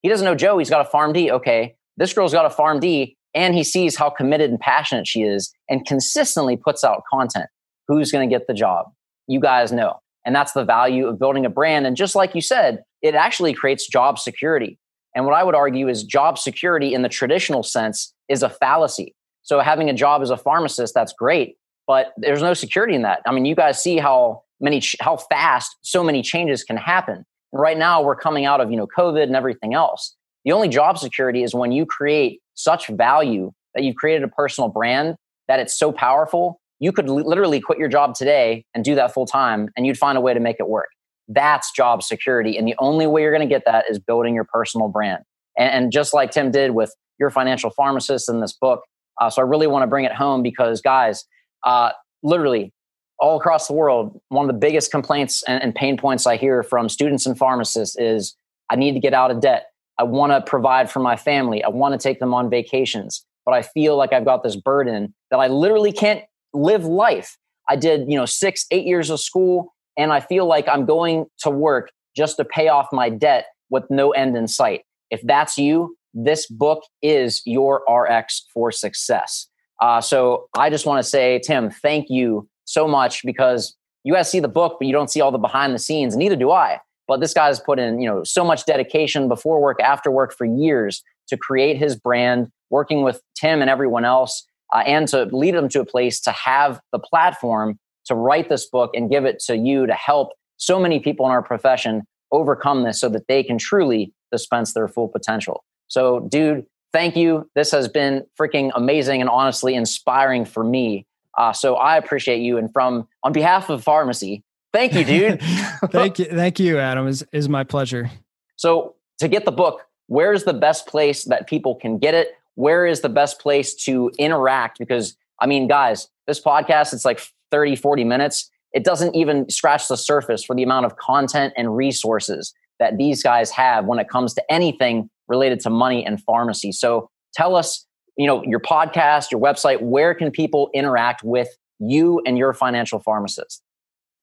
He 0.00 0.08
doesn't 0.08 0.24
know 0.24 0.34
Joe. 0.34 0.56
He's 0.56 0.70
got 0.70 0.86
a 0.86 0.88
PharmD. 0.88 1.30
Okay. 1.30 1.76
This 1.98 2.14
girl's 2.14 2.32
got 2.32 2.46
a 2.46 2.48
PharmD 2.48 3.14
and 3.34 3.54
he 3.54 3.62
sees 3.62 3.96
how 3.96 4.08
committed 4.08 4.50
and 4.50 4.58
passionate 4.58 5.06
she 5.06 5.22
is 5.22 5.52
and 5.68 5.86
consistently 5.86 6.56
puts 6.56 6.82
out 6.82 7.02
content. 7.12 7.46
Who's 7.86 8.10
going 8.10 8.26
to 8.26 8.34
get 8.34 8.46
the 8.46 8.54
job? 8.54 8.86
You 9.26 9.40
guys 9.40 9.72
know. 9.72 10.00
And 10.24 10.34
that's 10.34 10.52
the 10.52 10.64
value 10.64 11.06
of 11.06 11.18
building 11.18 11.44
a 11.44 11.50
brand. 11.50 11.86
And 11.86 11.96
just 11.96 12.14
like 12.14 12.34
you 12.34 12.40
said, 12.40 12.82
it 13.02 13.14
actually 13.14 13.52
creates 13.52 13.86
job 13.86 14.18
security. 14.18 14.78
And 15.14 15.24
what 15.24 15.34
I 15.34 15.42
would 15.42 15.54
argue 15.54 15.88
is 15.88 16.04
job 16.04 16.38
security 16.38 16.94
in 16.94 17.02
the 17.02 17.08
traditional 17.08 17.62
sense 17.62 18.14
is 18.28 18.42
a 18.42 18.48
fallacy. 18.48 19.14
So 19.42 19.60
having 19.60 19.90
a 19.90 19.94
job 19.94 20.22
as 20.22 20.30
a 20.30 20.36
pharmacist, 20.36 20.94
that's 20.94 21.12
great, 21.12 21.56
but 21.86 22.12
there's 22.16 22.42
no 22.42 22.54
security 22.54 22.94
in 22.94 23.02
that. 23.02 23.20
I 23.26 23.32
mean, 23.32 23.44
you 23.44 23.54
guys 23.54 23.82
see 23.82 23.98
how 23.98 24.42
many, 24.60 24.82
how 25.00 25.16
fast 25.16 25.76
so 25.82 26.04
many 26.04 26.22
changes 26.22 26.62
can 26.62 26.76
happen. 26.76 27.24
And 27.52 27.60
right 27.60 27.78
now 27.78 28.02
we're 28.02 28.16
coming 28.16 28.44
out 28.44 28.60
of, 28.60 28.70
you 28.70 28.76
know, 28.76 28.86
COVID 28.86 29.24
and 29.24 29.34
everything 29.34 29.74
else. 29.74 30.14
The 30.44 30.52
only 30.52 30.68
job 30.68 30.98
security 30.98 31.42
is 31.42 31.54
when 31.54 31.72
you 31.72 31.84
create 31.84 32.40
such 32.54 32.88
value 32.88 33.50
that 33.74 33.82
you've 33.82 33.96
created 33.96 34.22
a 34.22 34.28
personal 34.28 34.68
brand 34.68 35.16
that 35.48 35.58
it's 35.58 35.76
so 35.76 35.90
powerful, 35.90 36.60
you 36.78 36.92
could 36.92 37.08
literally 37.08 37.60
quit 37.60 37.78
your 37.78 37.88
job 37.88 38.14
today 38.14 38.64
and 38.74 38.84
do 38.84 38.94
that 38.94 39.12
full 39.12 39.26
time 39.26 39.68
and 39.76 39.86
you'd 39.86 39.98
find 39.98 40.16
a 40.16 40.20
way 40.20 40.32
to 40.32 40.40
make 40.40 40.56
it 40.60 40.68
work. 40.68 40.88
That's 41.32 41.70
job 41.72 42.02
security. 42.02 42.58
And 42.58 42.66
the 42.66 42.74
only 42.78 43.06
way 43.06 43.22
you're 43.22 43.34
going 43.34 43.48
to 43.48 43.52
get 43.52 43.62
that 43.64 43.84
is 43.88 43.98
building 43.98 44.34
your 44.34 44.44
personal 44.44 44.88
brand. 44.88 45.22
And, 45.56 45.72
and, 45.72 45.92
just 45.92 46.12
like 46.12 46.32
Tim 46.32 46.50
did 46.50 46.72
with 46.72 46.92
your 47.18 47.30
financial 47.30 47.70
pharmacist 47.70 48.28
in 48.28 48.40
this 48.40 48.52
book. 48.52 48.82
Uh, 49.20 49.30
so 49.30 49.42
I 49.42 49.44
really 49.44 49.66
want 49.66 49.84
to 49.84 49.86
bring 49.86 50.04
it 50.04 50.12
home 50.12 50.42
because, 50.42 50.80
guys, 50.80 51.24
uh, 51.64 51.90
literally 52.22 52.72
all 53.20 53.36
across 53.38 53.68
the 53.68 53.74
world, 53.74 54.18
one 54.28 54.48
of 54.48 54.52
the 54.52 54.58
biggest 54.58 54.90
complaints 54.90 55.42
and, 55.44 55.62
and 55.62 55.74
pain 55.74 55.96
points 55.96 56.26
I 56.26 56.36
hear 56.36 56.62
from 56.62 56.88
students 56.88 57.26
and 57.26 57.38
pharmacists 57.38 57.96
is 57.98 58.34
I 58.70 58.76
need 58.76 58.92
to 58.94 59.00
get 59.00 59.14
out 59.14 59.30
of 59.30 59.40
debt. 59.40 59.66
I 59.98 60.04
want 60.04 60.32
to 60.32 60.40
provide 60.40 60.90
for 60.90 61.00
my 61.00 61.16
family. 61.16 61.62
I 61.62 61.68
want 61.68 61.92
to 61.92 62.02
take 62.02 62.18
them 62.18 62.32
on 62.32 62.48
vacations, 62.48 63.24
but 63.44 63.52
I 63.52 63.62
feel 63.62 63.96
like 63.96 64.12
I've 64.12 64.24
got 64.24 64.42
this 64.42 64.56
burden 64.56 65.14
that 65.30 65.38
I 65.38 65.48
literally 65.48 65.92
can't 65.92 66.24
live 66.54 66.86
life. 66.86 67.36
I 67.68 67.76
did, 67.76 68.10
you 68.10 68.16
know, 68.16 68.24
six, 68.24 68.64
eight 68.70 68.86
years 68.86 69.10
of 69.10 69.20
school, 69.20 69.74
and 69.96 70.12
I 70.12 70.20
feel 70.20 70.46
like 70.46 70.68
I'm 70.68 70.86
going 70.86 71.26
to 71.40 71.50
work 71.50 71.90
just 72.16 72.36
to 72.36 72.44
pay 72.44 72.68
off 72.68 72.88
my 72.92 73.08
debt 73.08 73.46
with 73.70 73.84
no 73.90 74.10
end 74.10 74.36
in 74.36 74.48
sight. 74.48 74.82
If 75.10 75.20
that's 75.22 75.58
you, 75.58 75.96
this 76.14 76.46
book 76.46 76.82
is 77.02 77.42
your 77.44 77.82
RX 77.88 78.46
for 78.52 78.72
success. 78.72 79.46
Uh, 79.80 80.00
so 80.00 80.46
I 80.56 80.70
just 80.70 80.86
want 80.86 81.02
to 81.02 81.08
say, 81.08 81.40
Tim, 81.44 81.70
thank 81.70 82.10
you 82.10 82.48
so 82.64 82.86
much 82.86 83.24
because 83.24 83.76
you 84.04 84.14
guys 84.14 84.30
see 84.30 84.40
the 84.40 84.48
book, 84.48 84.76
but 84.78 84.86
you 84.86 84.92
don't 84.92 85.10
see 85.10 85.20
all 85.20 85.30
the 85.30 85.38
behind 85.38 85.74
the 85.74 85.78
scenes. 85.78 86.16
Neither 86.16 86.36
do 86.36 86.50
I. 86.50 86.80
But 87.06 87.20
this 87.20 87.34
guy's 87.34 87.58
put 87.58 87.78
in, 87.78 88.00
you 88.00 88.08
know, 88.08 88.22
so 88.24 88.44
much 88.44 88.66
dedication 88.66 89.28
before 89.28 89.60
work, 89.60 89.80
after 89.80 90.10
work 90.10 90.32
for 90.36 90.44
years 90.44 91.02
to 91.28 91.36
create 91.36 91.76
his 91.76 91.96
brand, 91.96 92.48
working 92.70 93.02
with 93.02 93.20
Tim 93.34 93.60
and 93.60 93.70
everyone 93.70 94.04
else, 94.04 94.44
uh, 94.72 94.78
and 94.86 95.08
to 95.08 95.24
lead 95.24 95.54
them 95.54 95.68
to 95.70 95.80
a 95.80 95.84
place 95.84 96.20
to 96.20 96.30
have 96.30 96.80
the 96.92 96.98
platform 96.98 97.78
to 98.06 98.14
write 98.14 98.48
this 98.48 98.66
book 98.66 98.90
and 98.94 99.10
give 99.10 99.24
it 99.24 99.38
to 99.40 99.56
you 99.56 99.86
to 99.86 99.94
help 99.94 100.32
so 100.56 100.78
many 100.78 101.00
people 101.00 101.26
in 101.26 101.32
our 101.32 101.42
profession 101.42 102.02
overcome 102.32 102.84
this 102.84 103.00
so 103.00 103.08
that 103.08 103.26
they 103.28 103.42
can 103.42 103.58
truly 103.58 104.12
dispense 104.30 104.72
their 104.74 104.88
full 104.88 105.08
potential. 105.08 105.64
So, 105.88 106.20
dude, 106.20 106.66
thank 106.92 107.16
you. 107.16 107.48
This 107.54 107.72
has 107.72 107.88
been 107.88 108.24
freaking 108.38 108.70
amazing 108.74 109.20
and 109.20 109.28
honestly 109.28 109.74
inspiring 109.74 110.44
for 110.44 110.62
me 110.62 111.06
uh, 111.36 111.52
so 111.52 111.76
I 111.76 111.96
appreciate 111.96 112.40
you. 112.40 112.58
And 112.58 112.72
from 112.72 113.08
on 113.22 113.32
behalf 113.32 113.70
of 113.70 113.82
pharmacy, 113.82 114.42
thank 114.72 114.94
you, 114.94 115.04
dude. 115.04 115.40
thank 115.90 116.18
you. 116.18 116.26
Thank 116.26 116.60
you, 116.60 116.78
Adam. 116.78 117.06
Is 117.06 117.24
is 117.32 117.48
my 117.48 117.64
pleasure. 117.64 118.10
So 118.56 118.94
to 119.18 119.28
get 119.28 119.44
the 119.44 119.52
book, 119.52 119.86
where's 120.06 120.44
the 120.44 120.52
best 120.52 120.86
place 120.86 121.24
that 121.24 121.46
people 121.46 121.74
can 121.74 121.98
get 121.98 122.14
it? 122.14 122.36
Where 122.56 122.86
is 122.86 123.00
the 123.00 123.08
best 123.08 123.40
place 123.40 123.74
to 123.84 124.10
interact? 124.18 124.78
Because 124.78 125.16
I 125.40 125.46
mean, 125.46 125.68
guys, 125.68 126.08
this 126.26 126.40
podcast, 126.40 126.92
it's 126.92 127.04
like 127.04 127.20
30, 127.50 127.76
40 127.76 128.04
minutes. 128.04 128.50
It 128.72 128.84
doesn't 128.84 129.16
even 129.16 129.48
scratch 129.50 129.88
the 129.88 129.96
surface 129.96 130.44
for 130.44 130.54
the 130.54 130.62
amount 130.62 130.86
of 130.86 130.96
content 130.96 131.52
and 131.56 131.76
resources 131.76 132.54
that 132.78 132.98
these 132.98 133.22
guys 133.22 133.50
have 133.50 133.84
when 133.84 133.98
it 133.98 134.08
comes 134.08 134.32
to 134.34 134.52
anything 134.52 135.10
related 135.28 135.60
to 135.60 135.70
money 135.70 136.04
and 136.04 136.22
pharmacy. 136.22 136.72
So 136.72 137.08
tell 137.34 137.56
us 137.56 137.86
you 138.16 138.26
know 138.26 138.42
your 138.44 138.60
podcast 138.60 139.30
your 139.30 139.40
website 139.40 139.80
where 139.80 140.14
can 140.14 140.30
people 140.30 140.68
interact 140.74 141.24
with 141.24 141.48
you 141.78 142.20
and 142.26 142.36
your 142.36 142.52
financial 142.52 142.98
pharmacist 142.98 143.62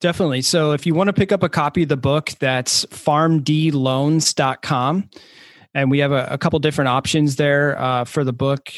definitely 0.02 0.44
so 0.44 0.74
if 0.74 0.86
you 0.86 0.94
want 0.94 1.08
to 1.08 1.14
pick 1.14 1.32
up 1.32 1.42
a 1.42 1.50
copy 1.50 1.82
of 1.84 1.90
the 1.90 1.98
book 1.98 2.34
that's 2.40 2.86
pharmdloans.com 2.86 5.10
and 5.74 5.90
we 5.92 6.00
have 6.00 6.12
a, 6.12 6.28
a 6.32 6.38
couple 6.38 6.60
different 6.60 6.90
options 6.90 7.38
there 7.38 7.80
uh, 7.80 8.04
for 8.04 8.24
the 8.24 8.34
book 8.34 8.72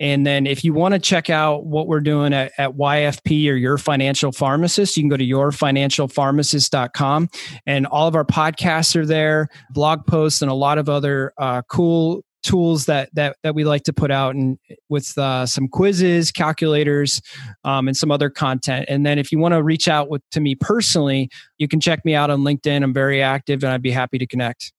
and 0.00 0.26
then 0.26 0.46
if 0.46 0.64
you 0.64 0.72
want 0.72 0.94
to 0.94 0.98
check 0.98 1.28
out 1.28 1.66
what 1.66 1.86
we're 1.86 2.00
doing 2.00 2.32
at, 2.32 2.52
at, 2.56 2.70
YFP 2.70 3.50
or 3.50 3.54
your 3.54 3.76
financial 3.76 4.32
pharmacist, 4.32 4.96
you 4.96 5.02
can 5.02 5.10
go 5.10 5.18
to 5.18 5.26
yourfinancialpharmacist.com 5.26 7.28
and 7.66 7.86
all 7.86 8.08
of 8.08 8.16
our 8.16 8.24
podcasts 8.24 8.96
are 8.96 9.04
there, 9.04 9.50
blog 9.70 10.06
posts, 10.06 10.40
and 10.40 10.50
a 10.50 10.54
lot 10.54 10.78
of 10.78 10.88
other 10.88 11.34
uh, 11.36 11.60
cool 11.68 12.24
tools 12.42 12.86
that 12.86 13.14
that 13.14 13.36
that 13.42 13.54
we 13.54 13.64
like 13.64 13.82
to 13.82 13.92
put 13.92 14.10
out 14.10 14.34
and 14.34 14.58
with 14.88 15.18
uh, 15.18 15.44
some 15.44 15.68
quizzes 15.68 16.32
calculators 16.32 17.20
um, 17.64 17.86
and 17.86 17.94
some 17.94 18.10
other 18.10 18.30
content. 18.30 18.86
And 18.88 19.04
then 19.04 19.18
if 19.18 19.30
you 19.30 19.38
want 19.38 19.52
to 19.52 19.62
reach 19.62 19.88
out 19.88 20.08
with 20.08 20.22
to 20.30 20.40
me 20.40 20.54
personally 20.54 21.28
you 21.58 21.68
can 21.68 21.80
check 21.80 22.02
me 22.02 22.14
out 22.14 22.30
on 22.30 22.40
linkedin. 22.40 22.82
I'm 22.82 22.94
very 22.94 23.20
active 23.20 23.62
and 23.62 23.74
i'd 23.74 23.82
be 23.82 23.90
happy 23.90 24.16
to 24.16 24.26
connect. 24.26 24.72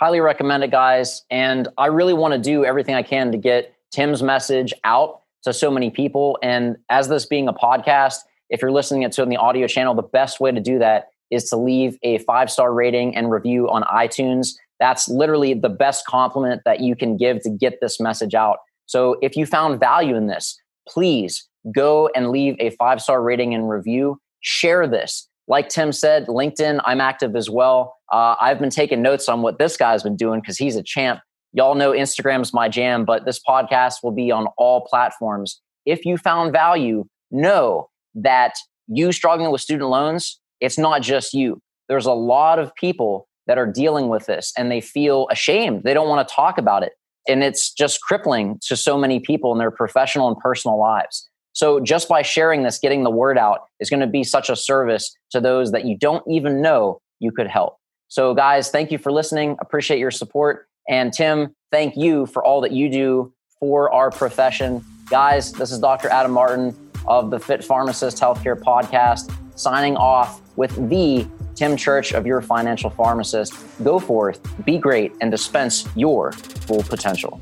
Highly 0.00 0.20
recommend 0.20 0.64
it 0.64 0.70
guys. 0.70 1.22
And 1.30 1.68
i 1.76 1.84
really 1.86 2.14
want 2.14 2.32
to 2.32 2.40
do 2.40 2.64
everything 2.64 2.94
i 2.94 3.02
can 3.02 3.30
to 3.32 3.38
get 3.38 3.73
tim's 3.94 4.22
message 4.22 4.74
out 4.84 5.20
to 5.44 5.52
so 5.52 5.70
many 5.70 5.90
people. 5.90 6.38
And 6.42 6.76
as 6.90 7.08
this 7.08 7.26
being 7.26 7.48
a 7.48 7.52
podcast, 7.52 8.16
if 8.50 8.60
you're 8.60 8.72
listening 8.72 9.08
to 9.08 9.20
it 9.20 9.22
on 9.22 9.28
the 9.28 9.36
audio 9.36 9.66
channel, 9.66 9.94
the 9.94 10.02
best 10.02 10.40
way 10.40 10.50
to 10.50 10.60
do 10.60 10.78
that 10.78 11.08
is 11.30 11.48
to 11.50 11.56
leave 11.56 11.98
a 12.02 12.18
five 12.18 12.50
star 12.50 12.72
rating 12.72 13.14
and 13.16 13.30
review 13.30 13.68
on 13.70 13.82
iTunes. 13.84 14.54
That's 14.80 15.08
literally 15.08 15.54
the 15.54 15.68
best 15.68 16.06
compliment 16.06 16.62
that 16.64 16.80
you 16.80 16.96
can 16.96 17.16
give 17.16 17.42
to 17.42 17.50
get 17.50 17.80
this 17.80 18.00
message 18.00 18.34
out. 18.34 18.58
So 18.86 19.16
if 19.22 19.36
you 19.36 19.46
found 19.46 19.80
value 19.80 20.16
in 20.16 20.26
this, 20.26 20.58
please 20.88 21.48
go 21.74 22.10
and 22.14 22.30
leave 22.30 22.56
a 22.58 22.70
five 22.70 23.00
star 23.00 23.22
rating 23.22 23.54
and 23.54 23.68
review. 23.68 24.20
Share 24.40 24.86
this. 24.86 25.28
Like 25.46 25.68
Tim 25.68 25.92
said, 25.92 26.26
LinkedIn, 26.26 26.80
I'm 26.84 27.00
active 27.00 27.36
as 27.36 27.50
well. 27.50 27.96
Uh, 28.12 28.34
I've 28.40 28.58
been 28.58 28.70
taking 28.70 29.02
notes 29.02 29.28
on 29.28 29.42
what 29.42 29.58
this 29.58 29.76
guy's 29.76 30.02
been 30.02 30.16
doing 30.16 30.40
because 30.40 30.58
he's 30.58 30.76
a 30.76 30.82
champ. 30.82 31.20
Y'all 31.54 31.76
know 31.76 31.92
Instagram's 31.92 32.52
my 32.52 32.68
jam, 32.68 33.04
but 33.04 33.24
this 33.24 33.40
podcast 33.48 34.02
will 34.02 34.12
be 34.12 34.32
on 34.32 34.48
all 34.58 34.82
platforms. 34.82 35.60
If 35.86 36.04
you 36.04 36.18
found 36.18 36.52
value, 36.52 37.04
know 37.30 37.88
that 38.16 38.54
you 38.88 39.12
struggling 39.12 39.52
with 39.52 39.60
student 39.60 39.88
loans, 39.88 40.40
it's 40.60 40.78
not 40.78 41.00
just 41.00 41.32
you. 41.32 41.62
There's 41.88 42.06
a 42.06 42.12
lot 42.12 42.58
of 42.58 42.74
people 42.74 43.28
that 43.46 43.56
are 43.56 43.70
dealing 43.70 44.08
with 44.08 44.26
this 44.26 44.52
and 44.58 44.70
they 44.70 44.80
feel 44.80 45.28
ashamed. 45.30 45.84
They 45.84 45.94
don't 45.94 46.08
want 46.08 46.26
to 46.26 46.34
talk 46.34 46.58
about 46.58 46.82
it. 46.82 46.92
And 47.28 47.44
it's 47.44 47.72
just 47.72 48.00
crippling 48.00 48.58
to 48.66 48.76
so 48.76 48.98
many 48.98 49.20
people 49.20 49.52
in 49.52 49.58
their 49.58 49.70
professional 49.70 50.28
and 50.28 50.36
personal 50.38 50.78
lives. 50.78 51.28
So, 51.52 51.78
just 51.78 52.08
by 52.08 52.22
sharing 52.22 52.64
this, 52.64 52.80
getting 52.80 53.04
the 53.04 53.10
word 53.10 53.38
out 53.38 53.60
is 53.78 53.88
going 53.88 54.00
to 54.00 54.08
be 54.08 54.24
such 54.24 54.50
a 54.50 54.56
service 54.56 55.16
to 55.30 55.40
those 55.40 55.70
that 55.70 55.84
you 55.84 55.96
don't 55.96 56.24
even 56.28 56.60
know 56.60 57.00
you 57.20 57.30
could 57.30 57.46
help. 57.46 57.76
So, 58.08 58.34
guys, 58.34 58.70
thank 58.70 58.90
you 58.90 58.98
for 58.98 59.12
listening. 59.12 59.56
Appreciate 59.60 60.00
your 60.00 60.10
support. 60.10 60.66
And 60.88 61.12
Tim, 61.12 61.54
thank 61.70 61.96
you 61.96 62.26
for 62.26 62.44
all 62.44 62.60
that 62.60 62.72
you 62.72 62.90
do 62.90 63.32
for 63.58 63.92
our 63.92 64.10
profession. 64.10 64.84
Guys, 65.08 65.52
this 65.52 65.72
is 65.72 65.78
Dr. 65.78 66.08
Adam 66.08 66.32
Martin 66.32 66.76
of 67.06 67.30
the 67.30 67.38
Fit 67.38 67.64
Pharmacist 67.64 68.18
Healthcare 68.20 68.60
Podcast, 68.60 69.34
signing 69.58 69.96
off 69.96 70.40
with 70.56 70.88
the 70.88 71.26
Tim 71.54 71.76
Church 71.76 72.12
of 72.12 72.26
your 72.26 72.42
financial 72.42 72.90
pharmacist. 72.90 73.54
Go 73.82 73.98
forth, 73.98 74.40
be 74.64 74.78
great, 74.78 75.12
and 75.20 75.30
dispense 75.30 75.88
your 75.94 76.32
full 76.32 76.82
potential. 76.82 77.40